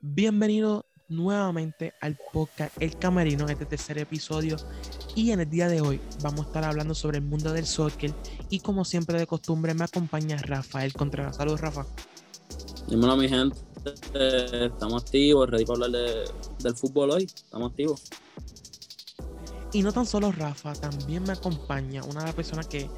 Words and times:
Bienvenido 0.00 0.86
nuevamente 1.08 1.92
al 2.00 2.16
podcast 2.32 2.80
El 2.80 2.96
Camerino 2.96 3.48
este 3.48 3.66
tercer 3.66 3.98
episodio 3.98 4.56
y 5.16 5.32
en 5.32 5.40
el 5.40 5.50
día 5.50 5.66
de 5.66 5.80
hoy 5.80 6.00
vamos 6.22 6.44
a 6.44 6.48
estar 6.48 6.62
hablando 6.62 6.94
sobre 6.94 7.18
el 7.18 7.24
mundo 7.24 7.52
del 7.52 7.66
soccer 7.66 8.14
y 8.48 8.60
como 8.60 8.84
siempre 8.84 9.18
de 9.18 9.26
costumbre 9.26 9.74
me 9.74 9.82
acompaña 9.82 10.36
Rafael 10.36 10.92
Contreras. 10.92 11.34
Saludos 11.34 11.62
Rafa. 11.62 11.84
Dímelo 12.86 13.16
mi 13.16 13.28
gente, 13.28 13.58
estamos 14.52 15.02
activos, 15.02 15.50
ready 15.50 15.64
para 15.64 15.86
hablar 15.86 16.00
del 16.60 16.76
fútbol 16.76 17.10
hoy, 17.10 17.24
estamos 17.24 17.72
activos. 17.72 18.04
Y 19.72 19.82
no 19.82 19.92
tan 19.92 20.06
solo 20.06 20.30
Rafa, 20.30 20.74
también 20.74 21.24
me 21.24 21.32
acompaña 21.32 22.04
una 22.04 22.20
de 22.20 22.26
las 22.26 22.36
personas 22.36 22.68
que 22.68 22.88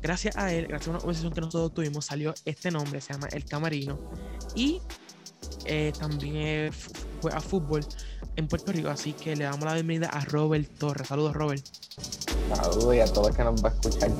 gracias 0.00 0.34
a 0.38 0.50
él, 0.54 0.66
gracias 0.66 0.88
a 0.88 0.90
una 0.92 1.00
conversación 1.00 1.34
que 1.34 1.42
nosotros 1.42 1.74
tuvimos, 1.74 2.06
salió 2.06 2.32
este 2.46 2.70
nombre, 2.70 3.02
se 3.02 3.12
llama 3.12 3.28
El 3.32 3.44
Camarino. 3.44 3.98
Y 4.56 4.80
eh, 5.64 5.92
también 5.98 6.70
juega 7.20 7.40
fútbol 7.40 7.84
en 8.36 8.48
Puerto 8.48 8.72
Rico, 8.72 8.88
así 8.88 9.12
que 9.12 9.34
le 9.36 9.44
damos 9.44 9.64
la 9.64 9.74
bienvenida 9.74 10.08
a 10.08 10.24
Robert 10.24 10.68
Torres. 10.78 11.08
Saludos, 11.08 11.34
Robert. 11.34 11.64
Saludos 12.54 12.94
y 12.94 13.00
a 13.00 13.12
todos 13.12 13.36
que 13.36 13.44
nos 13.44 13.62
va 13.64 13.70
a 13.70 13.72
escuchar. 13.72 14.10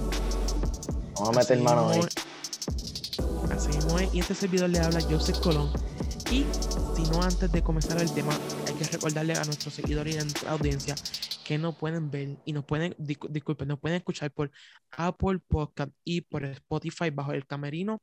Vamos 1.14 1.36
a 1.36 1.38
meter 1.40 1.62
mano 1.62 1.88
ahí. 1.88 2.00
Así 3.50 3.68
mismo 3.68 3.98
es. 3.98 4.14
Y 4.14 4.20
este 4.20 4.34
servidor 4.34 4.70
le 4.70 4.80
habla 4.80 5.00
Joseph 5.00 5.38
Colón. 5.40 5.70
Y 6.30 6.44
si 6.94 7.02
no, 7.10 7.22
antes 7.22 7.50
de 7.50 7.62
comenzar 7.62 8.00
el 8.00 8.12
tema, 8.12 8.32
hay 8.66 8.74
que 8.74 8.84
recordarle 8.84 9.34
a 9.34 9.44
nuestros 9.44 9.74
seguidores 9.74 10.14
y 10.14 10.18
a 10.18 10.22
nuestra 10.22 10.50
audiencia 10.52 10.94
que 11.44 11.56
nos 11.56 11.76
pueden 11.76 12.10
ver 12.10 12.36
y 12.44 12.52
nos 12.52 12.66
pueden, 12.66 12.94
disculpen, 12.98 13.68
nos 13.68 13.80
pueden 13.80 13.96
escuchar 13.96 14.30
por 14.30 14.50
Apple 14.90 15.38
Podcast 15.48 15.90
y 16.04 16.20
por 16.20 16.44
Spotify 16.44 17.08
bajo 17.10 17.32
el 17.32 17.46
camerino. 17.46 18.02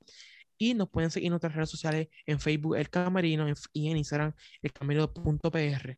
Y 0.57 0.73
nos 0.73 0.89
pueden 0.89 1.11
seguir 1.11 1.27
en 1.27 1.31
nuestras 1.31 1.53
redes 1.55 1.69
sociales 1.69 2.07
en 2.25 2.39
Facebook 2.39 2.75
El 2.75 2.89
Camerino 2.89 3.45
y 3.73 3.89
en 3.89 3.97
Instagram 3.97 4.33
El 4.61 4.71
Camerino.pr. 4.71 5.97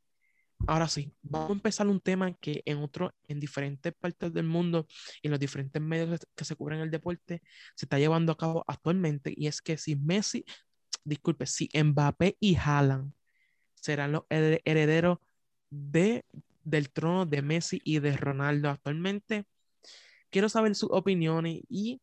Ahora 0.66 0.88
sí, 0.88 1.14
vamos 1.22 1.52
a 1.52 1.54
empezar 1.54 1.88
un 1.88 2.00
tema 2.00 2.34
que 2.34 2.64
en 2.66 2.80
otro, 2.80 3.14
en 3.28 3.40
diferentes 3.40 3.94
partes 3.94 4.34
del 4.34 4.46
mundo 4.46 4.88
y 5.22 5.28
en 5.28 5.32
los 5.32 5.40
diferentes 5.40 5.80
medios 5.80 6.26
que 6.36 6.46
se 6.46 6.56
cubren 6.56 6.80
el 6.80 6.90
deporte 6.90 7.44
se 7.76 7.86
está 7.86 8.00
llevando 8.00 8.32
a 8.32 8.38
cabo 8.38 8.64
actualmente 8.68 9.32
y 9.36 9.46
es 9.46 9.62
que 9.62 9.78
si 9.78 9.96
Messi, 9.96 10.44
disculpe, 11.04 11.46
si 11.46 11.70
Mbappé 11.74 12.38
y 12.40 12.56
Haaland 12.56 13.14
serán 13.76 14.14
los 14.14 14.24
herederos 14.30 15.20
de 15.70 16.26
del 16.68 16.90
trono 16.90 17.26
de 17.26 17.42
Messi 17.42 17.82
y 17.84 18.00
de 18.00 18.18
Ronaldo 18.18 18.70
actualmente. 18.70 19.46
Quiero 20.30 20.50
saber 20.50 20.76
sus 20.76 20.90
opiniones 20.92 21.62
y 21.70 22.02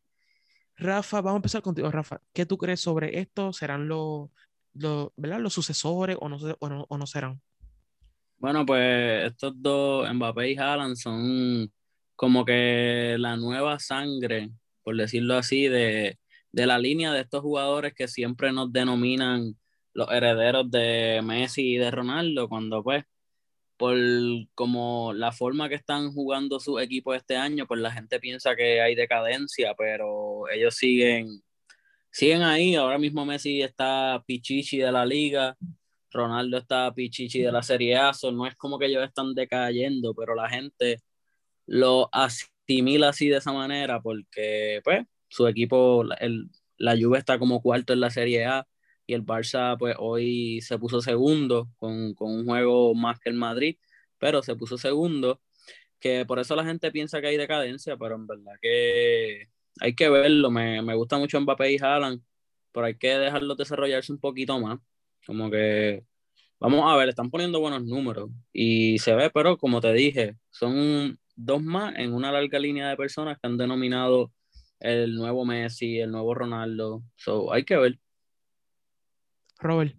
Rafa, 0.77 1.21
vamos 1.21 1.37
a 1.37 1.37
empezar 1.37 1.63
contigo, 1.63 1.91
Rafa. 1.91 2.21
¿Qué 2.33 2.47
tú 2.47 2.59
crees 2.59 2.81
sobre 2.81 3.19
esto? 3.19 3.53
¿Serán 3.53 3.87
los, 3.89 4.31
los, 4.75 5.11
los 5.17 5.53
sucesores 5.53 6.17
o 6.21 6.29
no, 6.29 6.39
o, 6.59 6.99
no, 6.99 7.07
serán? 7.07 7.41
Bueno, 8.39 8.67
pues 8.67 9.27
estos 9.27 9.55
dos, 9.57 10.13
Mbappé 10.13 10.51
y 10.51 10.57
Haaland, 10.57 10.97
son 10.97 11.73
como 12.17 12.45
que 12.45 13.17
la 13.19 13.37
nueva 13.37 13.79
sangre, 13.79 14.51
por 14.83 14.97
decirlo 14.97 15.37
así, 15.37 15.69
de, 15.69 16.19
de 16.53 16.67
la 16.67 16.79
línea 16.79 17.13
de 17.13 17.21
estos 17.21 17.43
jugadores 17.43 17.95
que 17.95 18.09
siempre 18.09 18.53
nos 18.53 18.73
denominan 18.73 19.57
los 19.93 20.11
herederos 20.11 20.71
de 20.71 21.21
Messi 21.25 21.75
y 21.75 21.77
de 21.77 21.91
Ronaldo, 21.91 22.49
cuando 22.49 22.83
pues 22.83 23.05
por 23.77 23.97
como 24.55 25.13
la 25.15 25.33
forma 25.33 25.69
que 25.69 25.75
están 25.75 26.13
jugando 26.13 26.61
su 26.61 26.79
equipo 26.79 27.15
este 27.15 27.37
año, 27.37 27.67
pues 27.67 27.81
la 27.81 27.91
gente 27.93 28.21
piensa 28.21 28.55
que 28.57 28.81
hay 28.81 28.95
decadencia, 28.95 29.75
pero 29.77 30.49
ellos 30.51 30.77
siguen, 30.77 31.43
siguen 32.11 32.43
ahí. 32.43 32.75
Ahora 32.77 32.99
mismo 32.99 33.25
Messi 33.27 33.63
está 33.63 34.23
pichichi 34.27 34.79
de 34.79 34.93
la 34.93 35.05
liga, 35.07 35.57
Ronaldo 36.11 36.59
está 36.59 36.93
pichichi 36.95 37.43
de 37.43 37.53
la 37.53 37.63
Serie 37.63 37.97
A, 37.97 38.13
no 38.33 38.47
es 38.47 38.57
como 38.57 38.79
que 38.79 38.87
ellos 38.87 39.05
están 39.05 39.35
decayendo, 39.35 40.15
pero 40.15 40.35
la 40.35 40.49
gente 40.49 40.99
lo 41.67 42.09
asimila 42.13 43.11
así 43.11 43.29
de 43.29 43.39
esa 43.39 43.53
manera 43.53 44.01
porque 44.01 44.81
pues 44.85 45.07
su 45.29 45.49
equipo, 45.49 46.05
el, 46.21 46.51
la 46.79 46.97
Juve 46.97 47.19
está 47.19 47.39
como 47.39 47.63
cuarto 47.63 47.93
en 47.93 48.01
la 48.01 48.11
Serie 48.11 48.45
A 48.47 48.67
y 49.07 49.15
el 49.15 49.25
Barça 49.25 49.77
pues 49.79 49.97
hoy 49.99 50.61
se 50.61 50.79
puso 50.79 51.01
segundo 51.01 51.69
con, 51.77 52.15
un 52.19 52.45
juego 52.47 52.95
más 52.95 53.19
que 53.21 53.31
el 53.31 53.37
Madrid, 53.37 53.77
pero 54.19 54.43
se 54.43 54.57
puso 54.57 54.79
segundo, 54.79 55.41
que 56.01 56.25
por 56.27 56.39
eso 56.39 56.57
la 56.57 56.65
gente 56.65 56.91
piensa 56.93 57.21
que 57.21 57.29
hay 57.29 57.37
decadencia, 57.37 57.97
pero 57.97 58.17
en 58.17 58.27
verdad 58.27 58.53
que 58.61 59.49
hay 59.81 59.95
que 59.95 60.09
verlo, 60.09 60.51
me, 60.51 60.95
gusta 60.95 61.19
mucho 61.19 61.41
Mbappé 61.41 61.73
y 61.73 61.79
Haaland, 61.79 62.23
pero 62.73 62.87
hay 62.87 62.97
que 62.97 63.19
dejarlo 63.19 63.55
desarrollarse 63.55 64.13
un 64.13 64.21
poquito 64.21 64.59
más, 64.61 64.81
como 65.27 65.51
que 65.51 66.05
vamos 66.61 66.91
a 66.91 66.97
ver, 66.97 67.09
están 67.09 67.31
poniendo 67.31 67.61
buenos 67.61 67.85
números 67.85 68.31
y 68.53 68.99
se 68.99 69.15
ve, 69.15 69.31
pero 69.31 69.59
como 69.59 69.81
te 69.81 69.93
dije, 69.93 70.37
son 70.51 71.19
dos 71.37 71.63
más 71.63 71.95
en 71.97 72.15
una 72.15 72.33
larga 72.33 72.59
línea 72.59 72.89
de 72.89 72.97
personas 72.97 73.39
que 73.39 73.47
han 73.47 73.59
denominado 73.59 74.33
el 74.81 75.15
nuevo 75.15 75.45
Messi, 75.45 75.99
el 76.01 76.11
nuevo 76.11 76.35
Ronaldo, 76.35 77.03
so 77.17 77.53
hay 77.53 77.65
que 77.65 77.77
ver. 77.77 77.99
Robert. 79.59 79.95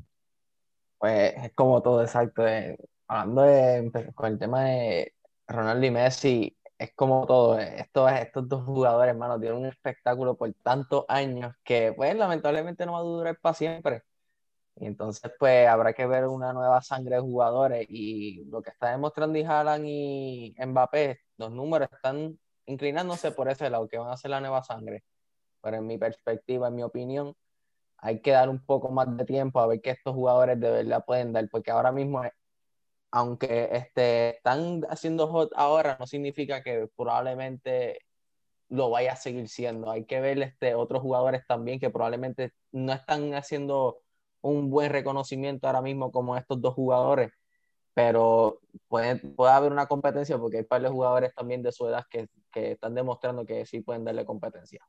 Pues 0.98 1.34
es 1.38 1.54
como 1.54 1.82
todo, 1.82 2.02
exacto. 2.02 2.48
Eh, 2.48 2.78
hablando 3.08 3.42
de, 3.44 4.12
con 4.16 4.32
el 4.32 4.40
tema 4.40 4.64
de 4.66 5.14
Ronaldo 5.48 5.86
y 5.86 5.92
Messi, 5.92 6.58
es 6.78 6.94
como 6.96 7.26
todo. 7.26 7.60
Eh, 7.60 7.82
estos, 7.82 8.12
estos 8.12 8.48
dos 8.50 8.64
jugadores, 8.66 9.12
hermano, 9.12 9.40
tienen 9.40 9.60
un 9.60 9.66
espectáculo 9.68 10.36
por 10.36 10.54
tantos 10.64 11.06
años 11.08 11.54
que, 11.64 11.94
pues, 11.96 12.16
lamentablemente 12.16 12.86
no 12.86 12.94
va 12.94 13.00
a 13.00 13.04
durar 13.04 13.40
para 13.40 13.54
siempre. 13.54 14.04
Y 14.78 14.88
entonces, 14.88 15.32
pues, 15.40 15.68
habrá 15.68 15.94
que 15.94 16.06
ver 16.06 16.28
una 16.28 16.54
nueva 16.54 16.82
sangre 16.82 17.16
de 17.16 17.22
jugadores. 17.22 17.86
Y 17.90 18.46
lo 18.46 18.62
que 18.62 18.72
está 18.72 18.92
demostrando 18.92 19.40
Haaland 19.40 19.86
y 19.88 20.56
Mbappé, 20.66 21.20
los 21.38 21.52
números 21.52 21.90
están 21.92 22.38
inclinándose 22.66 23.32
por 23.32 23.50
ese 23.50 23.70
lado, 23.70 23.88
que 23.88 23.98
van 23.98 24.12
a 24.12 24.18
ser 24.18 24.32
la 24.32 24.42
nueva 24.42 24.64
sangre. 24.64 25.04
Pero 25.62 25.78
en 25.78 25.88
mi 25.88 25.98
perspectiva, 25.98 26.68
en 26.68 26.76
mi 26.76 26.84
opinión, 26.84 27.36
hay 28.06 28.22
que 28.22 28.32
dar 28.32 28.50
un 28.50 28.64
poco 28.64 28.90
más 28.92 29.18
de 29.18 29.26
tiempo 29.26 29.60
a 29.60 29.66
ver 29.66 29.82
qué 29.82 29.90
estos 29.92 30.14
jugadores 30.14 30.60
de 30.60 30.70
verdad 30.70 31.04
pueden 31.06 31.34
dar, 31.34 31.50
porque 31.50 31.72
ahora 31.72 31.92
mismo, 31.92 32.22
aunque 33.12 33.70
este, 33.72 34.38
están 34.38 34.84
haciendo 34.90 35.28
hot 35.28 35.52
ahora, 35.56 35.98
no 36.00 36.06
significa 36.06 36.62
que 36.62 36.88
probablemente 36.96 38.00
lo 38.70 38.92
vaya 38.92 39.14
a 39.14 39.16
seguir 39.16 39.50
siendo. 39.50 39.90
Hay 39.90 40.06
que 40.06 40.20
ver 40.22 40.40
este, 40.40 40.76
otros 40.76 41.02
jugadores 41.02 41.48
también 41.48 41.80
que 41.80 41.90
probablemente 41.90 42.54
no 42.72 42.94
están 42.94 43.34
haciendo 43.34 44.02
un 44.42 44.70
buen 44.70 44.92
reconocimiento 44.92 45.66
ahora 45.66 45.82
mismo 45.82 46.12
como 46.12 46.38
estos 46.38 46.62
dos 46.62 46.76
jugadores, 46.76 47.32
pero 47.96 48.60
puede, 48.88 49.22
haber 49.50 49.72
una 49.72 49.88
competencia 49.88 50.38
porque 50.38 50.68
hay 50.70 50.82
de 50.82 50.90
jugadores 50.90 51.34
también 51.34 51.64
de 51.64 51.72
su 51.72 51.88
edad 51.88 52.06
que, 52.10 52.28
que 52.52 52.74
están 52.74 52.94
demostrando 52.94 53.46
que 53.48 53.66
sí 53.66 53.82
pueden 53.82 54.06
darle 54.06 54.26
competencia. 54.26 54.86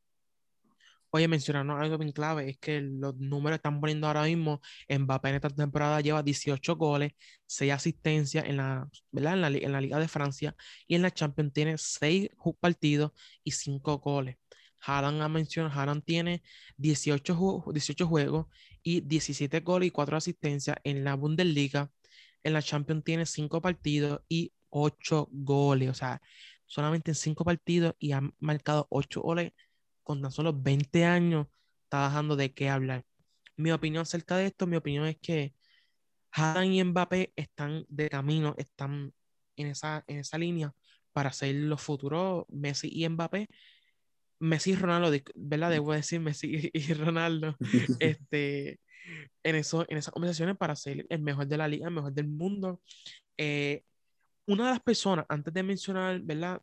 Oye, 1.16 1.28
mencionando 1.28 1.74
algo 1.76 1.96
bien 1.96 2.12
clave, 2.12 2.50
es 2.50 2.58
que 2.58 2.78
los 2.82 3.16
números 3.16 3.56
están 3.56 3.80
poniendo 3.80 4.06
ahora 4.06 4.24
mismo. 4.24 4.60
Mbappé 4.86 5.30
en 5.30 5.34
esta 5.36 5.48
temporada 5.48 6.02
lleva 6.02 6.22
18 6.22 6.76
goles, 6.76 7.12
6 7.46 7.72
asistencias 7.72 8.44
en 8.44 8.58
la. 8.58 8.86
En 9.14 9.40
la, 9.40 9.48
en 9.48 9.72
la 9.72 9.80
Liga 9.80 9.98
de 9.98 10.08
Francia 10.08 10.54
y 10.86 10.94
en 10.94 11.00
la 11.00 11.10
Champions 11.10 11.54
tiene 11.54 11.78
6 11.78 12.28
partidos 12.60 13.12
y 13.42 13.52
5 13.52 13.98
goles. 13.98 14.36
Haaland 14.82 15.22
ha 15.22 15.28
mencionado, 15.30 15.80
Haaland 15.80 16.04
tiene 16.04 16.42
18, 16.76 17.64
18 17.72 18.06
juegos 18.06 18.46
y 18.82 19.00
17 19.00 19.60
goles 19.60 19.86
y 19.88 19.90
4 19.92 20.18
asistencias 20.18 20.76
en 20.84 21.02
la 21.02 21.14
Bundesliga. 21.14 21.90
En 22.42 22.52
la 22.52 22.60
Champions 22.60 23.04
tiene 23.04 23.24
5 23.24 23.62
partidos 23.62 24.20
y 24.28 24.52
8 24.68 25.28
goles. 25.32 25.88
O 25.88 25.94
sea, 25.94 26.20
solamente 26.66 27.10
en 27.12 27.14
5 27.14 27.42
partidos 27.44 27.94
y 27.98 28.12
ha 28.12 28.20
marcado 28.38 28.86
8 28.90 29.22
goles 29.22 29.52
con 30.06 30.22
tan 30.22 30.30
solo 30.30 30.52
20 30.54 31.04
años, 31.04 31.48
está 31.84 32.04
dejando 32.08 32.36
de 32.36 32.54
qué 32.54 32.68
hablar. 32.70 33.04
Mi 33.56 33.72
opinión 33.72 34.02
acerca 34.02 34.36
de 34.36 34.46
esto, 34.46 34.66
mi 34.68 34.76
opinión 34.76 35.04
es 35.06 35.16
que 35.20 35.52
Haaland 36.30 36.72
y 36.72 36.84
Mbappé 36.84 37.32
están 37.34 37.84
de 37.88 38.08
camino, 38.08 38.54
están 38.56 39.12
en 39.56 39.66
esa, 39.66 40.04
en 40.06 40.18
esa 40.18 40.38
línea 40.38 40.72
para 41.12 41.32
ser 41.32 41.56
los 41.56 41.82
futuros 41.82 42.44
Messi 42.48 42.88
y 42.92 43.08
Mbappé. 43.08 43.48
Messi 44.38 44.72
y 44.72 44.74
Ronaldo, 44.76 45.10
¿verdad? 45.34 45.70
Debo 45.70 45.92
decir 45.92 46.20
Messi 46.20 46.70
y 46.72 46.92
Ronaldo, 46.94 47.56
este, 47.98 48.78
en, 49.42 49.56
eso, 49.56 49.86
en 49.88 49.98
esas 49.98 50.12
conversaciones 50.12 50.56
para 50.56 50.76
ser 50.76 51.04
el 51.08 51.20
mejor 51.20 51.48
de 51.48 51.56
la 51.56 51.66
liga, 51.66 51.88
el 51.88 51.94
mejor 51.94 52.12
del 52.12 52.28
mundo. 52.28 52.80
Eh, 53.36 53.82
una 54.46 54.66
de 54.66 54.70
las 54.70 54.82
personas, 54.82 55.26
antes 55.28 55.52
de 55.52 55.64
mencionar, 55.64 56.20
¿verdad? 56.20 56.62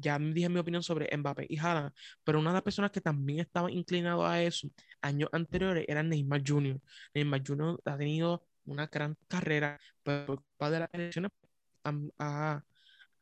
Ya 0.00 0.18
dije 0.18 0.48
mi 0.48 0.58
opinión 0.58 0.82
sobre 0.82 1.14
Mbappé 1.16 1.46
y 1.48 1.58
Haaland, 1.58 1.92
pero 2.24 2.38
una 2.38 2.50
de 2.50 2.54
las 2.54 2.62
personas 2.62 2.90
que 2.90 3.00
también 3.00 3.40
estaba 3.40 3.70
inclinado 3.70 4.26
a 4.26 4.42
eso 4.42 4.68
años 5.00 5.28
anteriores 5.32 5.84
era 5.88 6.02
Neymar 6.02 6.42
Jr. 6.46 6.80
Neymar 7.14 7.42
Jr. 7.46 7.80
ha 7.84 7.96
tenido 7.96 8.46
una 8.64 8.86
gran 8.86 9.16
carrera, 9.28 9.80
pero 10.02 10.26
por 10.26 10.36
culpa 10.44 10.70
de 10.70 10.80
las 10.80 10.90
elecciones 10.92 11.30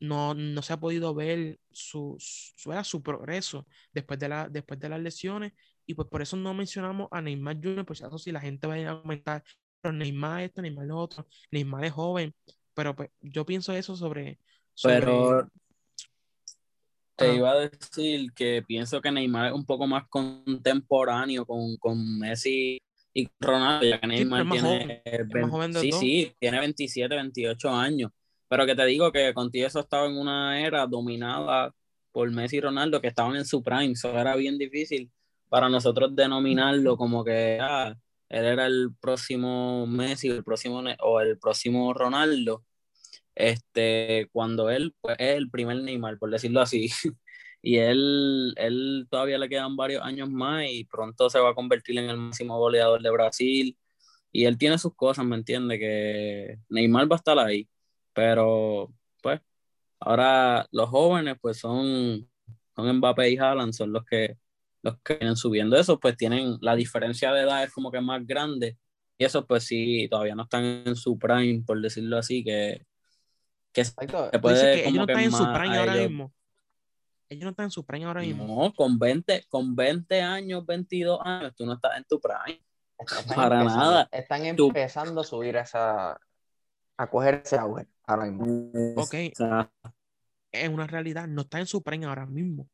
no, 0.01 0.35
no 0.35 0.63
se 0.63 0.73
ha 0.73 0.81
podido 0.81 1.15
ver 1.15 1.59
su, 1.71 2.17
su, 2.19 2.73
su, 2.85 3.03
progreso 3.03 3.67
después 3.93 4.19
de, 4.19 4.29
la, 4.29 4.49
después 4.49 4.79
de 4.79 4.89
las 4.89 5.01
lesiones 5.01 5.53
y 5.87 5.95
pues 5.95 6.09
por 6.09 6.23
eso 6.23 6.37
no 6.37 6.55
mencionamos 6.55 7.09
a 7.11 7.21
Neymar 7.23 7.57
Jr., 7.63 7.85
por 7.85 7.97
si 7.97 8.05
acaso 8.05 8.19
si 8.19 8.33
la 8.33 8.41
gente 8.41 8.67
va 8.67 8.75
a 8.75 9.01
comentar 9.01 9.43
Neymar 9.83 10.43
esto, 10.43 10.63
Neymar 10.63 10.87
lo 10.87 10.99
otro, 10.99 11.27
Neymar 11.51 11.85
es 11.85 11.93
joven, 11.93 12.35
pero 12.75 12.95
pues 12.95 13.11
yo 13.21 13.47
pienso 13.47 13.73
eso 13.73 13.97
sobre... 13.97 14.39
sobre... 14.75 15.01
Pero 15.01 15.49
te 17.19 17.35
iba 17.35 17.51
a 17.51 17.69
decir 17.69 18.33
que 18.33 18.63
pienso 18.67 19.01
que 19.01 19.11
Neymar 19.11 19.47
es 19.47 19.53
un 19.53 19.67
poco 19.67 19.89
más 19.89 20.07
contemporáneo 20.09 21.45
con, 21.45 21.77
con 21.77 22.19
Messi 22.19 22.81
y 23.13 23.29
Ronaldo, 23.41 23.85
ya 23.85 24.01
que 24.01 24.07
Neymar 24.07 24.49
tiene, 24.49 25.03
sí, 25.81 25.93
sí, 25.93 26.33
tiene 26.39 26.61
27, 26.61 27.13
28 27.13 27.71
años. 27.71 28.13
Pero 28.49 28.65
que 28.65 28.77
te 28.77 28.85
digo 28.87 29.11
que 29.11 29.35
contigo 29.35 29.67
eso 29.67 29.81
estaba 29.81 30.07
en 30.07 30.17
una 30.17 30.61
era 30.65 30.87
dominada 30.87 31.75
por 32.13 32.31
Messi 32.31 32.59
y 32.59 32.61
Ronaldo 32.61 33.01
que 33.01 33.09
estaban 33.09 33.35
en 33.35 33.45
su 33.45 33.63
prime. 33.63 33.93
Eso 33.93 34.17
era 34.17 34.37
bien 34.37 34.57
difícil 34.57 35.11
para 35.49 35.69
nosotros 35.69 36.15
denominarlo 36.15 36.97
como 36.97 37.25
que 37.25 37.59
ah, 37.61 37.97
él 38.29 38.45
era 38.45 38.67
el 38.67 38.91
próximo 39.01 39.87
Messi 39.89 40.29
el 40.29 40.45
próximo, 40.45 40.83
o 41.01 41.21
el 41.21 41.37
próximo 41.39 41.93
Ronaldo. 41.93 42.65
Este, 43.39 44.29
cuando 44.33 44.71
él 44.71 44.95
pues, 45.01 45.17
es 45.19 45.37
el 45.37 45.51
primer 45.51 45.79
Neymar, 45.83 46.19
por 46.19 46.31
decirlo 46.31 46.61
así. 46.61 46.91
y 47.63 47.77
él, 47.79 48.55
él 48.57 49.07
todavía 49.11 49.39
le 49.39 49.49
quedan 49.49 49.77
varios 49.77 50.03
años 50.03 50.29
más 50.31 50.65
y 50.69 50.85
pronto 50.85 51.31
se 51.31 51.41
va 51.41 51.51
a 51.51 51.55
convertir 51.55 51.99
en 51.99 52.11
el 52.11 52.17
máximo 52.19 52.59
goleador 52.59 53.03
de 53.03 53.11
Brasil. 53.11 53.79
Y 54.33 54.45
él 54.47 54.59
tiene 54.59 54.79
sus 54.79 54.95
cosas, 54.95 55.25
¿me 55.25 55.37
entiende? 55.37 55.79
Que 55.79 56.59
Neymar 56.69 57.11
va 57.11 57.17
a 57.17 57.19
estar 57.19 57.39
ahí 57.39 57.69
pero, 58.19 58.93
pues, 59.23 59.41
ahora 60.01 60.67
los 60.73 60.89
jóvenes, 60.91 61.37
pues, 61.41 61.59
son, 61.59 62.29
son 62.75 62.97
Mbappé 62.97 63.31
y 63.31 63.37
Haaland, 63.39 63.73
son 63.73 63.93
los 63.93 64.05
que, 64.05 64.37
los 64.83 64.99
que 65.05 65.15
vienen 65.19 65.37
subiendo. 65.37 65.77
Eso, 65.77 66.01
pues, 66.01 66.17
tienen, 66.17 66.59
la 66.61 66.75
diferencia 66.75 67.33
de 67.33 67.43
edad 67.43 67.63
es 67.63 67.73
como 67.73 67.93
que 67.93 68.01
más 68.01 68.27
grande. 68.27 68.77
Y 69.19 69.25
eso, 69.25 69.47
pues, 69.47 69.65
sí, 69.67 70.09
todavía 70.11 70.35
no 70.35 70.43
están 70.45 70.65
en 70.65 70.97
su 70.97 71.17
prime, 71.17 71.63
por 71.65 71.81
decirlo 71.81 72.19
así, 72.19 72.43
que, 72.43 72.87
que 73.73 73.85
se 73.85 73.93
puede... 74.41 74.83
Que 74.83 74.89
ellos 74.89 74.95
no 74.95 75.03
están 75.03 75.25
en 75.25 75.33
su 75.33 75.53
prime 75.53 75.79
ahora 75.79 75.95
mismo. 75.95 76.33
Ellos 77.29 77.45
no 77.45 77.51
están 77.51 77.65
en 77.65 77.71
su 77.71 77.85
prime 77.85 78.07
ahora 78.07 78.21
mismo. 78.23 78.47
No, 78.47 78.75
con 78.75 78.99
20, 78.99 79.45
con 79.49 79.77
20 79.77 80.23
años, 80.23 80.65
22 80.65 81.21
años, 81.23 81.55
tú 81.55 81.67
no 81.67 81.75
estás 81.75 81.97
en 81.99 82.05
tu 82.05 82.21
prime. 82.21 82.63
Para 83.37 83.63
nada. 83.65 84.09
Están 84.11 84.47
empezando 84.47 85.21
a 85.21 85.25
subir 85.25 85.57
esa, 85.57 86.19
a 86.97 87.11
coger 87.11 87.43
ese 87.45 87.57
auge 87.57 87.87
ahora 88.07 88.27
mismo. 88.27 88.71
Ok. 88.97 89.15
Es 90.51 90.69
una 90.69 90.87
realidad, 90.87 91.29
no 91.29 91.43
está 91.43 91.59
en 91.61 91.67
su 91.67 91.83
prime 91.83 92.07
ahora 92.07 92.27
mismo. 92.27 92.69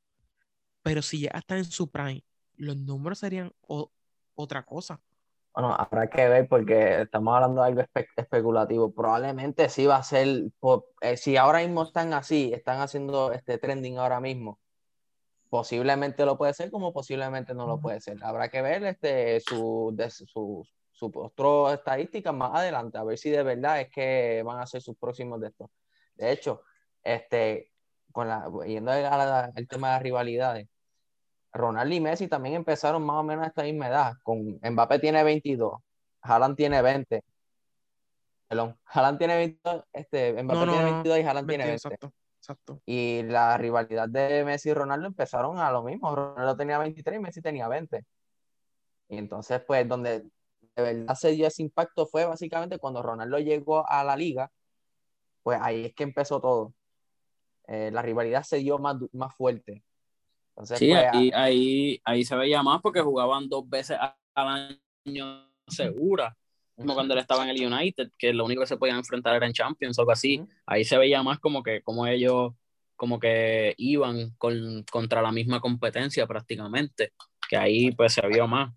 Pero 0.83 1.03
si 1.03 1.23
ya 1.23 1.31
está 1.31 1.57
en 1.57 1.65
su 1.65 1.91
prime, 1.91 2.25
los 2.57 2.77
números 2.77 3.19
serían 3.19 3.53
otra 4.35 4.65
cosa. 4.65 5.01
Bueno, 5.55 5.73
habrá 5.73 6.09
que 6.09 6.29
ver 6.29 6.49
porque 6.49 7.03
estamos 7.03 7.33
hablando 7.33 7.63
de 7.63 7.69
algo 7.69 7.83
especulativo. 8.17 8.93
Probablemente 8.93 9.69
sí 9.69 9.87
va 9.87 9.99
a 9.99 10.03
ser, 10.03 10.27
eh, 11.01 11.17
si 11.17 11.37
ahora 11.37 11.61
mismo 11.61 11.85
están 11.85 12.13
así, 12.13 12.53
están 12.53 12.81
haciendo 12.81 13.31
este 13.33 13.59
trending 13.59 13.99
ahora 13.99 14.21
mismo, 14.21 14.59
posiblemente 15.51 16.27
lo 16.27 16.37
puede 16.37 16.55
ser 16.55 16.73
como 16.73 16.93
posiblemente 16.93 17.55
no 17.55 17.69
lo 17.69 17.81
puede 17.81 18.01
ser. 18.01 18.19
Habrá 18.25 18.49
que 18.49 18.63
ver 18.63 18.83
este, 18.85 19.39
su, 19.41 19.97
su, 20.27 20.67
su 20.93 21.13
otras 21.15 21.79
estadísticas 21.79 22.35
más 22.35 22.51
adelante, 22.55 22.99
a 22.99 23.05
ver 23.05 23.17
si 23.17 23.31
de 23.31 23.45
verdad 23.45 23.81
es 23.81 23.91
que 23.91 24.43
van 24.45 24.61
a 24.61 24.67
ser 24.67 24.83
sus 24.83 24.97
próximos 24.97 25.41
de 25.41 25.49
estos. 25.49 25.71
De 26.17 26.33
hecho, 26.33 26.63
este, 27.05 27.71
con 28.11 28.27
la, 28.27 28.51
yendo 28.67 28.91
al 28.91 29.69
tema 29.69 29.89
de 29.89 29.95
las 29.95 30.03
rivalidades, 30.03 30.69
Ronaldo 31.55 31.95
y 31.95 32.01
Messi 32.01 32.29
también 32.29 32.57
empezaron 32.57 33.05
más 33.07 33.17
o 33.17 33.23
menos 33.23 33.45
a 33.45 33.49
esta 33.49 33.63
misma 33.63 33.89
edad. 33.89 34.15
Con 34.23 34.59
Mbappé 34.63 34.99
tiene 34.99 35.23
22, 35.23 35.81
Haaland 36.23 36.57
tiene 36.57 36.83
20. 36.83 37.23
Perdón, 38.49 38.77
Haaland 38.85 39.19
tiene 39.19 39.37
22, 39.37 39.85
este, 39.93 40.43
Mbappé 40.43 40.67
tiene 40.67 40.85
22 40.85 41.19
y 41.19 41.23
Haaland 41.23 41.49
tiene 41.49 41.65
20. 41.65 41.77
Exacto, 41.77 42.13
exacto. 42.39 42.81
Y 42.85 43.23
la 43.23 43.57
rivalidad 43.57 44.09
de 44.09 44.45
Messi 44.45 44.71
y 44.71 44.75
Ronaldo 44.75 45.07
empezaron 45.07 45.59
a 45.59 45.71
lo 45.71 45.85
mismo. 45.85 46.15
Ronaldo 46.15 46.57
tenía 46.57 46.79
23 46.79 47.19
y 47.19 47.23
Messi 47.23 47.41
tenía 47.41 47.69
20. 47.69 48.05
Y 49.09 49.19
entonces, 49.19 49.63
pues, 49.65 49.89
donde 49.89 50.25
de 50.77 50.83
verdad 50.83 51.15
se 51.15 51.31
dio 51.31 51.47
ese 51.47 51.63
impacto 51.63 52.07
fue 52.07 52.25
básicamente 52.25 52.79
cuando 52.79 53.01
Ronaldo 53.01 53.39
llegó 53.39 53.89
a 53.89 54.03
la 54.03 54.17
liga, 54.17 54.51
pues 55.45 55.61
ahí 55.63 55.87
es 55.87 55.95
que 55.95 56.03
empezó 56.03 56.41
todo. 56.41 56.75
Eh, 57.69 57.91
la 57.93 58.03
rivalidad 58.03 58.43
se 58.43 58.57
dio 58.57 58.79
más, 58.79 58.97
más 59.13 59.35
fuerte. 59.37 59.85
Entonces, 60.57 60.79
sí, 60.79 60.91
pues, 60.91 61.05
ahí, 61.13 61.31
ahí, 61.35 62.01
ahí, 62.05 62.25
se 62.25 62.37
veía 62.37 62.63
más 62.63 62.81
porque 62.81 63.01
jugaban 63.01 63.49
dos 63.49 63.69
veces 63.69 63.99
al 64.35 64.73
año 65.05 65.51
segura. 65.67 66.37
Como 66.77 66.95
cuando 66.95 67.15
él 67.15 67.21
estaba 67.21 67.45
en 67.45 67.51
el 67.51 67.73
United, 67.73 68.13
que 68.19 68.33
lo 68.33 68.45
único 68.45 68.63
que 68.63 68.67
se 68.67 68.77
podían 68.77 68.99
enfrentar 68.99 69.35
era 69.37 69.47
en 69.47 69.53
Champions 69.53 69.99
o 69.99 70.03
algo 70.03 70.13
así. 70.13 70.45
Ahí 70.67 70.85
se 70.85 70.99
veía 70.99 71.23
más 71.23 71.39
como 71.39 71.63
que 71.63 71.83
como 71.83 72.07
ellos 72.07 72.53
como 72.97 73.19
que 73.19 73.75
iban 73.77 74.31
con, 74.39 74.85
contra 74.91 75.21
la 75.21 75.33
misma 75.33 75.61
competencia 75.61 76.27
prácticamente. 76.27 77.13
Que 77.49 77.57
ahí 77.57 77.91
pues 77.93 78.15
se 78.15 78.27
vio 78.27 78.47
más. 78.47 78.73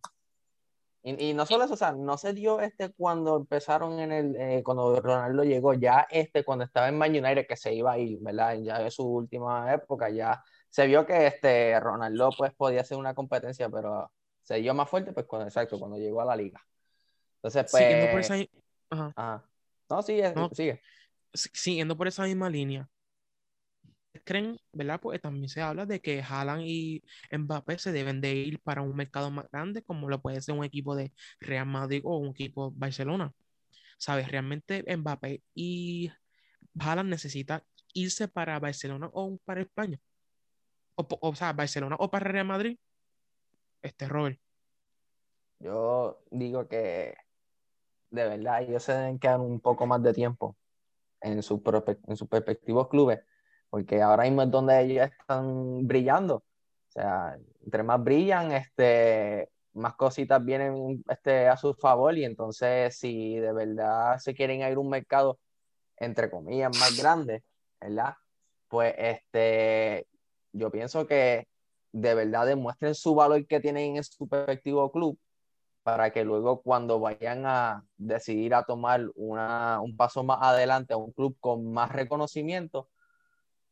Y, 1.03 1.33
no 1.33 1.45
solo 1.45 1.63
eso, 1.63 1.75
o 1.75 1.77
sea, 1.77 1.93
no 1.93 2.17
se 2.17 2.33
dio 2.33 2.59
este 2.59 2.91
cuando 2.91 3.37
empezaron 3.37 3.97
en 3.99 4.11
el, 4.11 4.35
eh, 4.35 4.61
cuando 4.61 4.99
Ronaldo 4.99 5.45
llegó, 5.45 5.73
ya 5.73 6.05
este 6.09 6.43
cuando 6.43 6.65
estaba 6.65 6.89
en 6.89 6.97
Man 6.97 7.11
United 7.11 7.47
que 7.47 7.55
se 7.55 7.73
iba 7.73 7.93
a 7.93 7.97
ir, 7.97 8.19
¿verdad? 8.19 8.57
Ya 8.61 8.79
de 8.79 8.91
su 8.91 9.07
última 9.07 9.73
época, 9.73 10.09
ya 10.09 10.43
se 10.69 10.87
vio 10.87 11.05
que 11.05 11.27
este 11.27 11.79
Ronaldo 11.79 12.29
pues 12.37 12.53
podía 12.53 12.81
hacer 12.81 12.97
una 12.97 13.13
competencia, 13.13 13.69
pero 13.69 14.11
se 14.41 14.55
dio 14.55 14.73
más 14.73 14.89
fuerte 14.89 15.13
pues 15.13 15.25
cuando, 15.25 15.47
exacto, 15.47 15.79
cuando 15.79 15.97
llegó 15.97 16.21
a 16.21 16.25
la 16.25 16.35
liga. 16.35 16.61
Entonces, 17.35 17.65
pues... 17.71 17.83
Siguiendo 17.83 18.11
por 18.11 18.19
esa... 18.19 18.35
Ajá. 18.89 19.49
No, 19.89 20.01
sigue, 20.01 20.33
sigue. 20.51 20.81
Siguiendo 21.33 21.97
por 21.97 22.07
esa 22.07 22.23
misma 22.23 22.49
línea, 22.49 22.89
creen, 24.23 24.59
¿verdad? 24.73 24.99
Pues 24.99 25.21
también 25.21 25.49
se 25.49 25.61
habla 25.61 25.85
de 25.85 26.01
que 26.01 26.21
Haaland 26.21 26.63
y 26.65 27.03
Mbappé 27.31 27.79
se 27.79 27.91
deben 27.91 28.19
de 28.21 28.33
ir 28.33 28.59
para 28.59 28.81
un 28.81 28.95
mercado 28.95 29.31
más 29.31 29.49
grande, 29.51 29.83
como 29.83 30.09
lo 30.09 30.21
puede 30.21 30.41
ser 30.41 30.55
un 30.55 30.63
equipo 30.65 30.95
de 30.95 31.13
Real 31.39 31.65
Madrid 31.65 32.01
o 32.03 32.17
un 32.17 32.29
equipo 32.29 32.71
Barcelona. 32.71 33.33
¿Sabes? 33.97 34.27
Realmente 34.29 34.83
Mbappé 34.95 35.41
y 35.55 36.11
Haaland 36.79 37.09
necesitan 37.09 37.63
irse 37.93 38.27
para 38.27 38.59
Barcelona 38.59 39.09
o 39.13 39.37
para 39.45 39.61
España. 39.61 39.99
O, 40.97 41.07
o, 41.21 41.35
sea, 41.35 41.53
Barcelona 41.53 41.95
o 41.99 42.09
para 42.09 42.29
Real 42.29 42.45
Madrid. 42.45 42.77
Este, 43.81 44.07
Robert. 44.07 44.39
Yo 45.59 46.19
digo 46.29 46.67
que 46.67 47.15
de 48.09 48.27
verdad 48.27 48.63
ellos 48.63 48.83
se 48.83 48.93
deben 48.93 49.19
quedar 49.19 49.39
un 49.39 49.59
poco 49.59 49.85
más 49.85 50.03
de 50.03 50.13
tiempo 50.13 50.55
en, 51.21 51.41
su 51.41 51.61
en 52.07 52.15
sus 52.17 52.27
perspectivos 52.27 52.89
clubes 52.89 53.21
porque 53.69 54.01
ahora 54.01 54.23
mismo 54.23 54.43
es 54.43 54.51
donde 54.51 54.81
ellos 54.81 55.09
están 55.19 55.85
brillando. 55.87 56.35
O 56.37 56.91
sea, 56.91 57.37
entre 57.63 57.83
más 57.83 58.03
brillan, 58.03 58.51
este, 58.51 59.49
más 59.73 59.95
cositas 59.95 60.43
vienen 60.43 61.03
este, 61.09 61.47
a 61.47 61.57
su 61.57 61.73
favor 61.73 62.17
y 62.17 62.25
entonces 62.25 62.97
si 62.97 63.35
de 63.35 63.53
verdad 63.53 64.17
se 64.19 64.33
quieren 64.33 64.61
ir 64.61 64.75
a 64.75 64.79
un 64.79 64.89
mercado, 64.89 65.39
entre 65.97 66.29
comillas, 66.29 66.77
más 66.79 66.97
grande, 66.97 67.43
¿verdad? 67.79 68.15
Pues 68.67 68.93
este, 68.97 70.07
yo 70.57 70.71
pienso 70.71 71.07
que 71.07 71.47
de 71.91 72.13
verdad 72.15 72.45
demuestren 72.45 72.95
su 72.95 73.15
valor 73.15 73.45
que 73.47 73.59
tienen 73.59 73.97
en 73.97 74.03
su 74.03 74.27
perspectivo 74.27 74.91
club 74.91 75.17
para 75.83 76.11
que 76.11 76.25
luego 76.25 76.61
cuando 76.61 76.99
vayan 76.99 77.45
a 77.45 77.85
decidir 77.97 78.53
a 78.53 78.63
tomar 78.63 79.09
una, 79.15 79.79
un 79.81 79.95
paso 79.95 80.23
más 80.23 80.39
adelante 80.41 80.93
a 80.93 80.97
un 80.97 81.13
club 81.13 81.37
con 81.39 81.71
más 81.71 81.91
reconocimiento, 81.93 82.89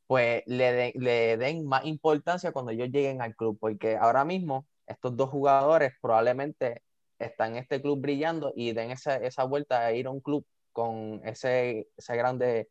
pues 0.07 0.43
le, 0.45 0.93
le 0.95 1.37
den 1.37 1.65
más 1.65 1.85
importancia 1.85 2.51
cuando 2.53 2.71
ellos 2.71 2.89
lleguen 2.89 3.21
al 3.21 3.35
club, 3.35 3.57
porque 3.59 3.97
ahora 3.97 4.23
mismo 4.23 4.65
estos 4.87 5.17
dos 5.17 5.29
jugadores 5.29 5.93
probablemente 6.01 6.83
están 7.19 7.51
en 7.53 7.57
este 7.57 7.81
club 7.81 7.99
brillando 7.99 8.53
y 8.55 8.73
den 8.73 8.91
esa, 8.91 9.17
esa 9.17 9.43
vuelta 9.43 9.85
a 9.85 9.91
ir 9.93 10.07
a 10.07 10.11
un 10.11 10.21
club 10.21 10.45
con 10.71 11.21
ese, 11.25 11.87
ese 11.97 12.15
grande 12.15 12.69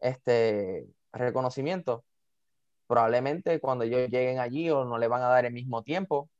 este, 0.00 0.86
reconocimiento. 1.12 2.04
Probablemente 2.86 3.60
cuando 3.60 3.84
ellos 3.84 4.08
lleguen 4.10 4.38
allí 4.38 4.70
o 4.70 4.84
no 4.84 4.98
le 4.98 5.08
van 5.08 5.22
a 5.22 5.28
dar 5.28 5.44
el 5.44 5.52
mismo 5.52 5.82
tiempo 5.82 6.30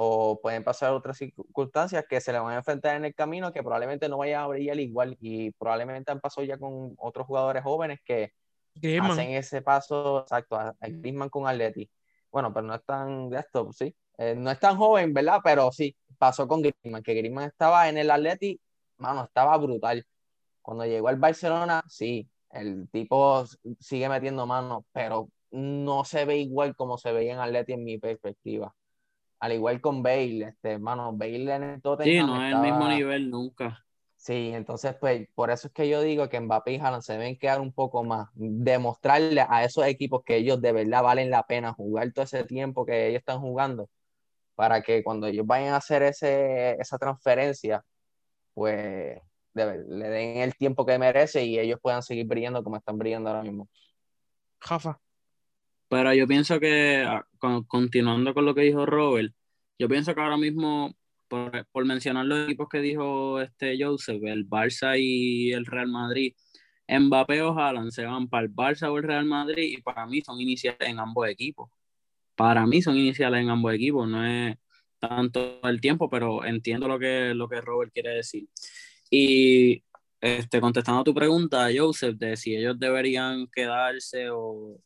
o 0.00 0.40
pueden 0.40 0.62
pasar 0.62 0.92
otras 0.92 1.18
circunstancias 1.18 2.04
que 2.08 2.20
se 2.20 2.32
le 2.32 2.38
van 2.38 2.54
a 2.54 2.58
enfrentar 2.58 2.94
en 2.94 3.04
el 3.04 3.16
camino 3.16 3.52
que 3.52 3.64
probablemente 3.64 4.08
no 4.08 4.18
vayan 4.18 4.42
a 4.42 4.46
brillar 4.46 4.78
igual 4.78 5.16
y 5.20 5.50
probablemente 5.50 6.12
han 6.12 6.20
pasado 6.20 6.46
ya 6.46 6.56
con 6.56 6.94
otros 6.98 7.26
jugadores 7.26 7.64
jóvenes 7.64 7.98
que 8.04 8.32
hacen 9.00 9.30
ese 9.30 9.60
paso 9.60 10.20
exacto 10.20 10.54
a, 10.54 10.76
Griezmann 10.80 11.28
con 11.28 11.48
Atleti. 11.48 11.90
Bueno, 12.30 12.54
pero 12.54 12.64
no 12.64 12.76
es 12.76 12.84
tan 12.84 13.28
de 13.28 13.40
esto, 13.40 13.72
sí. 13.72 13.92
Eh, 14.18 14.36
no 14.36 14.52
es 14.52 14.60
tan 14.60 14.76
joven, 14.76 15.12
¿verdad? 15.12 15.40
Pero 15.42 15.72
sí, 15.72 15.96
pasó 16.16 16.46
con 16.46 16.62
Griezmann, 16.62 17.02
que 17.02 17.14
Griezmann 17.14 17.48
estaba 17.48 17.88
en 17.88 17.98
el 17.98 18.12
Atleti, 18.12 18.60
mano, 18.98 19.24
estaba 19.24 19.56
brutal. 19.56 20.06
Cuando 20.62 20.84
llegó 20.84 21.08
al 21.08 21.16
Barcelona, 21.16 21.82
sí, 21.88 22.28
el 22.50 22.88
tipo 22.90 23.44
sigue 23.80 24.08
metiendo 24.08 24.46
mano, 24.46 24.84
pero 24.92 25.28
no 25.50 26.04
se 26.04 26.24
ve 26.24 26.38
igual 26.38 26.76
como 26.76 26.98
se 26.98 27.12
veía 27.12 27.34
en 27.34 27.40
Atleti 27.40 27.72
en 27.72 27.84
mi 27.84 27.98
perspectiva. 27.98 28.74
Al 29.40 29.52
igual 29.52 29.80
con 29.80 30.02
Bale, 30.02 30.48
este, 30.48 30.78
mano, 30.78 31.12
Bale 31.12 31.54
en 31.54 31.62
el 31.62 31.82
Tottenham 31.82 32.26
Sí, 32.26 32.32
no 32.32 32.44
es 32.44 32.54
el 32.54 32.60
mismo 32.60 32.88
nivel 32.88 33.30
nunca. 33.30 33.84
Sí, 34.16 34.50
entonces 34.52 34.96
pues 34.98 35.28
por 35.34 35.50
eso 35.50 35.68
es 35.68 35.72
que 35.72 35.88
yo 35.88 36.02
digo 36.02 36.28
que 36.28 36.40
Mbappé 36.40 36.72
y 36.72 36.78
Haaland 36.78 37.02
se 37.02 37.12
deben 37.12 37.38
quedar 37.38 37.60
un 37.60 37.72
poco 37.72 38.02
más, 38.02 38.28
demostrarle 38.34 39.46
a 39.48 39.64
esos 39.64 39.86
equipos 39.86 40.22
que 40.24 40.36
ellos 40.36 40.60
de 40.60 40.72
verdad 40.72 41.04
valen 41.04 41.30
la 41.30 41.44
pena 41.44 41.72
jugar 41.72 42.12
todo 42.12 42.24
ese 42.24 42.42
tiempo 42.42 42.84
que 42.84 43.06
ellos 43.06 43.20
están 43.20 43.40
jugando, 43.40 43.88
para 44.56 44.82
que 44.82 45.04
cuando 45.04 45.28
ellos 45.28 45.46
vayan 45.46 45.72
a 45.72 45.76
hacer 45.76 46.02
ese, 46.02 46.72
esa 46.80 46.98
transferencia, 46.98 47.84
pues 48.54 49.20
le 49.54 50.08
den 50.08 50.38
el 50.38 50.56
tiempo 50.56 50.84
que 50.84 50.98
merece 50.98 51.44
y 51.44 51.58
ellos 51.58 51.78
puedan 51.80 52.02
seguir 52.02 52.26
brillando 52.26 52.64
como 52.64 52.76
están 52.76 52.98
brillando 52.98 53.30
ahora 53.30 53.42
mismo. 53.42 53.68
Jafa. 54.58 54.98
Pero 55.88 56.12
yo 56.14 56.26
pienso 56.26 56.60
que, 56.60 57.04
ah, 57.06 57.26
continuando 57.66 58.34
con 58.34 58.44
lo 58.44 58.54
que 58.54 58.62
dijo 58.62 58.84
Robert, 58.86 59.32
yo 59.78 59.88
pienso 59.88 60.14
que 60.14 60.20
ahora 60.20 60.36
mismo, 60.36 60.94
por, 61.28 61.84
mencionar 61.84 62.26
los 62.26 62.46
equipos 62.46 62.68
que 62.68 62.80
dijo 62.80 63.40
este 63.40 63.76
Joseph, 63.82 64.22
el 64.24 64.48
Barça 64.48 64.98
y 64.98 65.52
el 65.52 65.66
Real 65.66 65.88
Madrid, 65.88 66.34
Mbappé 66.88 67.42
o 67.42 67.58
Haaland 67.58 67.90
se 67.90 68.04
van 68.04 68.28
para 68.28 68.44
el 68.46 68.54
Barça 68.54 68.90
o 68.90 68.98
el 68.98 69.04
Real 69.04 69.24
Madrid 69.26 69.78
y 69.78 69.82
para 69.82 70.06
mí 70.06 70.22
son 70.22 70.40
iniciales 70.40 70.88
en 70.88 70.98
ambos 70.98 71.28
equipos. 71.28 71.70
Para 72.34 72.66
mí 72.66 72.82
son 72.82 72.96
iniciales 72.96 73.42
en 73.42 73.50
ambos 73.50 73.74
equipos, 73.74 74.08
no 74.08 74.24
es 74.26 74.56
tanto 74.98 75.60
el 75.64 75.80
tiempo, 75.80 76.08
pero 76.10 76.44
entiendo 76.44 76.88
lo 76.88 76.98
que, 76.98 77.34
lo 77.34 77.48
que 77.48 77.60
Robert 77.60 77.92
quiere 77.92 78.10
decir. 78.10 78.48
Y 79.10 79.82
este, 80.20 80.60
contestando 80.60 81.00
a 81.02 81.04
tu 81.04 81.14
pregunta, 81.14 81.68
Joseph, 81.74 82.16
de 82.16 82.36
si 82.36 82.56
ellos 82.56 82.78
deberían 82.78 83.46
quedarse 83.48 84.30
o, 84.30 84.80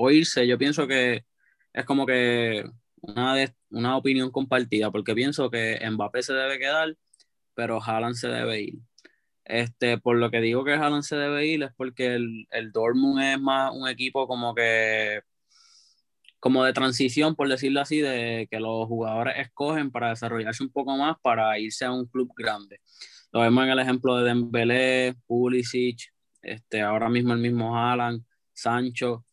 o 0.00 0.12
irse, 0.12 0.46
yo 0.46 0.56
pienso 0.58 0.86
que 0.86 1.24
es 1.72 1.84
como 1.84 2.06
que 2.06 2.64
una, 3.00 3.34
una 3.70 3.96
opinión 3.96 4.30
compartida, 4.30 4.92
porque 4.92 5.12
pienso 5.12 5.50
que 5.50 5.80
Mbappé 5.90 6.22
se 6.22 6.34
debe 6.34 6.58
quedar, 6.60 6.96
pero 7.54 7.82
Haaland 7.82 8.14
se 8.14 8.28
debe 8.28 8.60
ir. 8.62 8.74
Este, 9.44 9.98
por 9.98 10.16
lo 10.16 10.30
que 10.30 10.40
digo 10.40 10.64
que 10.64 10.74
Haaland 10.74 11.02
se 11.02 11.16
debe 11.16 11.46
ir 11.46 11.64
es 11.64 11.72
porque 11.76 12.14
el, 12.14 12.46
el 12.50 12.70
Dortmund 12.70 13.20
es 13.22 13.40
más 13.40 13.72
un 13.74 13.88
equipo 13.88 14.28
como 14.28 14.54
que 14.54 15.22
como 16.38 16.62
de 16.62 16.72
transición, 16.72 17.34
por 17.34 17.48
decirlo 17.48 17.80
así, 17.80 18.00
de 18.00 18.46
que 18.48 18.60
los 18.60 18.86
jugadores 18.86 19.34
escogen 19.38 19.90
para 19.90 20.10
desarrollarse 20.10 20.62
un 20.62 20.70
poco 20.70 20.96
más 20.96 21.16
para 21.20 21.58
irse 21.58 21.84
a 21.84 21.90
un 21.90 22.06
club 22.06 22.32
grande. 22.36 22.80
Lo 23.32 23.40
vemos 23.40 23.64
en 23.64 23.70
el 23.70 23.80
ejemplo 23.80 24.16
de 24.16 24.24
Dembélé, 24.26 25.16
Pulisic, 25.26 26.12
este, 26.40 26.82
ahora 26.82 27.08
mismo 27.08 27.32
el 27.32 27.40
mismo 27.40 27.76
Haaland, 27.76 28.24
Sancho, 28.52 29.24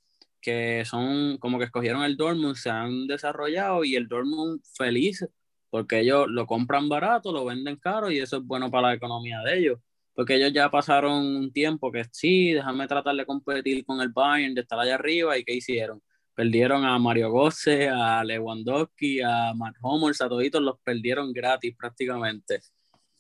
que 0.46 0.86
son 0.86 1.38
como 1.40 1.58
que 1.58 1.66
escogieron 1.66 2.04
el 2.04 2.18
Dortmund, 2.18 2.56
se 2.56 2.70
han 2.70 3.08
desarrollado 3.08 3.84
y 3.84 3.96
el 3.96 4.08
Dortmund 4.08 4.62
feliz 4.78 5.26
porque 5.72 6.02
ellos 6.02 6.28
lo 6.30 6.46
compran 6.46 6.88
barato, 6.88 7.32
lo 7.34 7.46
venden 7.46 7.78
caro 7.78 8.12
y 8.12 8.20
eso 8.20 8.38
es 8.38 8.44
bueno 8.44 8.70
para 8.70 8.90
la 8.90 8.94
economía 8.94 9.40
de 9.42 9.58
ellos. 9.58 9.80
Porque 10.14 10.36
ellos 10.36 10.54
ya 10.54 10.70
pasaron 10.70 11.26
un 11.36 11.52
tiempo 11.52 11.92
que 11.92 12.06
sí, 12.12 12.54
déjame 12.54 12.88
tratar 12.88 13.16
de 13.16 13.26
competir 13.26 13.84
con 13.86 14.00
el 14.02 14.10
Bayern, 14.10 14.54
de 14.54 14.62
estar 14.62 14.80
allá 14.80 14.96
arriba 14.96 15.38
y 15.38 15.44
¿qué 15.44 15.56
hicieron? 15.56 16.02
Perdieron 16.36 16.86
a 16.86 16.98
Mario 17.00 17.32
Götze, 17.32 17.90
a 17.90 18.24
Lewandowski, 18.24 19.22
a 19.22 19.54
Matt 19.56 19.76
Hummels, 19.82 20.22
a 20.22 20.30
toditos 20.30 20.62
los 20.62 20.80
perdieron 20.82 21.34
gratis 21.34 21.76
prácticamente. 21.76 22.62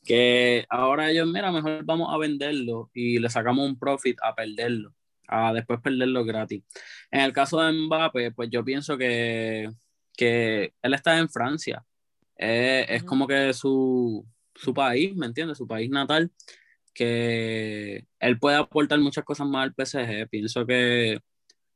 Que 0.05 0.65
ahora 0.70 1.10
ellos, 1.12 1.27
mira, 1.27 1.51
mejor 1.51 1.84
vamos 1.84 2.13
a 2.13 2.17
venderlo 2.17 2.91
y 2.94 3.20
le 3.20 3.29
sacamos 3.29 3.67
un 3.67 3.79
profit 3.79 4.17
a 4.22 4.36
perderlo 4.36 4.94
a 5.27 5.53
después 5.53 5.79
perderlo 5.82 6.25
gratis. 6.25 6.63
En 7.12 7.22
el 7.22 7.34
caso 7.34 7.62
de 7.62 7.72
Mbappé, 7.72 8.32
pues 8.32 8.50
yo 8.50 8.63
pienso 8.63 8.98
que, 8.98 9.70
que 10.15 10.74
él 10.82 10.94
está 10.94 11.17
en 11.17 11.29
Francia. 11.29 11.86
Eh, 12.38 12.86
es 12.89 13.03
como 13.03 13.27
que 13.27 13.53
su, 13.53 14.25
su 14.53 14.74
país, 14.74 15.15
¿me 15.15 15.25
entiendes? 15.25 15.58
Su 15.58 15.67
país 15.67 15.89
natal, 15.89 16.32
que 16.94 18.05
él 18.20 18.39
puede 18.39 18.58
aportar 18.58 19.00
muchas 19.00 19.24
cosas 19.24 19.48
más 19.48 19.63
al 19.63 19.74
PSG. 19.74 20.29
Pienso 20.29 20.65
que 20.65 21.20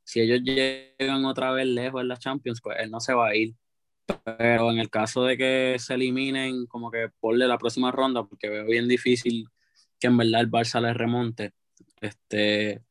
si 0.04 0.20
ellos 0.20 0.40
llegan 0.42 1.24
otra 1.24 1.52
vez 1.52 1.66
lejos 1.66 2.00
en 2.00 2.08
la 2.08 2.16
Champions, 2.16 2.60
pues 2.60 2.78
él 2.80 2.90
no 2.90 3.00
se 3.00 3.14
va 3.14 3.28
a 3.28 3.36
ir. 3.36 3.54
Pero 4.24 4.72
en 4.72 4.78
el 4.78 4.90
caso 4.90 5.24
de 5.24 5.36
que 5.36 5.76
se 5.78 5.94
eliminen, 5.94 6.66
como 6.66 6.90
que 6.90 7.10
por 7.20 7.36
la 7.36 7.58
próxima 7.58 7.92
ronda, 7.92 8.24
porque 8.24 8.48
veo 8.48 8.66
bien 8.66 8.88
difícil 8.88 9.46
que 10.00 10.08
en 10.08 10.16
verdad 10.16 10.40
el 10.40 10.50
Barça 10.50 10.80
les 10.80 10.96
remonte, 10.96 11.52
este, 12.00 12.82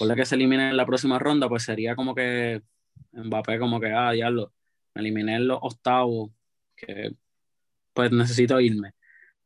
por 0.00 0.08
la 0.08 0.16
que 0.16 0.24
se 0.24 0.34
elimine 0.34 0.70
en 0.70 0.78
la 0.78 0.86
próxima 0.86 1.18
ronda, 1.18 1.46
pues 1.46 1.64
sería 1.64 1.94
como 1.94 2.14
que 2.14 2.62
Mbappé 3.12 3.58
como 3.58 3.78
que, 3.78 3.92
ah, 3.92 4.12
diablo, 4.12 4.50
me 4.94 5.02
eliminé 5.02 5.36
en 5.36 5.46
los 5.46 5.58
octavos, 5.60 6.30
que 6.74 7.12
pues 7.92 8.10
necesito 8.10 8.58
irme. 8.60 8.94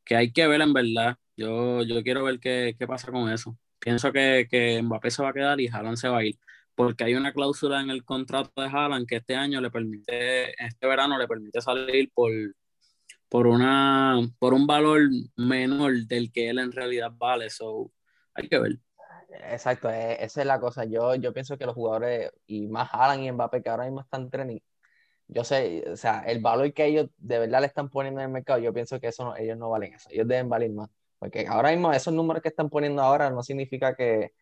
Que 0.04 0.14
hay 0.14 0.32
que 0.32 0.46
ver 0.46 0.60
en 0.60 0.72
verdad. 0.72 1.18
Yo, 1.36 1.82
yo 1.82 2.04
quiero 2.04 2.22
ver 2.22 2.38
qué, 2.38 2.76
qué 2.78 2.86
pasa 2.86 3.10
con 3.10 3.32
eso. 3.32 3.58
Pienso 3.80 4.12
que, 4.12 4.46
que 4.48 4.80
Mbappé 4.80 5.10
se 5.10 5.24
va 5.24 5.30
a 5.30 5.32
quedar 5.32 5.60
y 5.60 5.66
Haaland 5.66 5.96
se 5.96 6.08
va 6.08 6.18
a 6.18 6.24
ir. 6.24 6.38
Porque 6.76 7.02
hay 7.02 7.14
una 7.16 7.32
cláusula 7.32 7.80
en 7.80 7.90
el 7.90 8.04
contrato 8.04 8.62
de 8.62 8.68
Haaland 8.68 9.08
que 9.08 9.16
este 9.16 9.34
año 9.34 9.60
le 9.60 9.72
permite, 9.72 10.52
este 10.64 10.86
verano 10.86 11.18
le 11.18 11.26
permite 11.26 11.60
salir 11.62 12.12
por, 12.14 12.30
por, 13.28 13.48
una, 13.48 14.20
por 14.38 14.54
un 14.54 14.68
valor 14.68 15.00
menor 15.36 16.06
del 16.06 16.30
que 16.30 16.50
él 16.50 16.60
en 16.60 16.70
realidad 16.70 17.12
vale. 17.16 17.50
So, 17.50 17.90
hay 18.34 18.48
que 18.48 18.58
ver. 18.60 18.78
Exacto, 19.30 19.90
e, 19.90 20.24
esa 20.24 20.40
es 20.40 20.46
la 20.46 20.60
cosa. 20.60 20.84
Yo, 20.84 21.14
yo 21.14 21.32
pienso 21.32 21.58
que 21.58 21.66
los 21.66 21.74
jugadores, 21.74 22.30
y 22.46 22.66
más 22.68 22.88
Alan 22.92 23.22
y 23.22 23.30
Mbappé, 23.30 23.62
que 23.62 23.70
ahora 23.70 23.84
mismo 23.84 24.00
están 24.00 24.30
training, 24.30 24.60
yo 25.28 25.44
sé, 25.44 25.84
o 25.90 25.96
sea, 25.96 26.20
el 26.26 26.40
valor 26.40 26.72
que 26.72 26.86
ellos 26.86 27.08
de 27.18 27.38
verdad 27.38 27.60
le 27.60 27.66
están 27.66 27.88
poniendo 27.88 28.20
en 28.20 28.26
el 28.26 28.32
mercado, 28.32 28.58
yo 28.58 28.72
pienso 28.74 29.00
que 29.00 29.08
eso 29.08 29.34
ellos 29.36 29.56
no 29.58 29.70
valen 29.70 29.94
eso, 29.94 30.08
ellos 30.10 30.28
deben 30.28 30.48
valer 30.48 30.70
más. 30.72 30.90
Porque 31.18 31.46
ahora 31.48 31.70
mismo 31.70 31.92
esos 31.92 32.12
números 32.12 32.42
que 32.42 32.48
están 32.48 32.68
poniendo 32.68 33.00
ahora 33.02 33.30
no 33.30 33.42
significa 33.42 33.94
que, 33.94 34.32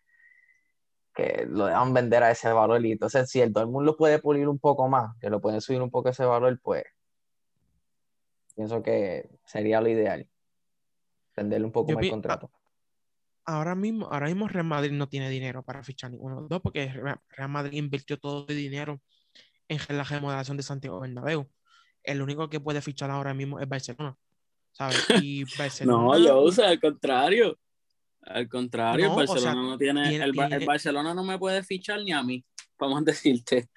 que 1.14 1.46
lo 1.48 1.66
deban 1.66 1.94
vender 1.94 2.22
a 2.24 2.30
ese 2.32 2.52
valor. 2.52 2.84
Y 2.84 2.92
entonces, 2.92 3.30
si 3.30 3.40
el 3.40 3.52
Dortmund 3.52 3.86
lo 3.86 3.96
puede 3.96 4.18
pulir 4.18 4.48
un 4.48 4.58
poco 4.58 4.88
más, 4.88 5.16
que 5.20 5.30
lo 5.30 5.40
pueden 5.40 5.60
subir 5.60 5.80
un 5.80 5.90
poco 5.90 6.08
ese 6.08 6.24
valor, 6.24 6.58
pues 6.60 6.84
pienso 8.56 8.82
que 8.82 9.30
sería 9.44 9.80
lo 9.80 9.88
ideal. 9.88 10.28
Venderle 11.36 11.66
un 11.66 11.72
poco 11.72 11.92
más 11.92 12.02
el 12.02 12.10
contrato 12.10 12.50
ahora 13.44 13.74
mismo, 13.74 14.06
ahora 14.10 14.26
mismo 14.26 14.48
Real 14.48 14.66
Madrid 14.66 14.92
no 14.92 15.08
tiene 15.08 15.28
dinero 15.30 15.62
para 15.62 15.82
fichar 15.82 16.10
ninguno 16.10 16.36
de 16.36 16.40
los 16.42 16.50
dos, 16.50 16.60
porque 16.60 16.88
Real 16.88 17.48
Madrid 17.48 17.78
invirtió 17.78 18.18
todo 18.18 18.46
el 18.48 18.56
dinero 18.56 19.00
en 19.68 19.78
la 19.96 20.04
remodelación 20.04 20.56
de 20.56 20.62
Santiago 20.62 21.00
Bernabéu. 21.00 21.48
El 22.02 22.20
único 22.20 22.48
que 22.48 22.60
puede 22.60 22.80
fichar 22.80 23.10
ahora 23.10 23.34
mismo 23.34 23.60
es 23.60 23.68
Barcelona. 23.68 24.16
¿Sabes? 24.72 25.06
Y 25.22 25.44
no, 25.84 26.18
yo 26.18 26.40
uso 26.42 26.64
al 26.64 26.80
contrario. 26.80 27.58
Al 28.24 28.48
contrario, 28.48 29.06
el 29.06 29.16
Barcelona 29.16 29.62
no 29.62 29.76
tiene, 29.76 30.14
el, 30.14 30.32
Barcelona 30.64 31.12
no 31.12 31.24
me 31.24 31.38
puede 31.38 31.64
fichar 31.64 32.00
ni 32.02 32.12
a 32.12 32.22
mí, 32.22 32.44
vamos 32.78 33.00
a 33.00 33.04
decirte. 33.10 33.68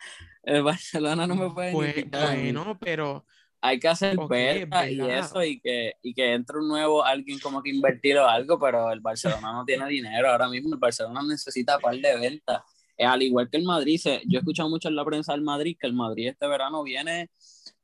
El 0.44 0.62
Barcelona 0.62 1.26
no 1.26 1.36
me 1.36 1.50
puede 1.50 1.72
pues, 1.72 1.96
fichar. 1.96 2.38
Bueno, 2.38 2.78
pero 2.80 3.26
hay 3.66 3.80
que 3.80 3.88
hacer 3.88 4.16
okay, 4.20 4.68
y 4.92 5.02
eso 5.02 5.44
y 5.44 5.60
que, 5.60 5.94
y 6.04 6.14
que 6.14 6.34
entre 6.34 6.60
un 6.60 6.68
nuevo 6.68 7.04
alguien 7.04 7.40
como 7.40 7.64
que 7.64 7.72
invertir 7.72 8.18
o 8.18 8.28
algo, 8.28 8.60
pero 8.60 8.92
el 8.92 9.00
Barcelona 9.00 9.54
no 9.54 9.66
tiene 9.66 9.88
dinero. 9.88 10.30
Ahora 10.30 10.48
mismo 10.50 10.74
el 10.74 10.80
Barcelona 10.80 11.22
necesita 11.28 11.80
par 11.80 11.96
de 11.96 12.16
ventas. 12.16 12.62
al 13.00 13.22
igual 13.24 13.50
que 13.50 13.58
el 13.58 13.64
Madrid, 13.64 14.00
yo 14.04 14.38
he 14.38 14.42
escuchado 14.42 14.70
mucho 14.70 14.88
en 14.88 14.96
la 14.96 15.04
prensa 15.04 15.34
del 15.34 15.42
Madrid 15.42 15.78
que 15.80 15.88
el 15.88 15.94
Madrid 15.94 16.28
este 16.28 16.48
verano 16.48 16.84
viene, 16.84 17.32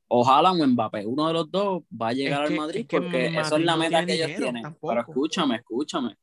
ojalá 0.06 0.52
un 0.52 0.64
Mbappé, 0.72 1.04
uno 1.04 1.26
de 1.26 1.32
los 1.32 1.50
dos 1.50 1.82
va 2.00 2.08
a 2.08 2.12
llegar 2.12 2.42
al 2.42 2.54
Madrid 2.54 2.86
porque 2.88 3.26
eso 3.26 3.56
es 3.56 3.64
la 3.64 3.76
meta 3.76 4.06
que 4.06 4.14
ellos 4.14 4.36
tienen. 4.36 4.76
Pero 4.80 5.00
escúchame, 5.00 5.56
escúchame. 5.56 6.16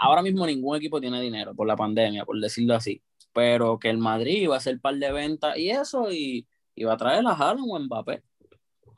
ahora 0.00 0.22
mismo 0.22 0.46
ningún 0.46 0.76
equipo 0.76 1.00
tiene 1.02 1.20
dinero 1.20 1.54
por 1.54 1.66
la 1.66 1.76
pandemia, 1.76 2.24
por 2.24 2.40
decirlo 2.40 2.74
así. 2.74 3.02
Pero 3.34 3.78
que 3.78 3.90
el 3.90 3.98
Madrid 3.98 4.48
va 4.48 4.54
a 4.54 4.58
hacer 4.58 4.80
par 4.80 4.94
de 4.94 5.12
ventas 5.12 5.58
y 5.58 5.68
eso 5.68 6.10
y, 6.10 6.46
y 6.74 6.84
va 6.84 6.94
a 6.94 6.96
traer 6.96 7.26
a 7.26 7.32
Haaland 7.32 7.68
o 7.68 7.78
Mbappé. 7.78 8.22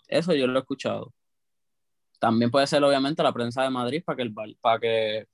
Eso 0.06 0.34
yo 0.34 0.46
lo 0.46 0.58
he 0.58 0.62
escuchado. 0.62 1.12
También 2.18 2.50
puede 2.50 2.66
ser, 2.66 2.82
obviamente, 2.82 3.22
la 3.22 3.32
prensa 3.32 3.62
de 3.62 3.70
Madrid 3.70 4.02
para 4.04 4.16
que, 4.16 4.22
el, 4.22 4.34
para 4.60 4.80
que 4.80 5.26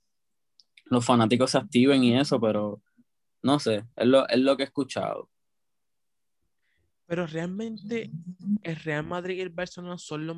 los 0.85 1.05
fanáticos 1.05 1.51
se 1.51 1.57
activen 1.57 2.03
y 2.03 2.17
eso, 2.17 2.39
pero 2.39 2.81
no 3.41 3.59
sé, 3.59 3.85
es 3.95 4.07
lo, 4.07 4.27
es 4.27 4.39
lo 4.39 4.57
que 4.57 4.63
he 4.63 4.65
escuchado. 4.65 5.29
Pero 7.05 7.27
realmente 7.27 8.09
el 8.63 8.75
Real 8.77 9.05
Madrid 9.05 9.37
y 9.37 9.41
el 9.41 9.49
Barcelona 9.49 9.97
son 9.97 10.25
los, 10.25 10.37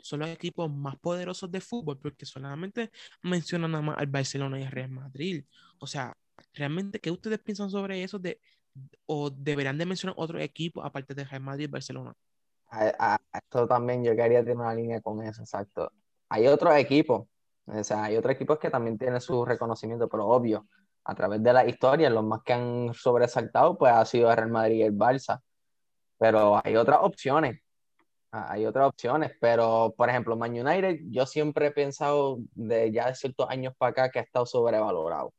son 0.00 0.20
los 0.20 0.28
equipos 0.30 0.70
más 0.70 0.96
poderosos 0.96 1.50
de 1.50 1.60
fútbol, 1.60 1.98
porque 1.98 2.26
solamente 2.26 2.90
mencionan 3.22 3.72
nada 3.72 3.82
más 3.82 3.98
al 3.98 4.06
Barcelona 4.06 4.58
y 4.58 4.64
al 4.64 4.72
Real 4.72 4.90
Madrid. 4.90 5.44
O 5.78 5.86
sea, 5.86 6.16
realmente, 6.54 7.00
¿qué 7.00 7.10
ustedes 7.10 7.38
piensan 7.38 7.70
sobre 7.70 8.02
eso? 8.02 8.18
De, 8.18 8.40
¿O 9.06 9.30
deberían 9.30 9.76
de 9.76 9.86
mencionar 9.86 10.14
otro 10.18 10.38
equipo 10.40 10.82
aparte 10.82 11.14
de 11.14 11.24
Real 11.24 11.42
Madrid 11.42 11.64
y 11.64 11.68
Barcelona? 11.68 12.14
A, 12.70 13.18
esto 13.32 13.66
también 13.66 14.04
yo 14.04 14.14
quería 14.14 14.40
tener 14.40 14.56
una 14.56 14.74
línea 14.74 15.00
con 15.00 15.22
eso, 15.22 15.42
exacto. 15.42 15.92
Hay 16.28 16.46
otros 16.46 16.74
equipos, 16.76 17.26
o 17.66 17.84
sea, 17.84 18.04
hay 18.04 18.16
otros 18.16 18.34
equipos 18.34 18.58
que 18.58 18.70
también 18.70 18.98
tienen 18.98 19.20
su 19.20 19.44
reconocimiento, 19.44 20.08
pero 20.08 20.26
obvio, 20.26 20.66
a 21.04 21.14
través 21.14 21.42
de 21.42 21.52
la 21.52 21.66
historia, 21.66 22.10
los 22.10 22.24
más 22.24 22.42
que 22.42 22.52
han 22.52 22.92
sobresaltado, 22.92 23.78
pues 23.78 23.92
ha 23.92 24.04
sido 24.04 24.30
el 24.30 24.36
Real 24.36 24.50
Madrid 24.50 24.76
y 24.76 24.82
el 24.82 24.94
Barça. 24.94 25.40
Pero 26.18 26.60
hay 26.62 26.76
otras 26.76 26.98
opciones. 27.02 27.60
Ah, 28.30 28.48
hay 28.50 28.66
otras 28.66 28.88
opciones, 28.88 29.32
pero 29.40 29.94
por 29.96 30.10
ejemplo, 30.10 30.36
Man 30.36 30.52
United, 30.52 31.00
yo 31.08 31.24
siempre 31.24 31.68
he 31.68 31.70
pensado 31.70 32.38
de 32.54 32.92
ya 32.92 33.06
de 33.06 33.14
ciertos 33.14 33.48
años 33.48 33.72
para 33.78 33.90
acá 33.90 34.10
que 34.10 34.18
ha 34.18 34.22
estado 34.22 34.44
sobrevalorado. 34.44 35.32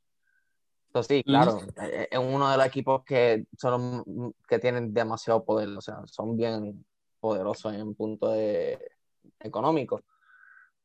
Entonces, 0.88 1.17
sí, 1.17 1.24
claro, 1.24 1.59
e, 1.79 1.86
e, 1.86 2.07
es 2.09 2.17
uno 2.17 2.50
de 2.50 2.57
los 2.57 2.65
equipos 2.65 3.03
que 3.03 3.45
son 3.55 4.33
que 4.48 4.57
tienen 4.57 4.91
demasiado 4.91 5.45
poder, 5.45 5.69
o 5.69 5.81
sea, 5.81 6.01
son 6.07 6.36
bien 6.36 6.83
poderosos 7.19 7.73
en 7.73 7.93
punto 7.95 8.31
de 8.31 8.79
económico. 9.39 10.01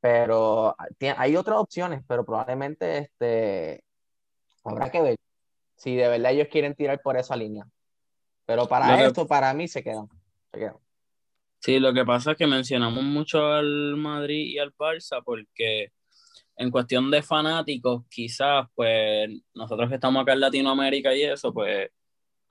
Pero 0.00 0.76
hay 1.16 1.36
otras 1.36 1.58
opciones, 1.58 2.02
pero 2.06 2.24
probablemente 2.24 2.98
este, 2.98 3.84
habrá 4.64 4.90
que 4.90 5.00
ver 5.00 5.16
si 5.76 5.96
de 5.96 6.08
verdad 6.08 6.32
ellos 6.32 6.48
quieren 6.50 6.74
tirar 6.74 7.00
por 7.00 7.16
esa 7.16 7.36
línea. 7.36 7.66
Pero 8.46 8.66
para 8.66 9.02
esto, 9.04 9.26
para 9.26 9.54
mí, 9.54 9.68
se 9.68 9.82
quedan, 9.82 10.08
se 10.52 10.58
quedan. 10.58 10.76
Sí, 11.58 11.78
lo 11.78 11.94
que 11.94 12.04
pasa 12.04 12.32
es 12.32 12.36
que 12.36 12.46
mencionamos 12.46 13.02
mucho 13.02 13.46
al 13.46 13.96
Madrid 13.96 14.48
y 14.48 14.58
al 14.58 14.74
Barça 14.74 15.22
porque 15.24 15.92
en 16.56 16.70
cuestión 16.70 17.10
de 17.10 17.22
fanáticos, 17.22 18.04
quizás, 18.10 18.68
pues 18.74 19.30
nosotros 19.54 19.88
que 19.88 19.94
estamos 19.94 20.22
acá 20.22 20.34
en 20.34 20.40
Latinoamérica 20.40 21.14
y 21.14 21.22
eso, 21.22 21.52
pues 21.54 21.88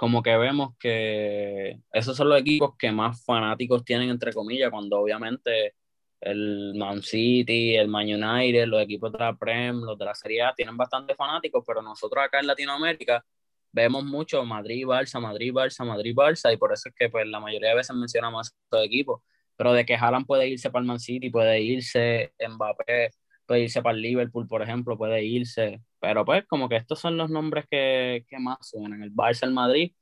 como 0.03 0.21
que 0.21 0.35
vemos 0.35 0.75
que 0.77 1.79
esos 1.93 2.17
son 2.17 2.27
los 2.27 2.41
equipos 2.41 2.75
que 2.77 2.91
más 2.91 3.23
fanáticos 3.23 3.85
tienen, 3.85 4.09
entre 4.09 4.33
comillas, 4.33 4.69
cuando 4.69 4.99
obviamente 4.99 5.75
el 6.19 6.73
Man 6.75 7.01
City, 7.01 7.77
el 7.77 7.87
Man 7.87 8.07
United, 8.07 8.65
los 8.65 8.81
equipos 8.81 9.13
de 9.13 9.19
la 9.19 9.33
Prem, 9.33 9.79
los 9.79 9.97
de 9.97 10.03
la 10.03 10.13
Serie 10.13 10.41
A 10.41 10.53
tienen 10.53 10.75
bastantes 10.75 11.15
fanáticos, 11.15 11.63
pero 11.65 11.81
nosotros 11.81 12.21
acá 12.21 12.41
en 12.41 12.47
Latinoamérica 12.47 13.23
vemos 13.71 14.03
mucho 14.03 14.43
Madrid, 14.43 14.85
Barça, 14.85 15.21
Madrid, 15.21 15.53
Barça, 15.53 15.85
Madrid, 15.85 16.13
Barça, 16.13 16.53
y 16.53 16.57
por 16.57 16.73
eso 16.73 16.89
es 16.89 16.95
que 16.95 17.07
pues 17.09 17.25
la 17.25 17.39
mayoría 17.39 17.69
de 17.69 17.75
veces 17.75 17.95
mencionamos 17.95 18.47
estos 18.47 18.85
equipos. 18.85 19.21
Pero 19.55 19.71
de 19.71 19.85
que 19.85 19.95
Haaland 19.95 20.25
puede 20.25 20.49
irse 20.49 20.69
para 20.69 20.81
el 20.81 20.87
Man 20.87 20.99
City, 20.99 21.29
puede 21.29 21.61
irse 21.61 22.33
Mbappé, 22.45 23.11
puede 23.45 23.61
irse 23.63 23.81
para 23.81 23.95
el 23.95 24.01
Liverpool, 24.01 24.47
por 24.47 24.61
ejemplo, 24.61 24.97
puede 24.97 25.23
irse. 25.23 25.81
Pero 25.99 26.25
pues 26.25 26.45
como 26.47 26.69
que 26.69 26.77
estos 26.77 26.99
son 26.99 27.17
los 27.17 27.29
nombres 27.29 27.65
que, 27.69 28.25
que 28.27 28.39
más 28.39 28.57
suenan, 28.61 29.03
el 29.03 29.13
Barça, 29.13 29.43
el 29.43 29.53
Madrid. 29.53 29.93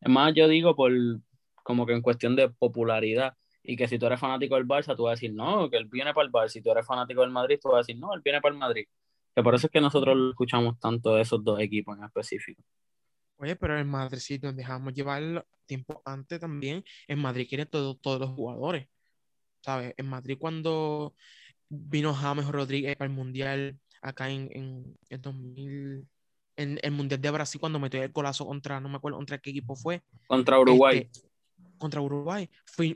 Es 0.00 0.10
más, 0.10 0.34
yo 0.34 0.48
digo 0.48 0.74
por 0.76 0.92
como 1.62 1.86
que 1.86 1.92
en 1.92 2.02
cuestión 2.02 2.36
de 2.36 2.48
popularidad, 2.50 3.34
y 3.62 3.76
que 3.76 3.86
si 3.88 3.98
tú 3.98 4.06
eres 4.06 4.20
fanático 4.20 4.56
del 4.56 4.66
Barça, 4.66 4.96
tú 4.96 5.04
vas 5.04 5.12
a 5.12 5.14
decir, 5.14 5.32
no, 5.32 5.70
que 5.70 5.76
él 5.76 5.86
viene 5.86 6.12
para 6.12 6.26
el 6.26 6.32
Barça. 6.32 6.48
Si 6.48 6.62
tú 6.62 6.70
eres 6.70 6.86
fanático 6.86 7.20
del 7.20 7.30
Madrid, 7.30 7.58
tú 7.62 7.68
vas 7.68 7.76
a 7.76 7.78
decir, 7.78 7.96
no, 7.96 8.12
él 8.14 8.20
viene 8.22 8.40
para 8.40 8.52
el 8.52 8.58
Madrid. 8.58 8.86
Que 9.34 9.42
por 9.42 9.54
eso 9.54 9.66
es 9.66 9.70
que 9.70 9.80
nosotros 9.80 10.16
escuchamos 10.30 10.78
tanto 10.80 11.14
de 11.14 11.22
esos 11.22 11.42
dos 11.42 11.60
equipos 11.60 11.96
en 11.96 12.04
específico. 12.04 12.62
Oye, 13.38 13.56
pero 13.56 13.78
en 13.78 13.88
Madrid 13.88 14.18
sí 14.18 14.38
nos 14.42 14.54
dejamos 14.56 14.92
llevar 14.92 15.46
tiempo 15.66 16.02
antes 16.04 16.40
también. 16.40 16.84
En 17.08 17.18
Madrid 17.18 17.46
quieren 17.48 17.68
todo, 17.68 17.96
todos 17.96 18.20
los 18.20 18.30
jugadores. 18.30 18.88
¿Sabes? 19.60 19.94
En 19.96 20.06
Madrid 20.06 20.36
cuando 20.38 21.14
vino 21.72 22.12
James 22.12 22.46
Rodríguez 22.46 22.96
para 22.96 23.10
el 23.10 23.16
Mundial 23.16 23.78
acá 24.02 24.28
en, 24.28 24.50
en, 24.52 24.98
en 25.08 25.22
2000, 25.22 26.06
en 26.56 26.78
el 26.82 26.90
Mundial 26.90 27.20
de 27.20 27.30
Brasil 27.30 27.60
cuando 27.60 27.78
metió 27.78 28.02
el 28.02 28.12
colazo 28.12 28.46
contra, 28.46 28.80
no 28.80 28.88
me 28.90 28.96
acuerdo 28.96 29.16
contra 29.16 29.38
qué 29.38 29.50
equipo 29.50 29.74
fue. 29.74 30.02
Contra 30.26 30.60
Uruguay. 30.60 31.08
Este, 31.10 31.32
contra 31.78 32.00
Uruguay. 32.00 32.50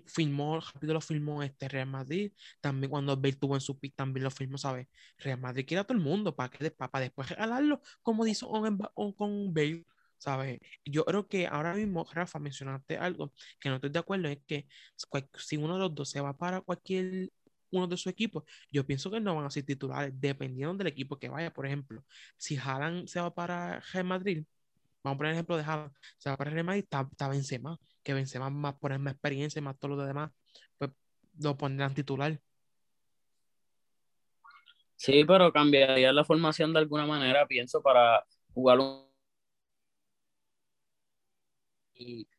filmó, 0.07 0.61
rápido 0.61 0.95
lo 0.95 1.01
filmó 1.01 1.43
este 1.43 1.69
Real 1.69 1.89
Madrid. 1.89 2.33
También 2.61 2.91
cuando 2.91 3.17
Bale 3.17 3.33
tuvo 3.33 3.55
en 3.55 3.61
su 3.63 3.79
pick, 3.79 3.95
también 3.97 4.25
lo 4.25 4.31
filmó, 4.31 4.59
¿sabes? 4.59 4.89
Real 5.19 5.41
Madrid 5.41 5.65
quiere 5.67 5.81
a 5.81 5.85
todo 5.85 5.97
el 5.97 6.05
mundo 6.05 6.37
para 6.37 6.51
que 6.51 6.71
para 6.71 7.01
después 7.01 7.31
regalarlo, 7.31 7.81
como 8.03 8.25
dice 8.25 8.47
con 9.17 9.55
Bale. 9.55 9.85
¿sabes? 10.19 10.61
Yo 10.85 11.05
creo 11.05 11.29
que 11.29 11.47
ahora 11.47 11.75
mismo, 11.75 12.07
Rafa, 12.13 12.39
mencionaste 12.39 12.97
algo 12.97 13.33
que 13.61 13.69
no 13.69 13.77
estoy 13.77 13.91
de 13.91 13.99
acuerdo, 13.99 14.29
es 14.29 14.39
que 14.47 14.67
si 15.35 15.57
uno 15.57 15.75
de 15.75 15.81
los 15.81 15.95
dos 15.95 16.09
se 16.09 16.21
va 16.21 16.37
para 16.37 16.61
cualquier 16.63 17.31
uno 17.71 17.87
de 17.87 17.97
sus 17.97 18.07
equipos, 18.09 18.45
yo 18.71 18.87
pienso 18.87 19.11
que 19.11 19.21
no 19.21 19.35
van 19.35 19.47
a 19.47 19.51
ser 19.51 19.65
titulares, 19.65 20.13
dependiendo 20.19 20.75
del 20.75 20.89
equipo 20.89 21.19
que 21.19 21.29
vaya. 21.29 21.53
Por 21.53 21.67
ejemplo, 21.67 22.05
si 22.37 22.57
Haaland 22.57 23.09
se 23.09 23.21
va 23.21 23.35
para 23.35 23.81
Real 23.93 24.05
Madrid, 24.05 24.45
vamos 25.03 25.17
a 25.17 25.19
poner 25.19 25.31
el 25.31 25.37
ejemplo 25.37 25.57
de 25.57 25.65
Haaland, 25.65 25.93
se 26.19 26.31
va 26.31 26.37
para 26.37 26.51
Real 26.51 26.65
Madrid, 26.65 26.83
está, 26.83 27.09
está 27.11 27.29
Benzema, 27.29 27.79
que 28.03 28.15
Benzema 28.15 28.51
más 28.51 28.75
por 28.75 28.97
más 28.99 29.13
experiencia, 29.13 29.63
más 29.63 29.79
todo 29.79 29.97
lo 29.97 30.05
demás, 30.05 30.31
pues 30.79 30.91
lo 31.39 31.57
pondrán 31.57 31.95
titular. 31.95 32.41
Sí, 34.97 35.25
pero 35.25 35.53
cambiaría 35.53 36.13
la 36.13 36.25
formación 36.25 36.73
de 36.73 36.79
alguna 36.81 37.07
manera, 37.07 37.47
pienso, 37.47 37.83
para 37.83 38.25
jugar 38.55 38.81
un 38.81 39.07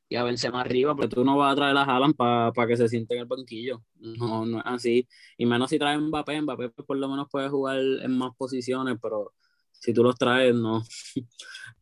y 0.10 0.16
a 0.16 0.24
más 0.24 0.54
arriba, 0.54 0.96
pero 0.96 1.10
tú 1.10 1.24
no 1.26 1.38
vas 1.38 1.52
a 1.52 1.56
traer 1.56 1.76
a 1.76 1.84
Haaland 1.84 2.16
para 2.16 2.68
que 2.68 2.78
se 2.78 2.88
siente 2.88 3.16
en 3.16 3.22
el 3.22 3.26
banquillo. 3.26 3.84
No, 3.96 4.46
no 4.46 4.60
es 4.60 4.66
así. 4.66 5.08
Y 5.38 5.46
menos 5.46 5.70
si 5.70 5.78
traes 5.78 6.00
Mbappé, 6.00 6.42
Mbappé 6.42 6.70
pues, 6.70 6.88
por 6.88 6.98
lo 6.98 7.10
menos 7.10 7.28
puede 7.30 7.50
jugar 7.50 7.80
en 7.80 8.18
más 8.18 8.32
posiciones, 8.38 8.98
pero 9.02 9.34
si 9.72 9.94
tú 9.94 10.04
los 10.04 10.16
traes, 10.16 10.56
no, 10.56 10.82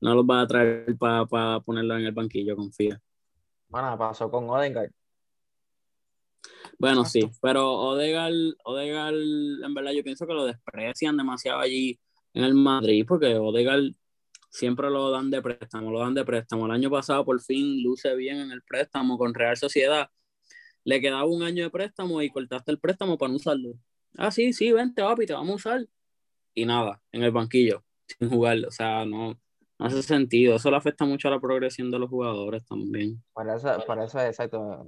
no 0.02 0.16
los 0.16 0.26
vas 0.26 0.44
a 0.44 0.48
traer 0.48 0.98
para 0.98 1.26
pa 1.26 1.60
ponerlo 1.62 1.98
en 1.98 2.06
el 2.06 2.12
banquillo, 2.14 2.56
confía. 2.56 3.00
Bueno, 3.68 3.96
pasó 3.98 4.30
con 4.30 4.50
Odegaard. 4.50 4.92
Bueno, 6.80 7.06
sí, 7.06 7.30
pero 7.42 7.72
Odegaard, 7.74 8.56
Odegaard, 8.64 9.16
en 9.64 9.74
verdad 9.74 9.92
yo 9.92 10.04
pienso 10.04 10.26
que 10.26 10.34
lo 10.34 10.46
desprecian 10.46 11.16
demasiado 11.16 11.60
allí 11.60 12.00
en 12.34 12.44
el 12.44 12.54
Madrid, 12.54 13.06
porque 13.08 13.36
Odegaard 13.36 13.94
siempre 14.56 14.90
lo 14.90 15.12
dan 15.12 15.30
de 15.30 15.42
préstamo, 15.42 15.92
lo 15.92 16.00
dan 16.00 16.14
de 16.14 16.24
préstamo. 16.24 16.66
El 16.66 16.72
año 16.72 16.90
pasado 16.90 17.26
por 17.26 17.42
fin 17.42 17.84
luce 17.84 18.16
bien 18.16 18.38
en 18.38 18.52
el 18.52 18.62
préstamo 18.64 19.18
con 19.18 19.34
Real 19.34 19.58
Sociedad. 19.58 20.10
Le 20.86 21.02
quedaba 21.02 21.26
un 21.26 21.44
año 21.44 21.64
de 21.64 21.70
préstamo 21.70 22.22
y 22.22 22.30
cortaste 22.30 22.72
el 22.72 22.80
préstamo 22.80 23.18
para 23.18 23.32
no 23.32 23.36
usarlo. 23.36 23.74
Ah, 24.18 24.32
sí, 24.32 24.54
sí, 24.54 24.72
vente, 24.72 25.02
papi, 25.02 25.26
te 25.26 25.34
vamos 25.34 25.52
a 25.52 25.56
usar. 25.56 25.86
Y 26.54 26.66
nada, 26.66 27.02
en 27.12 27.24
el 27.24 27.32
banquillo, 27.32 27.84
sin 28.08 28.30
jugarlo. 28.30 28.70
O 28.70 28.72
sea, 28.72 29.04
no, 29.04 29.38
no 29.78 29.86
hace 29.86 30.02
sentido. 30.02 30.56
Eso 30.56 30.72
le 30.72 30.78
afecta 30.78 31.04
mucho 31.04 31.28
a 31.28 31.32
la 31.32 31.42
progresión 31.42 31.92
de 31.92 32.00
los 32.00 32.10
jugadores 32.10 32.66
también. 32.66 33.22
Para 33.34 33.58
eso, 33.58 33.84
para 33.86 34.06
eso 34.06 34.22
exacto, 34.22 34.86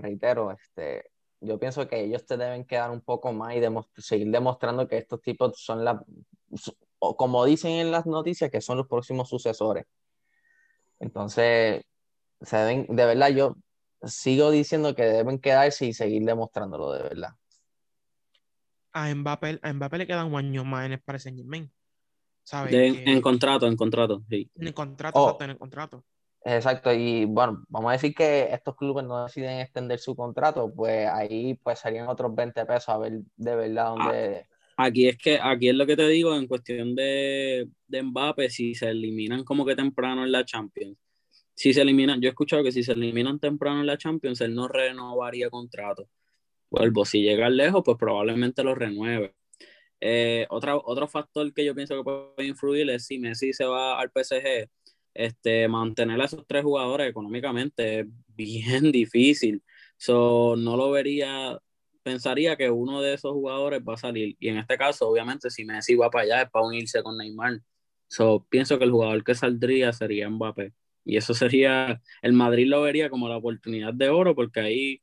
reitero, 0.00 0.50
este, 0.50 1.10
yo 1.40 1.58
pienso 1.58 1.86
que 1.86 2.04
ellos 2.04 2.24
te 2.24 2.38
deben 2.38 2.64
quedar 2.64 2.90
un 2.90 3.02
poco 3.02 3.34
más 3.34 3.54
y 3.54 3.60
seguir 4.00 4.30
demostrando 4.30 4.88
que 4.88 4.96
estos 4.96 5.20
tipos 5.20 5.60
son 5.60 5.84
la, 5.84 6.02
o 7.00 7.16
como 7.16 7.44
dicen 7.44 7.72
en 7.72 7.90
las 7.90 8.06
noticias, 8.06 8.50
que 8.50 8.60
son 8.60 8.78
los 8.78 8.86
próximos 8.86 9.28
sucesores. 9.28 9.86
Entonces, 11.00 11.82
se 12.42 12.56
deben, 12.56 12.86
de 12.88 13.04
verdad, 13.06 13.30
yo 13.30 13.56
sigo 14.02 14.50
diciendo 14.50 14.94
que 14.94 15.04
deben 15.04 15.40
quedarse 15.40 15.86
y 15.86 15.94
seguir 15.94 16.24
demostrándolo 16.24 16.92
de 16.92 17.02
verdad. 17.02 17.30
A 18.92 19.12
Mbappé, 19.14 19.60
a 19.62 19.72
Mbappé 19.72 19.98
le 19.98 20.06
queda 20.06 20.24
un 20.24 20.36
año 20.36 20.64
más 20.64 20.86
en 20.86 20.92
el 20.92 21.00
Paris 21.00 21.22
Saint 21.22 21.38
Germain. 21.38 21.72
en 22.52 23.20
contrato, 23.22 23.66
en 23.66 23.76
contrato, 23.76 24.22
sí. 24.28 24.50
En 24.56 24.66
el 24.66 24.74
contrato, 24.74 25.18
oh. 25.18 25.24
exacto, 25.24 25.44
en 25.44 25.50
el 25.50 25.58
contrato. 25.58 26.04
Exacto, 26.42 26.92
y 26.92 27.26
bueno, 27.26 27.64
vamos 27.68 27.90
a 27.90 27.92
decir 27.92 28.14
que 28.14 28.52
estos 28.52 28.74
clubes 28.76 29.04
no 29.04 29.24
deciden 29.24 29.60
extender 29.60 29.98
su 29.98 30.16
contrato, 30.16 30.72
pues 30.74 31.08
ahí 31.08 31.54
pues 31.62 31.78
serían 31.78 32.08
otros 32.08 32.34
20 32.34 32.64
pesos 32.66 32.88
a 32.90 32.98
ver 32.98 33.20
de 33.36 33.56
verdad 33.56 33.86
dónde... 33.86 34.49
Aquí 34.82 35.08
es 35.08 35.18
que, 35.18 35.38
aquí 35.42 35.68
es 35.68 35.74
lo 35.74 35.86
que 35.86 35.94
te 35.94 36.08
digo 36.08 36.34
en 36.34 36.46
cuestión 36.46 36.94
de, 36.94 37.68
de 37.86 38.02
Mbappé, 38.02 38.48
si 38.48 38.74
se 38.74 38.88
eliminan 38.88 39.44
como 39.44 39.66
que 39.66 39.76
temprano 39.76 40.24
en 40.24 40.32
la 40.32 40.42
Champions. 40.46 40.96
Si 41.54 41.74
se 41.74 41.82
eliminan, 41.82 42.18
yo 42.20 42.28
he 42.28 42.30
escuchado 42.30 42.62
que 42.64 42.72
si 42.72 42.82
se 42.82 42.92
eliminan 42.92 43.38
temprano 43.38 43.80
en 43.80 43.86
la 43.86 43.98
Champions, 43.98 44.40
él 44.40 44.54
no 44.54 44.68
renovaría 44.68 45.50
contrato. 45.50 46.08
Vuelvo, 46.70 47.04
si 47.04 47.20
llega 47.22 47.50
lejos, 47.50 47.82
pues 47.84 47.98
probablemente 47.98 48.64
lo 48.64 48.74
renueve. 48.74 49.34
Eh, 50.00 50.46
otro 50.48 51.08
factor 51.08 51.52
que 51.52 51.62
yo 51.62 51.74
pienso 51.74 51.96
que 51.96 52.04
puede 52.04 52.48
influir 52.48 52.88
es 52.88 53.06
si 53.06 53.18
Messi 53.18 53.52
se 53.52 53.66
va 53.66 54.00
al 54.00 54.10
PSG, 54.10 54.66
este, 55.12 55.68
mantener 55.68 56.18
a 56.22 56.24
esos 56.24 56.46
tres 56.46 56.64
jugadores 56.64 57.10
económicamente 57.10 58.00
es 58.00 58.06
bien 58.28 58.90
difícil. 58.92 59.62
So, 59.98 60.56
no 60.56 60.76
lo 60.78 60.90
vería 60.90 61.60
pensaría 62.02 62.56
que 62.56 62.70
uno 62.70 63.00
de 63.02 63.14
esos 63.14 63.32
jugadores 63.32 63.82
va 63.86 63.94
a 63.94 63.96
salir. 63.96 64.36
Y 64.38 64.48
en 64.48 64.58
este 64.58 64.76
caso, 64.78 65.08
obviamente, 65.08 65.50
si 65.50 65.64
Messi 65.64 65.94
va 65.94 66.10
para 66.10 66.24
allá 66.24 66.42
es 66.42 66.50
para 66.50 66.66
unirse 66.66 67.02
con 67.02 67.16
Neymar. 67.16 67.60
So, 68.08 68.46
pienso 68.50 68.78
que 68.78 68.84
el 68.84 68.90
jugador 68.90 69.24
que 69.24 69.34
saldría 69.34 69.92
sería 69.92 70.28
Mbappé. 70.28 70.72
Y 71.04 71.16
eso 71.16 71.34
sería, 71.34 72.00
el 72.22 72.32
Madrid 72.32 72.66
lo 72.66 72.82
vería 72.82 73.10
como 73.10 73.28
la 73.28 73.36
oportunidad 73.36 73.94
de 73.94 74.08
oro, 74.10 74.34
porque 74.34 74.60
ahí 74.60 75.02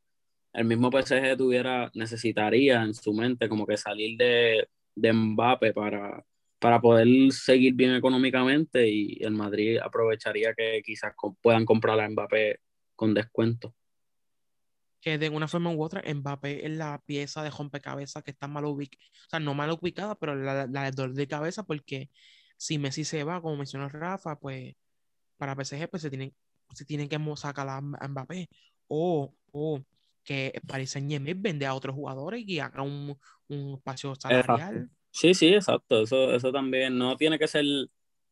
el 0.54 0.66
mismo 0.66 0.92
PSG 0.92 1.38
tuviera, 1.38 1.92
necesitaría 1.94 2.84
en 2.84 2.94
su 2.94 3.14
mente 3.14 3.50
como 3.50 3.66
que 3.66 3.78
salir 3.78 4.18
de, 4.18 4.68
de 4.96 5.14
Mbappé 5.14 5.74
para, 5.74 6.26
para 6.60 6.82
poder 6.82 7.08
seguir 7.32 7.74
bien 7.76 7.96
económicamente 7.96 8.90
y 8.90 9.24
el 9.24 9.32
Madrid 9.32 9.78
aprovecharía 9.82 10.54
que 10.56 10.82
quizás 10.84 11.14
puedan 11.42 11.66
comprar 11.66 12.00
a 12.00 12.10
Mbappé 12.10 12.60
con 12.96 13.14
descuento 13.14 13.76
que 15.08 15.18
de 15.18 15.30
una 15.30 15.48
forma 15.48 15.72
u 15.72 15.82
otra 15.82 16.04
Mbappé 16.14 16.66
es 16.66 16.72
la 16.76 17.02
pieza 17.06 17.42
de 17.42 17.50
rompecabezas 17.50 18.22
que 18.24 18.32
está 18.32 18.50
mal 18.50 18.66
ubicada, 18.66 19.02
o 19.06 19.30
sea, 19.30 19.40
no 19.40 19.54
mal 19.54 19.72
ubicada, 19.72 20.16
pero 20.16 20.36
la, 20.36 20.68
la, 20.68 20.92
dolor 20.92 21.16
de 21.16 21.28
cabeza, 21.30 21.64
porque 21.64 22.10
si 22.58 22.78
Messi 22.78 23.06
se 23.06 23.24
va, 23.24 23.42
como 23.42 23.56
mencionó 23.56 23.88
Rafa, 23.88 24.38
pues 24.38 24.76
para 25.38 25.56
PSG 25.56 25.90
pues 25.90 26.02
se 26.02 26.10
tienen, 26.10 26.36
se 26.74 26.84
tienen 26.84 27.08
que 27.08 27.18
sacar 27.38 27.70
a 27.70 27.80
Mbappé. 27.80 28.50
O, 28.90 29.34
o 29.54 29.82
que 30.26 30.60
Paris 30.68 30.92
Saint 30.92 31.10
Germain 31.10 31.42
vende 31.42 31.66
a 31.66 31.74
otros 31.74 31.96
jugadores 31.96 32.44
y 32.46 32.60
haga 32.60 32.82
un, 32.82 33.18
un 33.48 33.76
espacio 33.76 34.14
salarial. 34.14 34.90
Sí, 35.10 35.34
sí, 35.34 35.54
exacto. 35.54 36.02
Eso, 36.02 36.34
eso 36.34 36.52
también 36.52 36.98
no 36.98 37.16
tiene 37.16 37.40
que 37.40 37.48
ser 37.48 37.64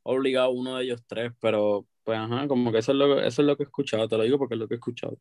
obligado 0.03 0.49
uno 0.49 0.75
de 0.75 0.83
ellos 0.83 1.01
tres, 1.07 1.31
pero 1.39 1.87
pues 2.03 2.19
ajá, 2.19 2.49
como 2.49 2.73
que 2.73 2.79
eso 2.79 2.91
es 2.91 2.97
lo, 2.97 3.21
eso 3.21 3.41
es 3.41 3.47
lo 3.47 3.55
que 3.55 3.63
he 3.63 3.65
escuchado, 3.65 4.09
te 4.09 4.17
lo 4.17 4.23
digo 4.23 4.37
porque 4.37 4.55
es 4.55 4.59
lo 4.59 4.67
que 4.67 4.73
he 4.73 4.77
escuchado. 4.77 5.17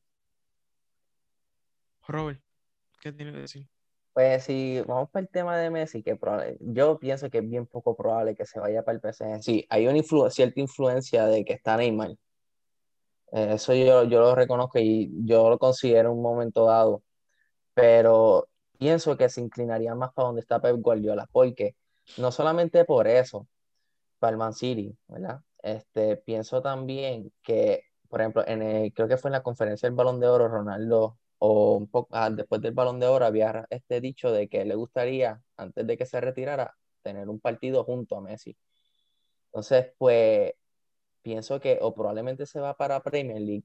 Robert, 2.06 2.40
¿qué 3.00 3.12
tiene 3.12 3.32
que 3.32 3.38
decir? 3.38 3.68
Pues 4.12 4.44
si 4.44 4.80
vamos 4.86 5.10
para 5.10 5.24
el 5.24 5.28
tema 5.28 5.56
de 5.56 5.70
Messi, 5.70 6.02
que 6.02 6.16
yo 6.60 6.98
pienso 7.00 7.28
que 7.30 7.38
es 7.38 7.48
bien 7.48 7.66
poco 7.66 7.96
probable 7.96 8.36
que 8.36 8.46
se 8.46 8.60
vaya 8.60 8.84
para 8.84 8.96
el 8.96 9.00
PSG. 9.00 9.42
Sí, 9.42 9.66
hay 9.68 9.88
una 9.88 10.30
cierta 10.30 10.60
influencia 10.60 11.26
de 11.26 11.44
que 11.44 11.54
está 11.54 11.76
Neymar. 11.76 12.10
Eh, 13.32 13.54
eso 13.54 13.74
yo, 13.74 14.04
yo 14.04 14.20
lo 14.20 14.34
reconozco 14.36 14.78
y 14.78 15.10
yo 15.24 15.50
lo 15.50 15.58
considero 15.58 16.12
un 16.12 16.22
momento 16.22 16.66
dado. 16.66 17.02
Pero 17.74 18.48
pienso 18.78 19.16
que 19.16 19.28
se 19.28 19.40
inclinaría 19.40 19.94
más 19.96 20.12
para 20.12 20.26
donde 20.26 20.42
está 20.42 20.60
Pep 20.60 20.76
Guardiola, 20.76 21.28
porque 21.32 21.74
no 22.18 22.30
solamente 22.30 22.84
por 22.84 23.08
eso, 23.08 23.48
para 24.20 24.32
el 24.32 24.36
Man 24.38 24.54
City, 24.54 24.96
¿verdad? 25.08 25.40
Este, 25.60 26.16
pienso 26.18 26.62
también 26.62 27.32
que, 27.42 27.82
por 28.08 28.20
ejemplo, 28.20 28.46
en 28.46 28.62
el, 28.62 28.92
creo 28.92 29.08
que 29.08 29.16
fue 29.16 29.30
en 29.30 29.32
la 29.32 29.42
conferencia 29.42 29.88
del 29.88 29.96
Balón 29.96 30.20
de 30.20 30.28
Oro, 30.28 30.46
Ronaldo 30.46 31.18
o 31.46 31.76
un 31.76 31.88
poco 31.88 32.08
ah, 32.12 32.30
después 32.30 32.62
del 32.62 32.72
Balón 32.72 32.98
de 33.00 33.06
Oro 33.06 33.26
había 33.26 33.66
este 33.70 34.00
dicho 34.00 34.32
de 34.32 34.48
que 34.48 34.64
le 34.64 34.74
gustaría, 34.74 35.42
antes 35.58 35.86
de 35.86 35.96
que 35.98 36.06
se 36.06 36.20
retirara, 36.20 36.74
tener 37.02 37.28
un 37.28 37.38
partido 37.40 37.84
junto 37.84 38.16
a 38.16 38.22
Messi. 38.22 38.56
Entonces, 39.46 39.92
pues, 39.98 40.52
pienso 41.22 41.60
que 41.60 41.78
o 41.82 41.94
probablemente 41.94 42.46
se 42.46 42.60
va 42.60 42.76
para 42.76 43.02
Premier 43.02 43.40
League 43.42 43.64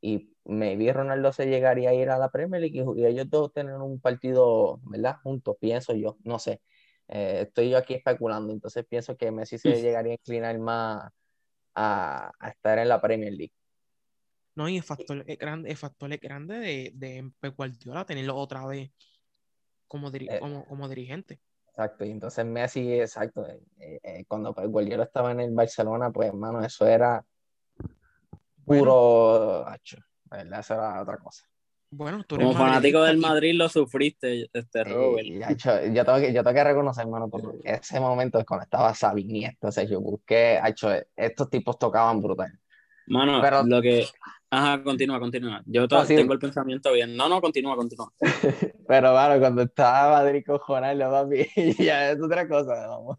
y 0.00 0.34
maybe 0.44 0.92
Ronaldo 0.92 1.32
se 1.32 1.46
llegaría 1.46 1.90
a 1.90 1.94
ir 1.94 2.10
a 2.10 2.18
la 2.18 2.30
Premier 2.30 2.62
League 2.62 2.84
y, 2.96 3.06
ellos 3.06 3.30
dos 3.30 3.52
tener 3.52 3.76
un 3.76 4.00
partido, 4.00 4.80
¿verdad? 4.84 5.16
Juntos, 5.22 5.56
pienso 5.60 5.94
yo, 5.94 6.18
no 6.24 6.38
sé. 6.38 6.62
Eh, 7.08 7.42
estoy 7.48 7.70
yo 7.70 7.78
aquí 7.78 7.94
especulando, 7.94 8.52
entonces 8.52 8.84
pienso 8.88 9.16
que 9.16 9.30
Messi 9.30 9.58
se 9.58 9.80
llegaría 9.82 10.12
a 10.12 10.14
inclinar 10.16 10.58
más 10.58 11.12
a, 11.74 12.32
a 12.40 12.48
estar 12.50 12.78
en 12.78 12.88
la 12.88 13.00
Premier 13.00 13.32
League. 13.32 13.52
No, 14.56 14.70
y 14.70 14.78
el 14.78 14.82
factor 14.82 15.22
es 15.26 15.38
grande, 15.38 15.70
el 15.70 15.76
factor 15.76 16.10
es 16.12 16.20
grande 16.20 16.58
de, 16.58 16.90
de 16.94 17.30
Pep 17.38 17.54
Guardiola 17.54 18.06
tenerlo 18.06 18.36
otra 18.36 18.66
vez 18.66 18.90
como, 19.86 20.08
eh, 20.08 20.38
como, 20.40 20.64
como, 20.64 20.88
dirigente. 20.88 21.40
Exacto, 21.68 22.06
y 22.06 22.10
entonces 22.10 22.44
Messi, 22.46 22.94
exacto, 22.94 23.46
eh, 23.46 24.00
eh, 24.02 24.24
cuando 24.26 24.54
Pep 24.54 24.66
Guardiola 24.66 25.04
estaba 25.04 25.30
en 25.32 25.40
el 25.40 25.54
Barcelona, 25.54 26.10
pues 26.10 26.28
hermano, 26.28 26.64
eso 26.64 26.86
era 26.86 27.22
puro 28.64 29.68
hacho, 29.68 29.98
¿verdad? 30.24 30.60
Eso 30.60 30.72
era 30.72 31.02
otra 31.02 31.18
cosa. 31.18 31.46
Bueno, 31.90 32.24
tú 32.24 32.36
Como 32.36 32.54
fanático 32.54 33.02
del 33.02 33.18
Madrid 33.18 33.54
lo 33.54 33.68
sufriste, 33.68 34.48
este 34.52 34.84
Robert. 34.84 35.26
yo, 35.92 36.04
tengo 36.04 36.18
que, 36.18 36.32
yo 36.32 36.42
tengo 36.42 36.54
que 36.54 36.64
reconocer, 36.64 37.04
hermano, 37.04 37.28
porque 37.28 37.58
ese 37.62 38.00
momento 38.00 38.38
es 38.38 38.46
cuando 38.46 38.64
estaba 38.64 38.94
Sabini, 38.94 39.44
entonces 39.44 39.88
yo 39.88 40.00
busqué, 40.00 40.58
hecho, 40.66 40.90
estos 41.14 41.50
tipos 41.50 41.78
tocaban 41.78 42.22
brutal. 42.22 42.58
Mano, 43.08 43.40
Pero, 43.40 43.62
lo 43.64 43.80
que, 43.80 44.06
Ajá, 44.50 44.82
continúa, 44.82 45.18
continúa. 45.18 45.62
Yo 45.66 45.88
tengo 45.88 46.32
el 46.32 46.38
pensamiento 46.38 46.92
bien. 46.92 47.16
No, 47.16 47.28
no, 47.28 47.40
continúa, 47.40 47.74
continúa. 47.74 48.12
Pero, 48.88 49.12
bueno, 49.12 49.40
cuando 49.40 49.62
estaba 49.62 50.22
Madrid 50.22 50.44
cojonarlo, 50.46 51.10
papi, 51.10 51.46
ya 51.84 52.10
es 52.12 52.22
otra 52.22 52.46
cosa, 52.48 52.86
vamos. 52.86 53.18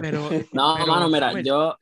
Pero, 0.00 0.28
no, 0.52 0.86
mano, 0.86 1.08
mira, 1.08 1.40
yo, 1.42 1.78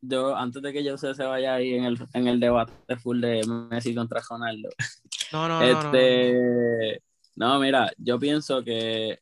yo, 0.00 0.34
antes 0.34 0.62
de 0.62 0.72
que 0.72 0.82
yo 0.82 0.96
se 0.96 1.12
vaya 1.22 1.54
ahí 1.54 1.74
en 1.74 1.84
el, 1.84 1.98
en 2.14 2.26
el 2.26 2.40
debate 2.40 2.96
full 2.96 3.20
de 3.20 3.46
Messi 3.46 3.94
contra 3.94 4.22
Ronaldo. 4.28 4.70
No, 5.32 5.46
no, 5.46 5.62
este, 5.62 7.02
no, 7.36 7.54
no, 7.54 7.60
mira, 7.60 7.92
yo 7.98 8.18
pienso 8.18 8.64
que, 8.64 9.20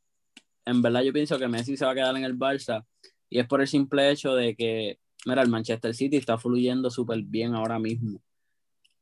en 0.64 0.82
verdad, 0.82 1.02
yo 1.02 1.12
pienso 1.12 1.38
que 1.38 1.48
Messi 1.48 1.76
se 1.76 1.84
va 1.84 1.90
a 1.90 1.94
quedar 1.96 2.16
en 2.16 2.24
el 2.24 2.38
Barça 2.38 2.84
y 3.28 3.40
es 3.40 3.46
por 3.46 3.60
el 3.60 3.66
simple 3.66 4.10
hecho 4.10 4.34
de 4.34 4.54
que 4.54 4.98
Mira, 5.26 5.42
el 5.42 5.48
Manchester 5.48 5.94
City 5.94 6.16
está 6.16 6.38
fluyendo 6.38 6.90
súper 6.90 7.22
bien 7.22 7.54
ahora 7.54 7.78
mismo. 7.78 8.22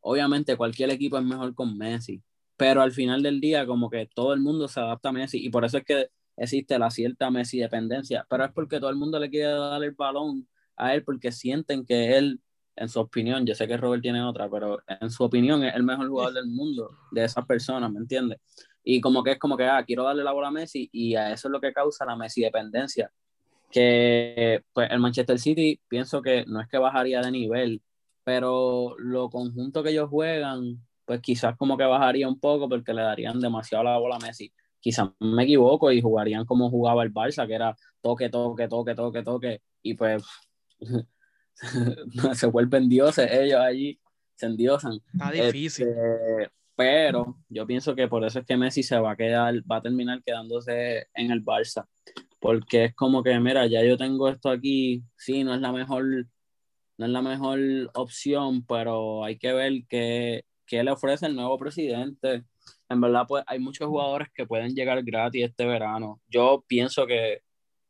Obviamente 0.00 0.56
cualquier 0.56 0.90
equipo 0.90 1.18
es 1.18 1.24
mejor 1.24 1.54
con 1.54 1.76
Messi, 1.76 2.22
pero 2.56 2.80
al 2.80 2.92
final 2.92 3.22
del 3.22 3.40
día 3.40 3.66
como 3.66 3.90
que 3.90 4.06
todo 4.06 4.32
el 4.32 4.40
mundo 4.40 4.68
se 4.68 4.80
adapta 4.80 5.10
a 5.10 5.12
Messi 5.12 5.44
y 5.44 5.50
por 5.50 5.64
eso 5.64 5.78
es 5.78 5.84
que 5.84 6.10
existe 6.36 6.78
la 6.78 6.90
cierta 6.90 7.30
Messi 7.30 7.58
dependencia, 7.58 8.26
pero 8.30 8.44
es 8.44 8.52
porque 8.52 8.78
todo 8.78 8.90
el 8.90 8.96
mundo 8.96 9.18
le 9.18 9.30
quiere 9.30 9.50
dar 9.52 9.82
el 9.82 9.92
balón 9.92 10.48
a 10.76 10.94
él 10.94 11.02
porque 11.04 11.32
sienten 11.32 11.84
que 11.84 12.16
él, 12.16 12.40
en 12.76 12.88
su 12.88 13.00
opinión, 13.00 13.46
yo 13.46 13.54
sé 13.54 13.66
que 13.66 13.76
Robert 13.76 14.02
tiene 14.02 14.22
otra, 14.22 14.48
pero 14.48 14.78
en 14.86 15.10
su 15.10 15.24
opinión 15.24 15.64
es 15.64 15.74
el 15.74 15.82
mejor 15.82 16.08
jugador 16.08 16.34
del 16.34 16.46
mundo 16.46 16.90
de 17.10 17.24
esas 17.24 17.44
personas, 17.46 17.90
¿me 17.90 17.98
entiendes? 17.98 18.38
Y 18.84 19.00
como 19.00 19.22
que 19.22 19.32
es 19.32 19.38
como 19.38 19.56
que, 19.56 19.64
ah, 19.64 19.82
quiero 19.84 20.04
darle 20.04 20.22
la 20.24 20.32
bola 20.32 20.48
a 20.48 20.50
Messi 20.52 20.88
y 20.92 21.14
a 21.14 21.32
eso 21.32 21.48
es 21.48 21.52
lo 21.52 21.60
que 21.60 21.72
causa 21.72 22.04
la 22.04 22.16
Messi 22.16 22.42
dependencia 22.42 23.10
que 23.76 24.62
pues 24.72 24.90
el 24.90 25.00
Manchester 25.00 25.38
City 25.38 25.78
pienso 25.86 26.22
que 26.22 26.46
no 26.46 26.62
es 26.62 26.66
que 26.66 26.78
bajaría 26.78 27.20
de 27.20 27.30
nivel, 27.30 27.82
pero 28.24 28.94
lo 28.98 29.28
conjunto 29.28 29.82
que 29.82 29.90
ellos 29.90 30.08
juegan, 30.08 30.78
pues 31.04 31.20
quizás 31.20 31.58
como 31.58 31.76
que 31.76 31.84
bajaría 31.84 32.26
un 32.26 32.40
poco 32.40 32.70
porque 32.70 32.94
le 32.94 33.02
darían 33.02 33.38
demasiado 33.38 33.84
la 33.84 33.98
bola 33.98 34.16
a 34.16 34.18
Messi. 34.18 34.50
Quizás 34.80 35.10
me 35.20 35.42
equivoco 35.42 35.92
y 35.92 36.00
jugarían 36.00 36.46
como 36.46 36.70
jugaba 36.70 37.02
el 37.02 37.12
Barça, 37.12 37.46
que 37.46 37.52
era 37.52 37.76
toque, 38.00 38.30
toque, 38.30 38.66
toque, 38.66 38.94
toque, 38.94 39.22
toque, 39.22 39.60
y 39.82 39.92
pues 39.92 40.24
se 42.32 42.46
vuelven 42.46 42.88
dioses 42.88 43.30
ellos 43.30 43.60
allí, 43.60 44.00
se 44.36 44.46
endiosan. 44.46 45.00
Está 45.12 45.30
difícil. 45.30 45.88
Este, 45.88 46.50
pero 46.74 47.36
yo 47.50 47.66
pienso 47.66 47.94
que 47.94 48.08
por 48.08 48.24
eso 48.24 48.38
es 48.38 48.46
que 48.46 48.56
Messi 48.56 48.82
se 48.82 48.98
va 48.98 49.12
a 49.12 49.16
quedar, 49.16 49.54
va 49.70 49.76
a 49.76 49.82
terminar 49.82 50.22
quedándose 50.22 51.08
en 51.12 51.30
el 51.30 51.44
Barça 51.44 51.86
porque 52.46 52.84
es 52.84 52.94
como 52.94 53.24
que, 53.24 53.40
mira, 53.40 53.66
ya 53.66 53.82
yo 53.82 53.96
tengo 53.96 54.28
esto 54.28 54.50
aquí, 54.50 55.02
sí, 55.16 55.42
no 55.42 55.52
es 55.52 55.60
la 55.60 55.72
mejor, 55.72 56.04
no 56.96 57.06
es 57.06 57.10
la 57.10 57.20
mejor 57.20 57.58
opción, 57.94 58.64
pero 58.64 59.24
hay 59.24 59.36
que 59.36 59.52
ver 59.52 59.72
qué, 59.88 60.44
qué 60.64 60.84
le 60.84 60.92
ofrece 60.92 61.26
el 61.26 61.34
nuevo 61.34 61.58
presidente. 61.58 62.44
En 62.88 63.00
verdad, 63.00 63.24
pues 63.26 63.42
hay 63.48 63.58
muchos 63.58 63.88
jugadores 63.88 64.28
que 64.32 64.46
pueden 64.46 64.76
llegar 64.76 65.02
gratis 65.02 65.44
este 65.44 65.66
verano. 65.66 66.20
Yo 66.28 66.64
pienso 66.68 67.04
que 67.04 67.42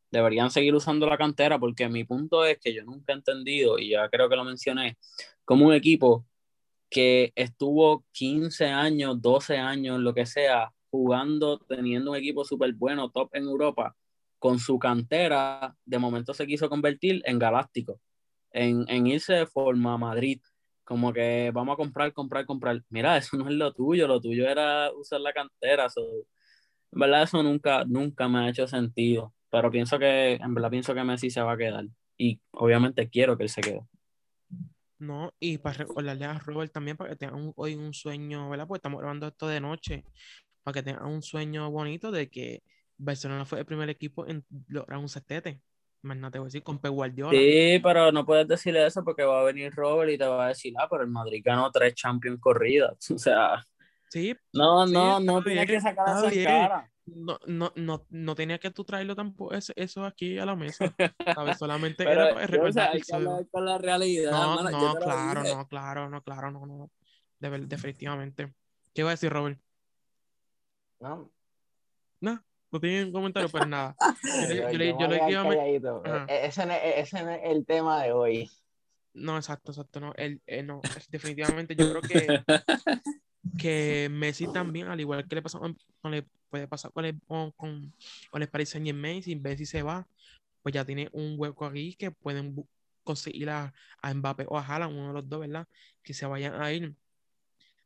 deberían 0.09 0.49
seguir 0.49 0.73
usando 0.73 1.05
la 1.05 1.19
cantera 1.19 1.59
porque 1.59 1.87
mi 1.87 2.03
punto 2.03 2.43
es 2.43 2.57
que 2.57 2.73
yo 2.73 2.83
nunca 2.83 3.13
he 3.13 3.17
entendido, 3.17 3.77
y 3.77 3.89
ya 3.89 4.09
creo 4.09 4.27
que 4.27 4.37
lo 4.37 4.43
mencioné, 4.43 4.97
como 5.45 5.67
un 5.67 5.73
equipo 5.73 6.25
que 6.89 7.31
estuvo 7.35 8.05
15 8.11 8.65
años, 8.65 9.21
12 9.21 9.57
años, 9.59 9.99
lo 9.99 10.15
que 10.15 10.25
sea, 10.25 10.73
jugando, 10.89 11.59
teniendo 11.59 12.09
un 12.09 12.17
equipo 12.17 12.43
súper 12.43 12.73
bueno, 12.73 13.11
top 13.11 13.29
en 13.35 13.43
Europa, 13.43 13.95
con 14.39 14.59
su 14.59 14.79
cantera, 14.79 15.75
de 15.85 15.99
momento 15.99 16.33
se 16.33 16.47
quiso 16.47 16.69
convertir 16.69 17.21
en 17.25 17.39
galáctico, 17.39 17.99
en, 18.51 18.85
en 18.87 19.07
irse 19.07 19.33
de 19.33 19.47
forma 19.47 19.93
a 19.93 19.97
Madrid, 19.97 20.39
como 20.83 21.11
que 21.11 21.51
vamos 21.53 21.73
a 21.73 21.77
comprar, 21.77 22.13
comprar, 22.13 22.45
comprar. 22.45 22.81
Mira, 22.89 23.17
eso 23.17 23.37
no 23.37 23.49
es 23.49 23.55
lo 23.55 23.73
tuyo, 23.73 24.07
lo 24.07 24.21
tuyo 24.21 24.47
era 24.47 24.91
usar 24.93 25.21
la 25.21 25.33
cantera. 25.33 25.87
en 25.95 26.99
verdad 26.99 27.23
eso 27.23 27.43
nunca, 27.43 27.83
nunca 27.85 28.27
me 28.29 28.39
ha 28.39 28.49
hecho 28.49 28.67
sentido, 28.67 29.33
pero 29.49 29.69
pienso 29.69 29.99
que, 29.99 30.33
en 30.35 30.53
verdad 30.53 30.69
pienso 30.69 30.93
que 30.93 31.03
Messi 31.03 31.29
se 31.29 31.41
va 31.41 31.53
a 31.53 31.57
quedar 31.57 31.85
y 32.17 32.39
obviamente 32.51 33.09
quiero 33.09 33.37
que 33.37 33.43
él 33.43 33.49
se 33.49 33.61
quede. 33.61 33.81
No, 34.99 35.31
y 35.39 35.59
para 35.59 35.77
recordarle 35.77 36.25
a 36.25 36.39
Robert 36.39 36.71
también 36.71 36.97
para 36.97 37.11
que 37.11 37.17
tenga 37.17 37.35
hoy 37.55 37.75
un 37.75 37.93
sueño, 37.93 38.49
¿verdad? 38.49 38.65
Porque 38.67 38.79
estamos 38.79 38.99
grabando 38.99 39.27
esto 39.27 39.47
de 39.47 39.59
noche, 39.59 40.05
para 40.63 40.73
que 40.73 40.83
tenga 40.83 41.05
un 41.05 41.21
sueño 41.21 41.69
bonito 41.69 42.11
de 42.11 42.29
que 42.29 42.63
Barcelona 42.97 43.45
fue 43.45 43.59
el 43.59 43.65
primer 43.65 43.89
equipo 43.89 44.25
en 44.27 44.45
lograr 44.67 44.99
un 44.99 45.09
setete. 45.09 45.61
Más 46.01 46.17
no 46.17 46.29
te 46.29 46.39
voy 46.39 46.45
a 46.45 46.47
decir, 46.47 46.63
con 46.63 46.79
Pep 46.79 46.91
Guardiola. 46.91 47.31
Sí, 47.31 47.79
pero 47.81 48.11
no 48.11 48.25
puedes 48.25 48.47
decirle 48.47 48.85
eso 48.85 49.03
porque 49.03 49.23
va 49.23 49.41
a 49.41 49.43
venir 49.43 49.73
Robert 49.73 50.11
y 50.11 50.17
te 50.17 50.25
va 50.25 50.45
a 50.45 50.49
decir, 50.49 50.73
ah, 50.77 50.87
pero 50.89 51.03
el 51.03 51.09
Madrid 51.09 51.41
ganó 51.43 51.71
tres 51.71 51.95
Champions 51.95 52.39
corridas. 52.39 52.97
O 53.11 53.17
sea. 53.17 53.65
Sí. 54.09 54.35
No, 54.53 54.85
no, 54.85 55.19
no 55.19 55.43
tiene 55.43 55.65
que 55.65 55.81
sacar 55.81 56.25
esa 56.25 56.43
cara. 56.43 56.91
No, 57.05 57.39
no, 57.45 57.71
no, 57.75 58.05
no 58.09 58.35
tenía 58.35 58.57
que 58.57 58.69
tú 58.71 58.83
traerlo 58.83 59.15
tampoco 59.15 59.53
eso, 59.53 59.73
eso 59.75 60.05
aquí 60.05 60.37
a 60.37 60.45
la 60.45 60.55
mesa. 60.55 60.93
¿sabes? 61.33 61.57
Solamente 61.59 62.03
era 62.03 62.37
hay 62.37 63.01
que 63.01 63.15
hablar 63.15 63.47
con 63.49 63.65
la 63.65 63.77
realidad. 63.77 64.31
No, 64.31 64.69
no, 64.69 64.95
claro, 64.95 65.43
no, 65.43 65.67
claro, 65.67 66.09
no, 66.09 66.21
claro, 66.21 66.51
no, 66.51 66.65
no. 66.65 66.91
definitivamente. 67.39 68.53
¿Qué 68.93 69.01
iba 69.01 69.09
a 69.09 69.13
decir, 69.13 69.31
Robert? 69.31 69.59
No. 70.99 71.31
No 72.21 72.43
no 72.77 72.81
tienen 72.81 73.11
comentario, 73.11 73.49
pues 73.49 73.67
nada. 73.67 73.95
Yo, 74.71 74.77
le, 74.77 74.95
yo, 74.97 75.07
le, 75.07 75.17
e, 75.17 76.25
e, 76.27 76.45
ese, 76.45 76.65
no, 76.65 76.73
ese 76.73 77.23
no 77.23 77.31
es 77.31 77.41
el 77.43 77.65
tema 77.65 78.03
de 78.03 78.11
hoy. 78.11 78.51
No, 79.13 79.35
exacto, 79.35 79.71
exacto. 79.71 79.99
No, 79.99 80.13
el, 80.15 80.41
eh, 80.45 80.61
no 80.61 80.79
definitivamente 81.09 81.75
yo 81.75 81.89
creo 81.89 82.01
que, 82.01 82.43
que 83.59 84.09
Messi 84.11 84.47
también, 84.51 84.87
al 84.87 84.99
igual 84.99 85.27
que 85.27 85.35
le 85.35 85.41
pasó 85.41 85.59
con, 85.59 85.75
le 86.11 86.27
puede 86.49 86.67
pasar 86.67 86.91
con 86.91 87.05
el, 87.05 87.19
con, 87.25 87.51
con, 87.51 87.93
con 88.29 88.41
el 88.41 88.49
Paris 88.49 88.69
Saint 88.69 88.85
Germain, 88.85 89.23
si 89.23 89.35
Messi 89.35 89.65
se 89.65 89.81
va, 89.81 90.07
pues 90.61 90.73
ya 90.73 90.85
tiene 90.85 91.09
un 91.13 91.35
hueco 91.37 91.65
aquí 91.65 91.95
que 91.95 92.11
pueden 92.11 92.67
conseguir 93.03 93.49
a, 93.49 93.73
a 94.01 94.13
Mbappé 94.13 94.45
o 94.49 94.57
a 94.57 94.65
Haaland, 94.65 94.93
uno 94.93 95.07
de 95.07 95.13
los 95.13 95.29
dos, 95.29 95.39
¿verdad? 95.39 95.67
Que 96.03 96.13
se 96.13 96.25
vayan 96.27 96.61
a 96.61 96.71
ir. 96.71 96.93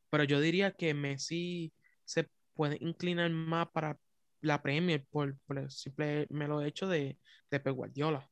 pero 0.09 0.25
yo 0.25 0.41
diría 0.41 0.71
que 0.71 0.93
Messi 0.93 1.71
se 2.03 2.27
puede 2.53 2.77
inclinar 2.81 3.29
más 3.29 3.69
para 3.69 3.97
la 4.41 4.61
Premier 4.61 5.05
por, 5.09 5.37
por 5.45 5.59
el 5.59 5.71
simple 5.71 6.27
mero 6.29 6.61
hecho 6.61 6.87
de, 6.87 7.17
de 7.49 7.59
Pep 7.59 7.75
Guardiola. 7.75 8.27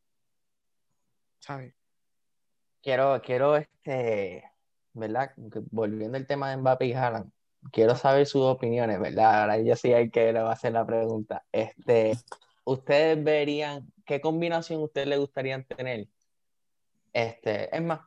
¿Sabes? 1.39 1.73
Quiero, 2.81 3.21
quiero, 3.21 3.55
este, 3.55 4.43
¿verdad? 4.93 5.33
Volviendo 5.71 6.17
al 6.17 6.27
tema 6.27 6.49
de 6.49 6.57
Mbappé 6.57 6.87
y 6.87 6.93
Haaland, 6.93 7.31
quiero 7.71 7.95
saber 7.95 8.25
sus 8.25 8.41
opiniones, 8.43 8.99
¿verdad? 8.99 9.41
Ahora 9.41 9.59
yo 9.59 9.75
sí 9.75 9.93
hay 9.93 10.09
que 10.09 10.31
le 10.31 10.41
va 10.41 10.49
a 10.49 10.53
hacer 10.53 10.73
la 10.73 10.85
pregunta. 10.85 11.45
Este, 11.51 12.17
¿ustedes 12.63 13.21
verían 13.23 13.91
qué 14.05 14.21
combinación 14.21 14.81
ustedes 14.81 15.07
le 15.07 15.17
gustaría 15.17 15.61
tener? 15.63 16.07
Este, 17.11 17.75
es 17.75 17.81
más, 17.81 18.01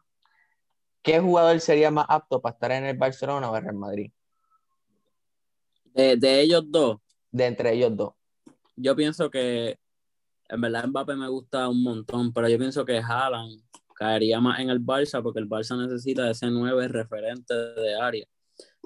¿qué 1.02 1.20
jugador 1.20 1.60
sería 1.60 1.90
más 1.90 2.06
apto 2.08 2.40
para 2.40 2.54
estar 2.54 2.72
en 2.72 2.84
el 2.84 2.96
Barcelona 2.96 3.50
o 3.50 3.56
el 3.56 3.62
Real 3.62 3.74
Madrid? 3.74 4.12
De, 5.84 6.16
de 6.16 6.40
ellos 6.40 6.64
dos, 6.66 7.01
De 7.32 7.46
entre 7.46 7.74
ellos 7.74 7.96
dos. 7.96 8.12
yo 8.76 8.94
pienso 8.94 9.30
que 9.30 9.78
en 10.48 10.60
verdad 10.60 10.86
Mbappé 10.86 11.16
me 11.16 11.28
gusta 11.28 11.68
un 11.68 11.82
montón, 11.82 12.32
pero 12.32 12.48
yo 12.48 12.58
pienso 12.58 12.84
que 12.84 12.98
Haaland 12.98 13.62
caería 13.94 14.40
más 14.40 14.60
en 14.60 14.68
el 14.70 14.84
Barça 14.84 15.22
porque 15.22 15.40
el 15.40 15.48
Barça 15.48 15.78
necesita 15.78 16.30
ese 16.30 16.50
nueve 16.50 16.88
referente 16.88 17.54
de 17.54 17.94
área. 17.94 18.26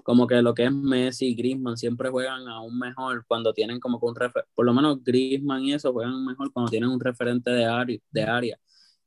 Como 0.04 0.26
que 0.28 0.40
lo 0.42 0.54
que 0.54 0.64
es 0.64 0.72
Messi 0.72 1.28
y 1.28 1.34
Griezmann 1.34 1.76
siempre 1.76 2.10
juegan 2.10 2.46
aún 2.48 2.78
mejor 2.78 3.24
cuando 3.26 3.52
tienen 3.52 3.80
como 3.80 3.98
que 3.98 4.06
un 4.06 4.14
referente, 4.14 4.50
por 4.54 4.64
lo 4.64 4.72
menos 4.74 5.02
Griezmann 5.02 5.64
y 5.64 5.74
eso 5.74 5.92
juegan 5.92 6.24
mejor 6.24 6.52
cuando 6.52 6.70
tienen 6.70 6.90
un 6.90 7.00
referente 7.00 7.50
de 7.50 7.64
área, 7.64 7.98
de 8.10 8.22
área. 8.22 8.58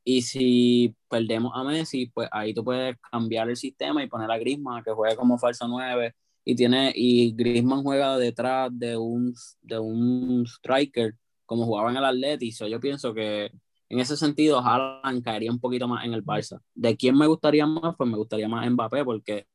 Y 0.03 0.21
si 0.23 0.95
perdemos 1.09 1.53
a 1.55 1.63
Messi, 1.63 2.07
pues 2.07 2.27
ahí 2.31 2.53
tú 2.53 2.63
puedes 2.63 2.97
cambiar 3.11 3.49
el 3.49 3.55
sistema 3.55 4.03
y 4.03 4.07
poner 4.07 4.29
a 4.31 4.37
Griezmann 4.37 4.83
que 4.83 4.91
juegue 4.91 5.15
como 5.15 5.37
falso 5.37 5.67
9 5.67 6.13
y 6.49 6.55
tiene 6.55 6.91
y 6.95 7.31
Griezmann 7.33 7.83
juega 7.83 8.17
detrás 8.17 8.71
de 8.73 8.97
un 8.97 9.35
de 9.61 9.77
un 9.77 10.45
striker 10.47 11.15
como 11.45 11.65
jugaba 11.65 11.91
en 11.91 11.97
el 11.97 12.05
Atleti, 12.05 12.51
so 12.51 12.67
yo 12.67 12.79
pienso 12.79 13.13
que 13.13 13.51
en 13.87 13.99
ese 13.99 14.17
sentido 14.17 14.59
Haaland 14.59 15.23
caería 15.23 15.51
un 15.51 15.59
poquito 15.59 15.87
más 15.87 16.05
en 16.05 16.13
el 16.13 16.23
Barça. 16.23 16.59
¿De 16.73 16.95
quién 16.95 17.17
me 17.17 17.27
gustaría 17.27 17.67
más? 17.67 17.95
Pues 17.95 18.09
me 18.09 18.17
gustaría 18.17 18.47
más 18.47 18.69
Mbappé 18.69 19.03
porque 19.05 19.45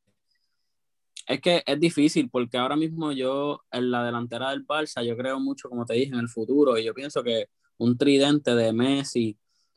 es 1.27 1.41
que 1.41 1.65
es 1.67 1.81
difícil 1.81 2.31
porque 2.31 2.59
ahora 2.59 2.77
mismo 2.77 3.11
yo 3.11 3.61
en 3.73 3.91
la 3.91 4.05
delantera 4.05 4.51
del 4.51 4.65
Barça 4.65 5.05
yo 5.05 5.17
creo 5.17 5.41
mucho, 5.41 5.69
como 5.69 5.85
te 5.85 5.95
dije, 5.95 6.13
en 6.13 6.21
el 6.21 6.29
futuro 6.29 6.79
y 6.79 6.85
yo 6.85 6.95
pienso 6.95 7.25
que 7.25 7.47
un 7.79 7.99
tridente 7.99 8.55
de 8.55 8.73
Messi, 8.73 9.37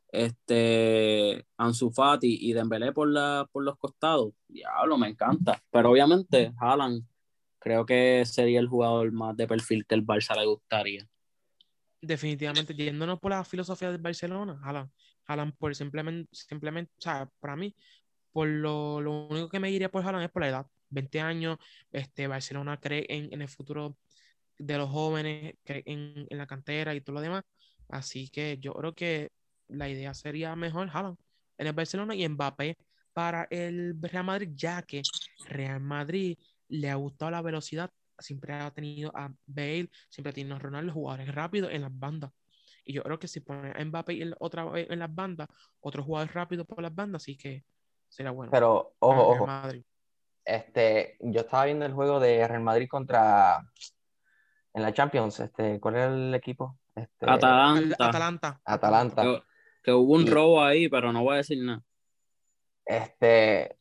este, 0.10 1.46
Ansu 1.58 1.91
Fati 1.91 2.38
y 2.41 2.54
Dembélé 2.54 2.91
por, 2.93 3.10
la, 3.10 3.48
por 3.52 3.63
los 3.63 3.78
costados, 3.78 4.34
diablo, 4.48 4.98
me 4.98 5.10
encanta. 5.10 5.62
Pero 5.72 5.91
obviamente 5.91 6.54
Haaland 6.60 7.04
creo 7.60 7.86
que 7.86 8.24
sería 8.26 8.60
el 8.60 8.67
jugador 8.67 9.12
más 9.12 9.36
de 9.36 9.48
perfil 9.48 9.86
que 9.86 9.96
el 9.96 10.06
Barça 10.06 10.36
le 10.38 10.46
gustaría. 10.46 11.08
definitivamente 12.02 12.74
yéndonos 12.74 13.20
por 13.20 13.32
la 13.32 13.43
filosofía 13.43 13.91
del 13.91 14.02
Barcelona, 14.02 14.60
Haaland, 14.63 14.91
Haaland 15.26 15.54
por 15.58 15.76
simplemente, 15.76 16.30
simplemente, 16.32 16.91
o 16.98 17.02
sea, 17.02 17.30
para 17.39 17.56
mí, 17.56 17.76
por 18.32 18.48
lo, 18.48 19.02
lo 19.02 19.28
único 19.28 19.50
que 19.50 19.60
me 19.60 19.72
iría 19.72 19.89
por 19.89 20.06
Haaland 20.06 20.26
es 20.26 20.32
por 20.32 20.43
la 20.43 20.50
edad, 20.50 20.67
20 20.89 21.20
años, 21.22 21.58
este, 21.91 22.28
Barcelona 22.28 22.80
cree 22.80 23.06
en, 23.10 23.34
en 23.34 23.41
el 23.41 23.50
futuro 23.50 23.98
de 24.58 24.78
los 24.78 24.89
jóvenes, 24.89 25.56
cree 25.63 25.84
en, 25.86 26.26
en 26.30 26.38
la 26.38 26.48
cantera 26.48 26.96
y 26.96 27.02
todo 27.02 27.15
lo 27.15 27.22
demás, 27.22 27.43
así 27.89 28.30
que 28.30 28.58
yo 28.60 28.74
creo 28.74 28.93
que 28.96 29.32
la 29.67 29.89
idea 29.89 30.13
sería 30.13 30.56
mejor 30.56 30.89
Haaland 30.91 31.17
en 31.58 31.67
el 31.67 31.73
Barcelona 31.73 32.15
y 32.15 32.27
Mbappé 32.27 32.77
para 33.13 33.47
el 33.49 33.95
Real 34.01 34.23
Madrid, 34.23 34.49
ya 34.53 34.82
que 34.84 35.01
Real 35.49 35.80
Madrid 35.80 36.38
le 36.69 36.89
ha 36.89 36.95
gustado 36.95 37.32
la 37.32 37.41
velocidad 37.41 37.89
siempre 38.19 38.53
ha 38.53 38.71
tenido 38.71 39.12
a 39.15 39.32
Bale, 39.45 39.89
siempre 40.10 40.32
ha 40.32 40.34
tenido 40.34 40.56
a 40.56 40.60
Ronaldo, 40.60 40.93
jugadores 40.93 41.34
rápidos 41.34 41.71
en 41.71 41.82
las 41.82 41.97
bandas. 41.97 42.32
Y 42.84 42.93
yo 42.93 43.03
creo 43.03 43.19
que 43.19 43.27
si 43.27 43.41
pone 43.41 43.71
a 43.75 43.84
Mbappé 43.84 44.21
en, 44.21 44.36
otra 44.39 44.65
vez 44.65 44.89
en 44.89 44.99
las 44.99 45.13
bandas, 45.13 45.47
otros 45.82 46.06
jugadores 46.06 46.34
rápidos 46.34 46.65
por 46.65 46.82
las 46.82 46.93
bandas, 46.93 47.23
sí 47.23 47.38
que 47.38 47.63
será 48.08 48.32
bueno. 48.32 48.51
Pero, 48.51 48.95
ojo, 48.99 49.27
ojo, 49.30 49.47
Madrid. 49.47 49.84
este, 50.45 51.17
yo 51.19 51.41
estaba 51.41 51.65
viendo 51.65 51.86
el 51.86 51.93
juego 51.93 52.19
de 52.19 52.47
Real 52.47 52.62
Madrid 52.62 52.88
contra, 52.88 53.65
en 54.73 54.82
la 54.82 54.93
Champions, 54.93 55.39
este, 55.39 55.80
¿cuál 55.80 55.95
era 55.95 56.08
el 56.08 56.34
equipo? 56.34 56.77
Este, 56.95 57.25
Al- 57.25 57.36
Atalanta, 57.36 58.06
Atalanta. 58.06 58.62
Atalanta. 58.63 59.47
Que 59.88 59.93
hubo 59.93 60.15
un 60.15 60.23
Y- 60.23 60.30
robo 60.30 60.62
ahí, 60.62 60.89
pero 60.89 61.13
no 61.13 61.23
voy 61.23 61.36
a 61.36 61.38
decir 61.38 61.63
nada. 61.63 61.82
Este, 62.86 63.78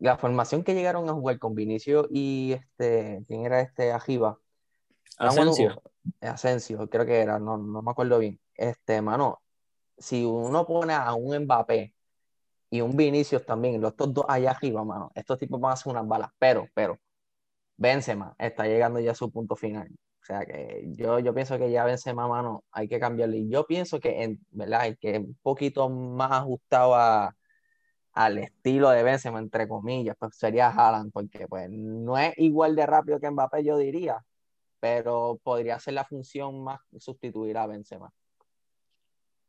la 0.00 0.18
formación 0.18 0.64
que 0.64 0.74
llegaron 0.74 1.08
a 1.08 1.12
jugar 1.12 1.38
con 1.38 1.54
Vinicio 1.54 2.08
y 2.10 2.54
este, 2.54 3.22
¿quién 3.28 3.46
era 3.46 3.60
este? 3.60 3.92
Ajiba. 3.92 4.40
Jugando- 5.16 5.42
Asensio. 5.42 5.82
Asensio, 6.20 6.90
creo 6.90 7.06
que 7.06 7.20
era, 7.20 7.38
no, 7.38 7.56
no 7.56 7.82
me 7.82 7.90
acuerdo 7.92 8.18
bien. 8.18 8.40
Este, 8.56 9.00
mano, 9.00 9.40
si 9.96 10.24
uno 10.24 10.66
pone 10.66 10.92
a 10.92 11.14
un 11.14 11.38
Mbappé 11.44 11.94
y 12.70 12.80
un 12.80 12.96
Vinicius 12.96 13.46
también, 13.46 13.80
los 13.80 13.94
dos 13.96 14.24
allá 14.26 14.50
arriba, 14.50 14.82
mano, 14.84 15.12
estos 15.14 15.38
tipos 15.38 15.60
van 15.60 15.70
a 15.70 15.74
hacer 15.74 15.92
unas 15.92 16.08
balas, 16.08 16.30
pero, 16.36 16.66
pero, 16.74 16.98
Benzema 17.76 18.34
está 18.38 18.64
llegando 18.64 18.98
ya 18.98 19.12
a 19.12 19.14
su 19.14 19.30
punto 19.30 19.54
final. 19.54 19.88
O 20.26 20.32
sea 20.34 20.44
que 20.44 20.82
yo, 20.88 21.20
yo 21.20 21.32
pienso 21.32 21.56
que 21.56 21.70
ya 21.70 21.84
Benzema, 21.84 22.26
mano, 22.26 22.64
hay 22.72 22.88
que 22.88 22.98
cambiarle. 22.98 23.38
Y 23.38 23.48
yo 23.48 23.64
pienso 23.64 24.00
que, 24.00 24.24
en, 24.24 24.40
¿verdad? 24.50 24.88
El 24.88 24.98
que 24.98 25.12
es 25.12 25.18
un 25.20 25.38
poquito 25.40 25.88
más 25.88 26.32
ajustado 26.32 26.96
a, 26.96 27.36
al 28.12 28.38
estilo 28.38 28.90
de 28.90 29.04
Benzema, 29.04 29.38
entre 29.38 29.68
comillas, 29.68 30.16
pues 30.18 30.36
sería 30.36 30.68
Haaland, 30.68 31.12
porque 31.12 31.46
pues 31.46 31.70
no 31.70 32.18
es 32.18 32.32
igual 32.38 32.74
de 32.74 32.86
rápido 32.86 33.20
que 33.20 33.30
Mbappé, 33.30 33.62
yo 33.62 33.78
diría, 33.78 34.24
pero 34.80 35.38
podría 35.44 35.78
ser 35.78 35.94
la 35.94 36.04
función 36.04 36.64
más 36.64 36.80
sustituir 36.98 37.56
a 37.56 37.68
Benzema. 37.68 38.12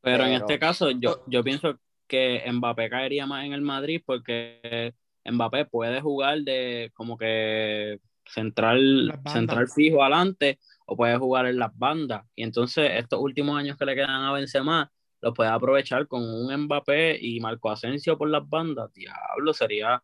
Pero 0.02 0.26
en 0.26 0.34
este 0.34 0.60
caso, 0.60 0.92
yo, 0.92 1.24
yo 1.26 1.44
pienso 1.44 1.80
que 2.06 2.44
Mbappé 2.52 2.88
caería 2.92 3.26
más 3.26 3.46
en 3.46 3.54
el 3.54 3.62
Madrid 3.62 4.04
porque 4.06 4.94
Mbappé 5.26 5.66
puede 5.66 6.02
jugar 6.02 6.38
de 6.42 6.92
como 6.94 7.18
que 7.18 8.00
central, 8.30 9.12
central 9.26 9.68
fijo 9.70 10.02
adelante 10.04 10.60
o 10.86 10.96
puede 10.96 11.18
jugar 11.18 11.46
en 11.48 11.60
las 11.60 11.76
bandas. 11.78 12.26
Y 12.36 12.44
entonces 12.44 12.92
estos 12.96 13.20
últimos 13.20 13.58
años 13.58 13.78
que 13.78 13.86
le 13.86 13.96
quedan 13.96 14.24
a 14.24 14.32
Benzema 14.34 14.92
los 15.22 15.34
puede 15.34 15.50
aprovechar 15.50 16.08
con 16.08 16.24
un 16.24 16.56
Mbappé 16.66 17.18
y 17.20 17.40
Marco 17.40 17.72
Asensio 17.72 18.18
por 18.18 18.30
las 18.30 18.48
bandas. 18.48 18.94
Diablo, 18.94 19.54
sería, 19.54 20.04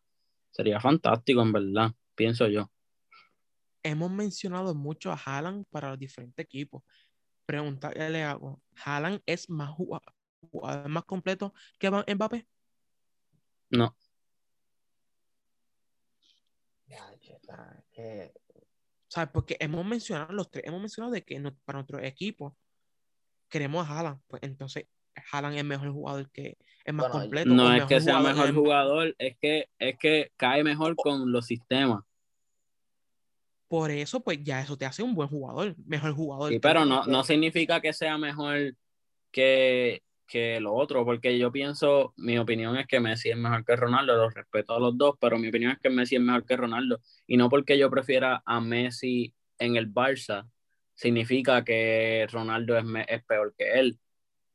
sería 0.50 0.80
fantástico 0.80 1.42
en 1.42 1.52
verdad, 1.52 1.92
pienso 2.14 2.48
yo. 2.48 2.70
Hemos 3.82 4.10
mencionado 4.10 4.74
mucho 4.74 5.12
a 5.12 5.20
Haaland 5.22 5.66
para 5.70 5.90
los 5.90 5.98
diferentes 5.98 6.42
equipos. 6.42 6.82
Pregunta 7.46 7.90
que 7.90 8.08
le 8.08 8.22
hago, 8.22 8.62
¿Haaland 8.84 9.20
es 9.26 9.48
más 9.50 9.70
jugador 9.70 10.14
más 10.88 11.04
completo 11.04 11.52
que 11.78 11.90
Ba- 11.90 12.04
Mbappé? 12.08 12.46
No, 13.70 13.94
Que- 17.94 18.32
¿Sabes? 19.08 19.30
Porque 19.32 19.56
hemos 19.60 19.84
mencionado 19.86 20.32
los 20.32 20.50
tres, 20.50 20.64
hemos 20.66 20.80
mencionado 20.80 21.12
de 21.12 21.22
que 21.22 21.38
no- 21.38 21.54
para 21.64 21.78
nuestro 21.78 22.00
equipo 22.00 22.56
queremos 23.48 23.88
a 23.88 23.98
Haaland. 23.98 24.20
Pues 24.26 24.42
entonces, 24.42 24.86
Haaland 25.30 25.56
es 25.56 25.64
mejor 25.64 25.92
jugador 25.92 26.30
que 26.30 26.58
es 26.84 26.94
más 26.94 27.06
Bueno, 27.06 27.20
completo. 27.20 27.50
no 27.50 27.72
es 27.72 27.84
que 27.84 28.00
sea 28.00 28.18
mejor 28.20 28.52
jugador, 28.52 29.14
es 29.18 29.36
que, 29.38 29.68
es 29.78 29.96
que 29.98 30.32
cae 30.36 30.64
mejor 30.64 30.96
con 30.96 31.30
los 31.30 31.46
sistemas. 31.46 32.02
Por 33.68 33.90
eso, 33.90 34.20
pues 34.20 34.42
ya 34.42 34.60
eso 34.60 34.76
te 34.76 34.84
hace 34.84 35.02
un 35.02 35.14
buen 35.14 35.28
jugador, 35.28 35.74
mejor 35.86 36.12
jugador. 36.14 36.48
Sí, 36.48 36.56
que 36.56 36.60
pero 36.60 36.84
no, 36.84 37.06
no 37.06 37.22
significa 37.24 37.80
que 37.80 37.92
sea 37.92 38.18
mejor 38.18 38.74
que, 39.30 40.02
que 40.26 40.60
lo 40.60 40.74
otro, 40.74 41.04
porque 41.04 41.38
yo 41.38 41.52
pienso, 41.52 42.14
mi 42.16 42.38
opinión 42.38 42.76
es 42.76 42.86
que 42.86 43.00
Messi 43.00 43.30
es 43.30 43.36
mejor 43.36 43.64
que 43.64 43.76
Ronaldo, 43.76 44.16
los 44.16 44.34
respeto 44.34 44.74
a 44.74 44.80
los 44.80 44.96
dos, 44.96 45.16
pero 45.20 45.38
mi 45.38 45.48
opinión 45.48 45.72
es 45.72 45.78
que 45.78 45.90
Messi 45.90 46.16
es 46.16 46.22
mejor 46.22 46.44
que 46.44 46.56
Ronaldo. 46.56 47.00
Y 47.26 47.36
no 47.36 47.48
porque 47.48 47.78
yo 47.78 47.90
prefiera 47.90 48.42
a 48.44 48.60
Messi 48.60 49.34
en 49.58 49.76
el 49.76 49.92
Barça, 49.92 50.48
significa 50.94 51.64
que 51.64 52.26
Ronaldo 52.30 52.78
es, 52.78 52.84
es 53.08 53.24
peor 53.24 53.54
que 53.56 53.72
él. 53.72 53.98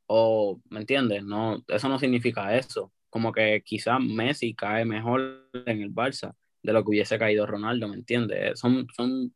O, 0.06 0.60
¿me 0.70 0.80
entiendes? 0.80 1.24
No, 1.24 1.64
eso 1.68 1.88
no 1.88 1.98
significa 1.98 2.56
eso. 2.56 2.92
Como 3.10 3.32
que 3.32 3.62
quizás 3.64 4.00
Messi 4.00 4.54
cae 4.54 4.84
mejor 4.84 5.48
en 5.66 5.82
el 5.82 5.94
Barça 5.94 6.34
de 6.62 6.72
lo 6.72 6.82
que 6.82 6.90
hubiese 6.90 7.18
caído 7.18 7.46
Ronaldo, 7.46 7.88
¿me 7.88 7.96
entiendes? 7.96 8.58
Son, 8.58 8.86
son, 8.94 9.34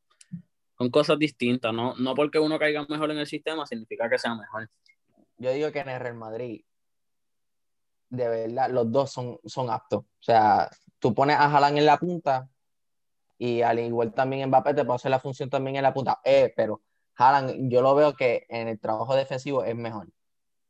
son 0.77 0.91
cosas 0.91 1.19
distintas, 1.19 1.73
¿no? 1.73 1.95
No 1.97 2.15
porque 2.15 2.39
uno 2.39 2.59
caiga 2.59 2.85
mejor 2.89 3.11
en 3.11 3.19
el 3.19 3.27
sistema 3.27 3.67
significa 3.67 4.09
que 4.09 4.19
sea 4.19 4.35
mejor. 4.35 4.69
Yo 5.39 5.51
digo 5.53 5.73
que 5.73 5.81
en 5.81 5.89
el 5.89 6.01
Real 6.01 6.15
Madrid, 6.15 6.65
de 8.09 8.29
verdad, 8.29 8.71
los 8.71 8.91
dos 8.91 9.11
son, 9.11 9.39
son 9.45 9.71
aptos. 9.71 10.01
O 10.01 10.23
sea, 10.23 10.71
tú 10.99 11.15
pones 11.15 11.37
a 11.37 11.45
Haaland 11.45 11.79
en 11.79 11.87
la 11.87 11.99
punta 11.99 12.49
y 13.39 13.63
al 13.63 13.79
igual 13.79 14.13
también 14.13 14.49
Mbappé 14.49 14.75
te 14.75 14.85
puede 14.85 14.97
hacer 14.97 15.11
la 15.11 15.21
función 15.21 15.51
también 15.51 15.77
en 15.77 15.83
la 15.83 15.93
punta. 15.93 16.21
Eh, 16.25 16.53
pero 16.57 16.83
Haaland, 17.17 17.71
yo 17.71 17.83
lo 17.83 17.95
veo 17.95 18.15
que 18.15 18.47
en 18.49 18.69
el 18.69 18.79
trabajo 18.81 19.15
defensivo 19.15 19.65
es 19.65 19.75
mejor. 19.77 20.09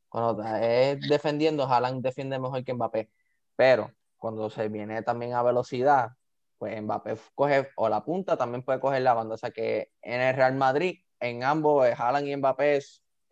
Cuando 0.09 0.43
es 0.45 1.01
defendiendo, 1.09 1.65
Haaland 1.65 2.03
defiende 2.03 2.39
mejor 2.39 2.65
que 2.65 2.75
Mbappé. 2.75 3.11
Pero 3.57 3.93
cuando 4.17 4.51
se 4.51 4.69
viene 4.69 5.03
también 5.03 5.35
a 5.35 5.43
velocidad, 5.43 6.13
pues 6.59 6.81
Mbappé 6.81 7.17
coge 7.35 7.69
o 7.77 7.89
la 7.89 8.05
punta, 8.05 8.37
también 8.37 8.63
puede 8.63 8.81
coger 8.81 9.03
la 9.03 9.15
banda. 9.15 9.35
O 9.35 9.39
sea 9.39 9.51
que 9.51 9.93
en 10.03 10.21
el 10.21 10.35
Real 10.35 10.55
Madrid, 10.55 11.01
en 11.21 11.45
ambos, 11.45 11.87
eh, 11.87 11.95
Haaland 11.97 12.29
y 12.29 12.37
Mbappé, 12.37 12.81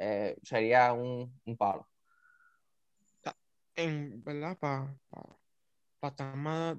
eh, 0.05 0.37
sería 0.43 0.93
un, 0.93 1.33
un, 1.45 1.57
palo. 1.57 1.89
En, 3.77 4.23
¿Verdad? 4.25 4.59
Para 4.59 4.97
estar 6.03 6.37
más 6.37 6.77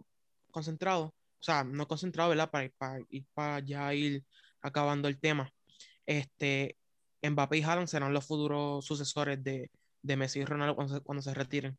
concentrado. 0.52 1.06
O 1.06 1.44
sea, 1.46 1.64
no 1.64 1.88
concentrado, 1.88 2.30
¿verdad? 2.30 2.52
Para, 2.52 2.70
para 2.78 3.00
ir 3.10 3.26
para 3.34 3.60
ya 3.60 3.94
ir 3.94 4.24
acabando 4.62 5.08
el 5.08 5.20
tema. 5.20 5.52
Este, 6.06 6.78
Mbappé 7.22 7.60
y 7.60 7.64
Haaland 7.64 7.88
serán 7.88 8.14
los 8.14 8.26
futuros 8.26 8.86
sucesores 8.86 9.42
de, 9.42 9.72
de 10.02 10.18
Messi 10.18 10.40
y 10.40 10.46
Ronaldo 10.46 10.76
cuando 10.76 10.96
se, 10.96 11.02
cuando 11.02 11.22
se 11.22 11.34
retiren. 11.34 11.78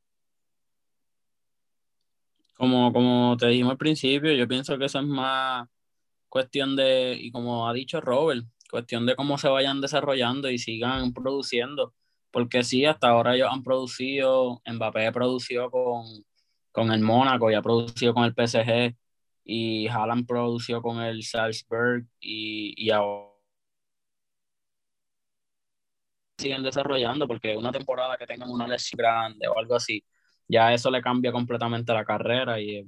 Como, 2.56 2.90
como 2.92 3.36
te 3.36 3.48
dijimos 3.48 3.72
al 3.72 3.78
principio, 3.78 4.32
yo 4.32 4.48
pienso 4.48 4.78
que 4.78 4.86
eso 4.86 5.00
es 5.00 5.06
más 5.06 5.68
cuestión 6.28 6.74
de, 6.74 7.16
y 7.20 7.30
como 7.30 7.68
ha 7.68 7.72
dicho 7.74 8.00
Robert, 8.00 8.46
cuestión 8.74 9.06
de 9.06 9.14
cómo 9.16 9.38
se 9.38 9.48
vayan 9.48 9.80
desarrollando 9.80 10.50
y 10.50 10.58
sigan 10.58 11.12
produciendo. 11.12 11.94
Porque 12.32 12.64
sí, 12.64 12.84
hasta 12.84 13.08
ahora 13.08 13.36
ellos 13.36 13.48
han 13.52 13.62
producido, 13.62 14.60
Mbappé 14.66 15.12
producido 15.12 15.70
con, 15.70 16.04
con 16.72 16.92
el 16.92 17.00
Mónaco 17.00 17.50
y 17.50 17.54
ha 17.54 17.62
producido 17.62 18.14
con 18.14 18.24
el 18.24 18.34
PSG 18.34 18.96
y 19.44 19.86
Haaland 19.88 20.26
produció 20.26 20.82
con 20.82 21.00
el 21.02 21.22
Salzburg 21.22 22.06
y, 22.20 22.74
y 22.76 22.90
ahora 22.90 23.30
siguen 26.38 26.62
desarrollando 26.62 27.28
porque 27.28 27.56
una 27.56 27.70
temporada 27.72 28.16
que 28.16 28.26
tengan 28.26 28.50
una 28.50 28.66
lesión 28.66 28.98
grande 28.98 29.46
o 29.48 29.56
algo 29.58 29.76
así, 29.76 30.04
ya 30.48 30.72
eso 30.74 30.90
le 30.90 31.00
cambia 31.02 31.32
completamente 31.32 31.92
la 31.92 32.04
carrera 32.04 32.60
y 32.60 32.84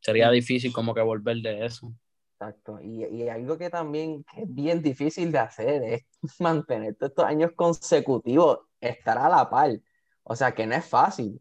sería 0.00 0.30
difícil 0.30 0.72
como 0.72 0.94
que 0.94 1.00
volver 1.00 1.38
de 1.38 1.64
eso. 1.66 1.94
Exacto, 2.42 2.80
y, 2.82 3.04
y 3.04 3.28
algo 3.28 3.56
que 3.56 3.70
también 3.70 4.24
es 4.36 4.52
bien 4.52 4.82
difícil 4.82 5.30
de 5.30 5.38
hacer 5.38 5.82
es 5.84 6.02
mantener 6.40 6.96
estos 7.00 7.24
años 7.24 7.52
consecutivos, 7.54 8.60
estar 8.80 9.16
a 9.18 9.28
la 9.28 9.48
par, 9.48 9.70
o 10.24 10.34
sea 10.34 10.52
que 10.54 10.66
no 10.66 10.74
es 10.74 10.84
fácil. 10.84 11.40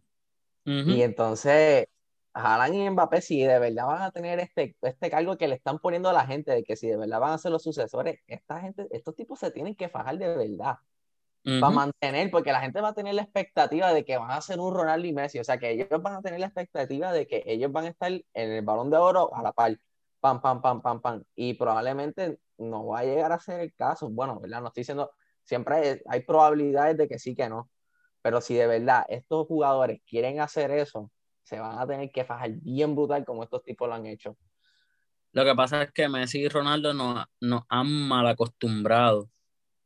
Y 0.84 1.02
entonces, 1.02 1.88
Haaland 2.34 2.76
y 2.76 2.90
Mbappé, 2.92 3.22
si 3.22 3.42
de 3.44 3.60
verdad 3.60 3.88
van 3.88 4.02
a 4.04 4.12
tener 4.12 4.40
este, 4.40 4.76
este 4.82 5.10
cargo 5.10 5.38
que 5.38 5.48
le 5.48 5.56
están 5.56 5.80
poniendo 5.80 6.10
a 6.10 6.14
la 6.14 6.26
gente, 6.28 6.52
de 6.52 6.64
que 6.64 6.76
si 6.76 6.88
de 6.88 6.98
verdad 6.98 7.20
van 7.20 7.34
a 7.34 7.38
ser 7.40 7.52
los 7.52 7.64
sucesores, 7.64 8.20
esta 8.28 8.62
gente, 8.62 8.88
estos 8.92 9.16
tipos 9.16 9.40
se 9.40 9.52
tienen 9.52 9.76
que 9.76 9.90
fajar 9.90 10.18
de 10.18 10.28
verdad 10.36 10.78
para 11.58 11.72
mantener, 11.72 12.30
porque 12.32 12.52
la 12.52 12.62
gente 12.62 12.82
va 12.82 12.90
a 12.90 12.94
tener 12.94 13.16
la 13.16 13.24
expectativa 13.24 13.94
de 13.94 14.06
que 14.06 14.18
van 14.18 14.32
a 14.32 14.42
ser 14.42 14.60
un 14.60 14.74
Ronaldo 14.74 15.08
y 15.08 15.14
Messi, 15.14 15.40
o 15.40 15.44
sea 15.44 15.58
que 15.58 15.72
ellos 15.72 16.02
van 16.02 16.16
a 16.16 16.22
tener 16.22 16.40
la 16.40 16.48
expectativa 16.48 17.12
de 17.12 17.28
que 17.28 17.44
ellos 17.46 17.72
van 17.72 17.86
a 17.86 17.90
estar 17.90 18.12
en 18.12 18.52
el 18.52 18.62
balón 18.64 18.90
de 18.92 18.98
oro 18.98 19.34
a 19.36 19.42
la 19.42 19.52
par, 19.52 19.80
pam, 20.22 20.42
pam, 20.42 20.62
pam, 20.62 20.82
pam, 20.82 21.02
pam, 21.02 21.24
y 21.36 21.56
probablemente 21.56 22.40
no 22.58 22.86
va 22.88 23.00
a 23.00 23.04
llegar 23.04 23.32
a 23.32 23.40
ser 23.40 23.60
el 23.60 23.74
caso, 23.74 24.10
bueno, 24.10 24.40
¿verdad? 24.40 24.62
No 24.62 24.68
estoy 24.68 24.82
diciendo, 24.82 25.12
siempre 25.44 26.02
hay, 26.08 26.22
probabilidades 26.22 26.98
de 26.98 27.08
que 27.08 27.20
sí, 27.20 27.36
que 27.36 27.50
no, 27.50 27.70
pero 28.22 28.40
si 28.40 28.54
de 28.56 28.68
verdad 28.68 29.06
estos 29.10 29.48
jugadores 29.48 30.00
quieren 30.08 30.40
hacer 30.40 30.72
eso, 30.72 31.12
se 31.44 31.60
van 31.60 31.80
a 31.80 31.88
tener 31.88 32.12
que 32.12 32.24
fajar 32.24 32.52
bien 32.52 32.96
brutal 32.96 33.26
como 33.26 33.44
estos 33.44 33.64
tipos 33.64 33.90
lo 33.90 33.96
han 33.96 34.06
hecho. 34.06 34.38
Lo 35.34 35.44
que 35.44 35.56
pasa 35.56 35.82
es 35.84 35.92
que 35.92 36.08
Messi 36.08 36.40
y 36.40 36.48
Ronaldo 36.48 36.94
nos, 36.94 37.26
nos 37.40 37.64
han 37.68 37.88
mal 37.88 38.28
acostumbrado 38.28 39.30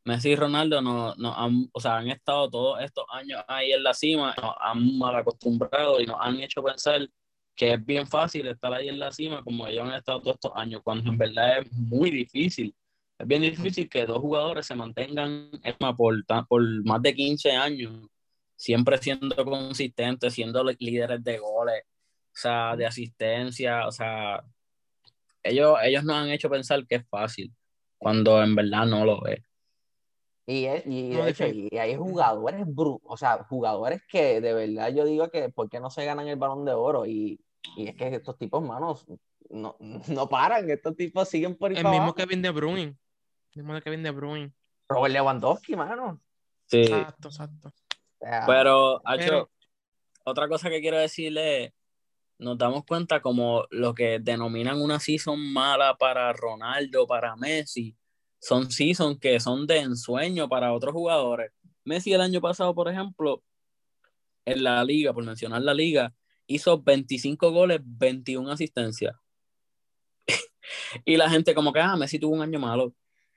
Messi 0.06 0.30
y 0.30 0.36
Ronaldo 0.36 0.84
no, 0.84 1.16
no 1.16 1.36
han, 1.36 1.68
o 1.74 1.80
sea, 1.80 1.98
han 1.98 2.10
estado 2.10 2.48
todos 2.50 2.80
estos 2.82 3.06
años 3.12 3.44
ahí 3.48 3.72
en 3.72 3.82
la 3.84 3.94
cima, 3.94 4.36
nos 4.40 4.54
han 4.60 4.98
mal 5.00 5.16
acostumbrado 5.16 6.00
y 6.00 6.06
nos 6.06 6.18
han 6.20 6.40
hecho 6.40 6.62
pensar 6.62 7.02
que 7.56 7.74
es 7.74 7.86
bien 7.86 8.06
fácil 8.06 8.48
estar 8.48 8.74
ahí 8.74 8.90
en 8.90 9.00
la 9.00 9.12
cima 9.12 9.44
como 9.44 9.66
ellos 9.66 9.88
han 9.88 9.94
estado 9.94 10.22
todos 10.22 10.36
estos 10.36 10.52
años, 10.56 10.82
cuando 10.84 11.10
en 11.10 11.18
verdad 11.18 11.60
es 11.60 11.72
muy 11.72 12.12
difícil. 12.12 12.76
Es 13.18 13.28
bien 13.28 13.42
difícil 13.42 13.90
que 13.90 14.06
dos 14.06 14.20
jugadores 14.20 14.66
se 14.66 14.76
mantengan 14.76 15.50
por, 15.96 16.26
por 16.48 16.86
más 16.86 17.02
de 17.02 17.16
15 17.16 17.52
años, 17.52 18.10
siempre 18.58 18.98
siendo 18.98 19.36
consistentes, 19.46 20.34
siendo 20.34 20.64
líderes 20.64 21.24
de 21.24 21.38
goles, 21.38 21.84
o 21.86 22.38
sea, 22.38 22.76
de 22.76 22.86
asistencia, 22.86 23.88
o 23.88 23.92
sea, 23.92 24.44
ellos, 25.44 25.78
ellos 25.84 26.04
nos 26.04 26.16
han 26.18 26.30
hecho 26.30 26.50
pensar 26.50 26.86
que 26.86 26.96
es 26.96 27.08
fácil, 27.08 27.54
cuando 27.98 28.44
en 28.44 28.54
verdad 28.56 28.86
no 28.86 29.06
lo 29.06 29.26
es. 29.28 29.40
Y, 30.48 30.68
y, 30.68 31.10
de 31.16 31.30
hecho, 31.30 31.48
y 31.48 31.70
hay 31.78 31.96
jugadores, 31.96 32.68
o 33.04 33.18
sea, 33.18 33.44
jugadores 33.46 34.02
que 34.08 34.42
de 34.42 34.54
verdad 34.54 34.94
yo 34.94 35.04
digo 35.06 35.30
que 35.30 35.50
¿por 35.50 35.70
qué 35.70 35.80
no 35.80 35.90
se 35.90 36.06
ganan 36.06 36.28
el 36.28 36.36
balón 36.36 36.66
de 36.66 36.74
oro? 36.74 37.06
Y, 37.08 37.40
y 37.76 37.88
es 37.88 37.96
que 37.96 38.08
estos 38.08 38.38
tipos, 38.38 38.64
manos, 38.64 39.06
no, 39.50 39.78
no 40.08 40.30
paran, 40.30 40.70
estos 40.70 40.96
tipos 40.96 41.28
siguen 41.30 41.56
por 41.56 41.72
ahí 41.72 41.78
El 41.78 41.88
mismo 41.88 42.14
Kevin 42.14 42.42
De 42.42 42.52
Bruyne. 42.52 42.98
El 43.54 43.64
mismo 43.64 43.74
de 43.74 43.82
Kevin 43.82 44.04
De 44.04 44.12
Bruyne. 44.12 44.54
Robert 44.88 45.14
Lewandowski, 45.14 45.76
mano. 45.76 46.22
Sí. 46.68 46.82
Exacto, 46.82 47.30
exacto. 47.30 47.74
Pero, 48.20 49.02
Pero... 49.18 49.52
otra 50.24 50.48
cosa 50.48 50.70
que 50.70 50.82
quiero 50.82 50.98
decirle 50.98 51.74
nos 52.38 52.58
damos 52.58 52.86
cuenta 52.86 53.22
como 53.22 53.66
lo 53.70 53.94
que 53.94 54.20
denominan 54.20 54.82
una 54.82 55.00
season 55.00 55.40
mala 55.54 55.96
para 55.98 56.34
Ronaldo, 56.34 57.08
para 57.08 57.36
Messi, 57.36 57.96
son 58.40 58.70
seasons 58.72 59.20
que 59.20 59.40
son 59.40 59.66
de 59.66 59.80
ensueño 59.80 60.50
para 60.50 60.74
otros 60.74 60.94
jugadores. 60.94 61.52
Messi 61.84 62.14
el 62.14 62.22
año 62.22 62.42
pasado, 62.42 62.76
por 62.76 62.90
ejemplo, 62.90 63.42
en 64.44 64.64
la 64.64 64.84
liga, 64.84 65.14
por 65.14 65.24
mencionar 65.24 65.62
la 65.62 65.74
liga, 65.74 66.14
hizo 66.48 66.82
25 66.82 67.52
goles, 67.52 67.82
21 67.84 68.52
asistencias. 68.52 69.16
y 71.06 71.18
la 71.18 71.30
gente 71.30 71.56
como 71.56 71.74
que, 71.74 71.80
ah, 71.80 71.96
Messi 71.98 72.20
tuvo 72.20 72.36
un 72.36 72.42
año 72.42 72.60
malo. 72.60 72.94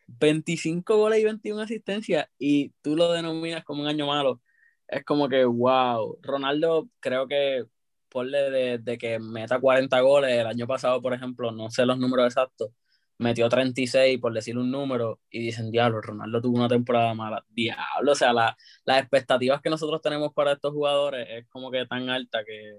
25 0.07 0.97
goles 0.97 1.21
y 1.21 1.25
21 1.25 1.61
asistencias 1.63 2.29
y 2.39 2.71
tú 2.83 2.97
lo 2.97 3.13
denominas 3.13 3.65
como 3.65 3.83
un 3.83 3.89
año 3.89 4.07
malo. 4.07 4.41
Es 4.89 5.05
como 5.05 5.29
que, 5.29 5.45
wow. 5.45 6.19
Ronaldo 6.23 6.89
creo 7.01 7.29
que 7.29 7.65
ponle 8.09 8.51
de, 8.51 8.79
de 8.79 8.99
que 8.99 9.19
meta 9.19 9.61
40 9.61 10.01
goles 10.01 10.33
el 10.33 10.47
año 10.47 10.67
pasado, 10.67 11.03
por 11.03 11.13
ejemplo, 11.15 11.53
no 11.53 11.71
sé 11.71 11.85
los 11.87 11.99
números 11.99 12.27
exactos, 12.27 12.71
metió 13.19 13.49
36 13.49 14.19
por 14.21 14.33
decir 14.33 14.57
un 14.57 14.71
número 14.71 15.21
y 15.31 15.41
dicen, 15.41 15.71
diablo, 15.71 16.01
Ronaldo 16.01 16.41
tuvo 16.41 16.59
una 16.59 16.69
temporada 16.69 17.15
mala. 17.15 17.45
Diablo, 17.51 18.13
o 18.13 18.15
sea, 18.15 18.33
la, 18.33 18.57
las 18.85 19.01
expectativas 19.01 19.61
que 19.61 19.71
nosotros 19.71 20.01
tenemos 20.01 20.33
para 20.33 20.53
estos 20.53 20.73
jugadores 20.73 21.27
es 21.31 21.47
como 21.49 21.71
que 21.71 21.87
tan 21.87 22.09
alta 22.11 22.45
que, 22.45 22.75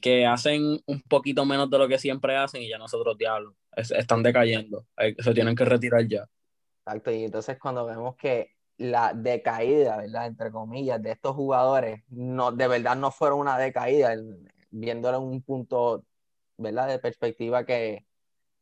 que 0.00 0.26
hacen 0.26 0.80
un 0.86 1.02
poquito 1.02 1.44
menos 1.44 1.68
de 1.70 1.78
lo 1.78 1.88
que 1.88 1.98
siempre 1.98 2.36
hacen 2.36 2.62
y 2.62 2.68
ya 2.68 2.78
nosotros, 2.78 3.16
diablo, 3.18 3.54
están 3.72 4.22
decayendo. 4.22 4.86
Se 5.18 5.34
tienen 5.34 5.56
que 5.56 5.64
retirar 5.64 6.06
ya. 6.06 6.28
Exacto, 6.84 7.10
y 7.10 7.24
entonces 7.24 7.58
cuando 7.58 7.84
vemos 7.84 8.16
que 8.16 8.52
la 8.78 9.12
decaída, 9.14 9.96
¿verdad? 9.96 10.26
Entre 10.26 10.50
comillas, 10.50 11.02
de 11.02 11.12
estos 11.12 11.34
jugadores, 11.34 12.02
no, 12.08 12.52
de 12.52 12.68
verdad 12.68 12.96
no 12.96 13.10
fueron 13.10 13.40
una 13.40 13.58
decaída, 13.58 14.14
viéndolo 14.70 15.18
en 15.18 15.24
un 15.24 15.42
punto, 15.42 16.04
¿verdad? 16.56 16.88
De 16.88 16.98
perspectiva 16.98 17.64
que 17.64 18.06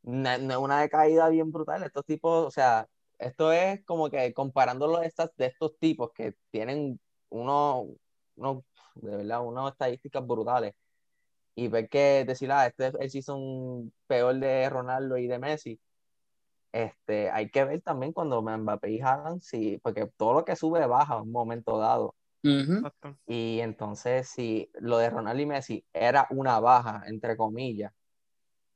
no, 0.02 0.60
una 0.60 0.80
decaída 0.80 1.28
bien 1.28 1.50
brutal. 1.50 1.82
Estos 1.82 2.04
tipos, 2.04 2.46
o 2.46 2.50
sea, 2.50 2.88
esto 3.18 3.52
es 3.52 3.84
como 3.84 4.08
que 4.10 4.32
comparándolo 4.32 5.00
de, 5.00 5.06
estas, 5.06 5.30
de 5.36 5.46
estos 5.46 5.78
tipos 5.78 6.10
que 6.12 6.34
tienen 6.50 7.00
uno, 7.30 7.86
uno, 8.36 8.64
de 8.94 9.16
verdad, 9.16 9.44
unas 9.44 9.72
estadísticas 9.72 10.26
brutales. 10.26 10.74
Y 11.54 11.68
ver 11.68 11.88
que 11.88 12.24
decir, 12.26 12.50
ah, 12.50 12.66
este 12.66 12.88
es 12.88 12.94
el 12.98 13.10
season 13.10 13.92
peor 14.06 14.34
de 14.36 14.68
Ronaldo 14.68 15.16
y 15.18 15.26
de 15.26 15.38
Messi. 15.38 15.80
Este, 16.72 17.30
hay 17.30 17.50
que 17.50 17.64
ver 17.64 17.80
también 17.82 18.12
cuando 18.12 18.42
Mbappé 18.42 18.90
y 18.90 19.00
Haaland, 19.00 19.40
sí, 19.40 19.78
porque 19.82 20.08
todo 20.16 20.34
lo 20.34 20.44
que 20.44 20.56
sube 20.56 20.84
baja 20.86 21.14
en 21.14 21.22
un 21.22 21.32
momento 21.32 21.78
dado. 21.78 22.16
Y 23.26 23.60
entonces, 23.60 24.28
si 24.28 24.70
lo 24.74 24.98
de 24.98 25.08
Ronaldo 25.08 25.42
y 25.42 25.46
Messi 25.46 25.84
era 25.92 26.26
una 26.30 26.58
baja, 26.60 27.04
entre 27.06 27.36
comillas, 27.36 27.92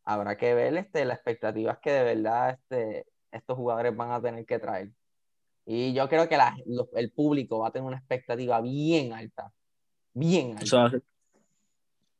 habrá 0.05 0.37
que 0.37 0.55
ver 0.55 0.75
este, 0.77 1.05
las 1.05 1.19
expectativas 1.19 1.79
que 1.81 1.91
de 1.91 2.03
verdad 2.03 2.51
este, 2.51 3.07
estos 3.31 3.57
jugadores 3.57 3.95
van 3.95 4.13
a 4.13 4.23
tener 4.23 4.47
que 4.47 4.59
traer. 4.59 4.91
Y 5.67 5.93
yo 5.93 6.09
creo 6.09 6.29
que 6.29 6.39
el 6.95 7.11
público 7.13 7.59
va 7.59 7.69
a 7.69 7.71
tener 7.73 7.87
una 7.87 7.99
expectativa 7.99 8.61
bien 8.63 9.13
alta. 9.13 9.53
Bien 10.15 10.57
alta. 10.57 11.03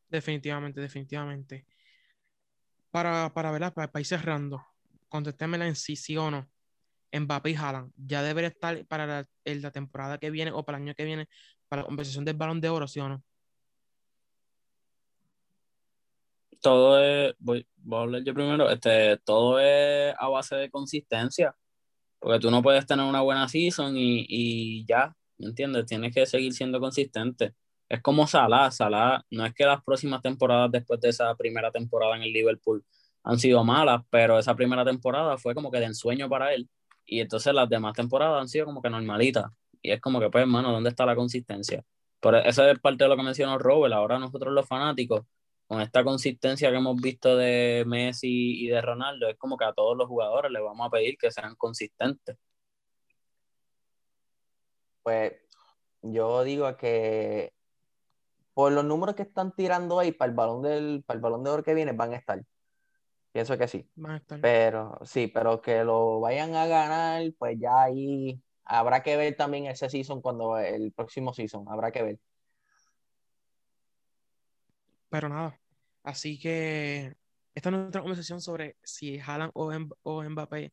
Definitivamente, 0.09 0.81
definitivamente. 0.81 1.67
Para, 2.91 3.33
para 3.35 3.51
verla, 3.51 3.73
para, 3.73 3.91
ir 4.01 4.07
cerrando, 4.07 4.65
contestémela 5.09 5.67
en 5.67 5.77
sí, 5.77 5.97
sí 5.97 6.17
o 6.17 6.31
no. 6.31 6.49
Mbappé 7.13 7.51
y 7.51 7.55
Haaland 7.55 7.93
ya 7.97 8.23
debería 8.23 8.49
estar 8.49 8.85
para 8.87 9.07
la, 9.07 9.29
la 9.45 9.71
temporada 9.71 10.19
que 10.19 10.31
viene 10.31 10.53
o 10.53 10.65
para 10.65 10.77
el 10.79 10.85
año 10.85 10.95
que 10.95 11.05
viene 11.05 11.29
para 11.69 11.83
la 11.83 11.87
conversación 11.87 12.25
del 12.25 12.37
balón 12.37 12.61
de 12.61 12.69
oro, 12.69 12.87
sí 12.87 13.01
o 13.01 13.09
no. 13.09 13.25
todo 16.61 17.01
es, 17.03 17.35
voy, 17.39 17.67
voy, 17.77 17.99
a 17.99 18.03
hablar 18.03 18.23
yo 18.25 18.35
primero, 18.35 18.71
este, 18.71 19.19
todo 19.19 19.59
es 19.61 20.15
a 20.19 20.29
base 20.29 20.57
de 20.57 20.71
consistencia, 20.71 21.55
porque 22.19 22.41
tú 22.41 22.51
no 22.51 22.63
puedes 22.63 22.87
tener 22.87 23.05
una 23.07 23.21
buena 23.23 23.49
season 23.49 23.97
y, 23.97 24.27
y 24.29 24.85
ya, 24.87 25.15
¿me 25.39 25.49
entiendes? 25.49 25.87
Tienes 25.87 26.15
que 26.15 26.27
seguir 26.27 26.53
siendo 26.53 26.81
consistente. 26.81 27.55
Es 27.89 28.03
como 28.03 28.27
Salah, 28.27 28.71
Salah, 28.71 29.25
no 29.31 29.47
es 29.47 29.55
que 29.55 29.65
las 29.65 29.83
próximas 29.83 30.23
temporadas 30.23 30.71
después 30.71 31.01
de 31.01 31.09
esa 31.09 31.35
primera 31.35 31.71
temporada 31.71 32.17
en 32.17 32.23
el 32.23 32.33
Liverpool 32.33 32.85
han 33.25 33.39
sido 33.39 33.65
malas, 33.65 34.03
pero 34.11 34.39
esa 34.39 34.55
primera 34.55 34.85
temporada 34.85 35.39
fue 35.39 35.55
como 35.55 35.71
que 35.71 35.79
de 35.79 35.87
ensueño 35.87 36.29
para 36.29 36.53
él. 36.55 36.69
Y 37.07 37.21
entonces 37.21 37.55
las 37.55 37.69
demás 37.69 37.95
temporadas 37.95 38.41
han 38.41 38.49
sido 38.49 38.67
como 38.67 38.83
que 38.83 38.91
normalitas. 38.91 39.47
Y 39.83 39.93
es 39.93 40.01
como 40.01 40.21
que, 40.21 40.31
pues, 40.31 40.43
hermano, 40.43 40.73
¿dónde 40.73 40.91
está 40.91 41.07
la 41.07 41.17
consistencia? 41.17 41.85
Pero 42.21 42.39
esa 42.39 42.71
es 42.71 42.79
parte 42.81 43.05
de 43.05 43.11
lo 43.11 43.17
que 43.17 43.23
mencionó 43.23 43.59
Robert. 43.59 43.95
Ahora 43.95 44.19
nosotros 44.19 44.53
los 44.53 44.67
fanáticos, 44.67 45.23
con 45.67 45.81
esta 45.81 46.05
consistencia 46.05 46.71
que 46.71 46.77
hemos 46.77 46.97
visto 47.01 47.37
de 47.37 47.85
Messi 47.87 48.65
y 48.65 48.69
de 48.69 48.81
Ronaldo, 48.83 49.29
es 49.29 49.37
como 49.39 49.57
que 49.57 49.65
a 49.65 49.73
todos 49.73 49.97
los 49.97 50.09
jugadores 50.09 50.51
les 50.53 50.63
vamos 50.63 50.87
a 50.87 50.91
pedir 50.91 51.17
que 51.19 51.31
sean 51.31 51.55
consistentes. 51.57 52.37
Pues 55.03 55.33
yo 56.03 56.45
digo 56.45 56.77
que 56.77 57.53
por 58.59 58.73
los 58.73 58.85
números 58.85 59.15
que 59.15 59.23
están 59.23 59.55
tirando 59.55 60.01
ahí 60.01 60.11
para 60.11 60.31
el 60.31 60.35
balón 60.35 60.63
del, 60.63 61.05
para 61.07 61.17
el 61.17 61.23
balón 61.23 61.45
de 61.45 61.51
oro 61.51 61.63
que 61.63 61.75
viene, 61.75 61.93
van 61.93 62.13
a 62.13 62.17
estar. 62.17 62.43
Pienso 63.31 63.57
que 63.57 63.69
sí. 63.69 63.89
Van 63.95 64.15
a 64.15 64.17
estar. 64.17 64.41
Pero 64.41 64.99
sí, 65.05 65.29
pero 65.29 65.63
que 65.63 65.85
lo 65.85 66.19
vayan 66.19 66.57
a 66.57 66.67
ganar, 66.67 67.23
pues 67.39 67.57
ya 67.61 67.85
ahí 67.85 68.43
habrá 68.65 69.01
que 69.05 69.17
ver 69.17 69.37
también 69.37 69.67
ese 69.67 69.89
season 69.89 70.21
cuando 70.21 70.59
el 70.59 70.91
próximo 70.91 71.33
season, 71.33 71.67
habrá 71.69 71.93
que 71.93 72.03
ver. 72.03 72.19
Pero 75.09 75.29
nada. 75.29 75.57
Así 76.03 76.37
que 76.37 77.15
esta 77.55 77.69
es 77.69 77.73
nuestra 77.73 78.01
conversación 78.01 78.41
sobre 78.41 78.77
si 78.83 79.21
Haaland 79.21 79.53
o, 79.55 79.71
Mb- 79.71 79.97
o 80.03 80.25
Mbappé 80.25 80.73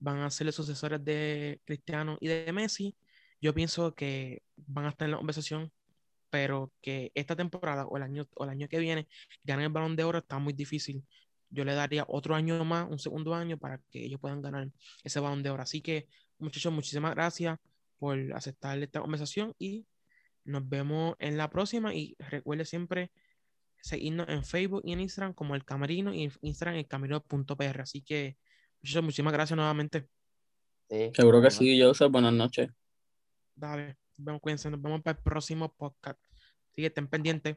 van 0.00 0.18
a 0.18 0.28
ser 0.28 0.48
los 0.48 0.54
sucesores 0.54 1.02
de 1.02 1.62
Cristiano 1.64 2.18
y 2.20 2.28
de 2.28 2.52
Messi. 2.52 2.94
Yo 3.40 3.54
pienso 3.54 3.94
que 3.94 4.42
van 4.54 4.84
a 4.84 4.90
estar 4.90 5.06
en 5.06 5.12
la 5.12 5.16
conversación, 5.16 5.72
pero 6.32 6.72
que 6.80 7.12
esta 7.14 7.36
temporada 7.36 7.84
o 7.84 7.98
el 7.98 8.02
año, 8.02 8.26
o 8.36 8.44
el 8.44 8.50
año 8.50 8.66
que 8.66 8.78
viene 8.78 9.06
ganen 9.44 9.66
el 9.66 9.70
Balón 9.70 9.96
de 9.96 10.04
Oro 10.04 10.20
está 10.20 10.38
muy 10.38 10.54
difícil. 10.54 11.04
Yo 11.50 11.62
le 11.66 11.74
daría 11.74 12.06
otro 12.08 12.34
año 12.34 12.64
más, 12.64 12.88
un 12.90 12.98
segundo 12.98 13.34
año, 13.34 13.58
para 13.58 13.82
que 13.90 14.02
ellos 14.02 14.18
puedan 14.18 14.40
ganar 14.40 14.70
ese 15.04 15.20
Balón 15.20 15.42
de 15.42 15.50
Oro. 15.50 15.62
Así 15.62 15.82
que, 15.82 16.08
muchachos, 16.38 16.72
muchísimas 16.72 17.14
gracias 17.14 17.58
por 17.98 18.18
aceptar 18.32 18.82
esta 18.82 19.02
conversación 19.02 19.54
y 19.58 19.84
nos 20.44 20.66
vemos 20.66 21.16
en 21.18 21.36
la 21.36 21.50
próxima. 21.50 21.94
Y 21.94 22.16
recuerde 22.18 22.64
siempre 22.64 23.10
seguirnos 23.82 24.26
en 24.30 24.42
Facebook 24.42 24.80
y 24.86 24.94
en 24.94 25.00
Instagram 25.00 25.34
como 25.34 25.54
El 25.54 25.66
Camerino 25.66 26.14
y 26.14 26.24
en 26.24 26.32
Instagram 26.40 26.76
el 26.76 26.88
camerino.pr. 26.88 27.80
Así 27.82 28.00
que, 28.00 28.38
muchachos, 28.80 29.04
muchísimas 29.04 29.34
gracias 29.34 29.54
nuevamente. 29.54 30.08
Sí, 30.88 31.10
Seguro 31.14 31.42
que 31.42 31.50
sí, 31.50 31.78
Joseph. 31.78 32.10
Buenas 32.10 32.32
noches. 32.32 32.70
Dale, 33.54 33.98
nos 34.22 34.26
vemos, 34.26 34.40
cuídense, 34.40 34.70
nos 34.70 34.80
vemos 34.80 35.02
para 35.02 35.18
el 35.18 35.22
próximo 35.22 35.74
podcast. 35.74 36.18
Así 36.70 36.82
que 36.82 36.86
estén 36.86 37.08
pendientes. 37.08 37.56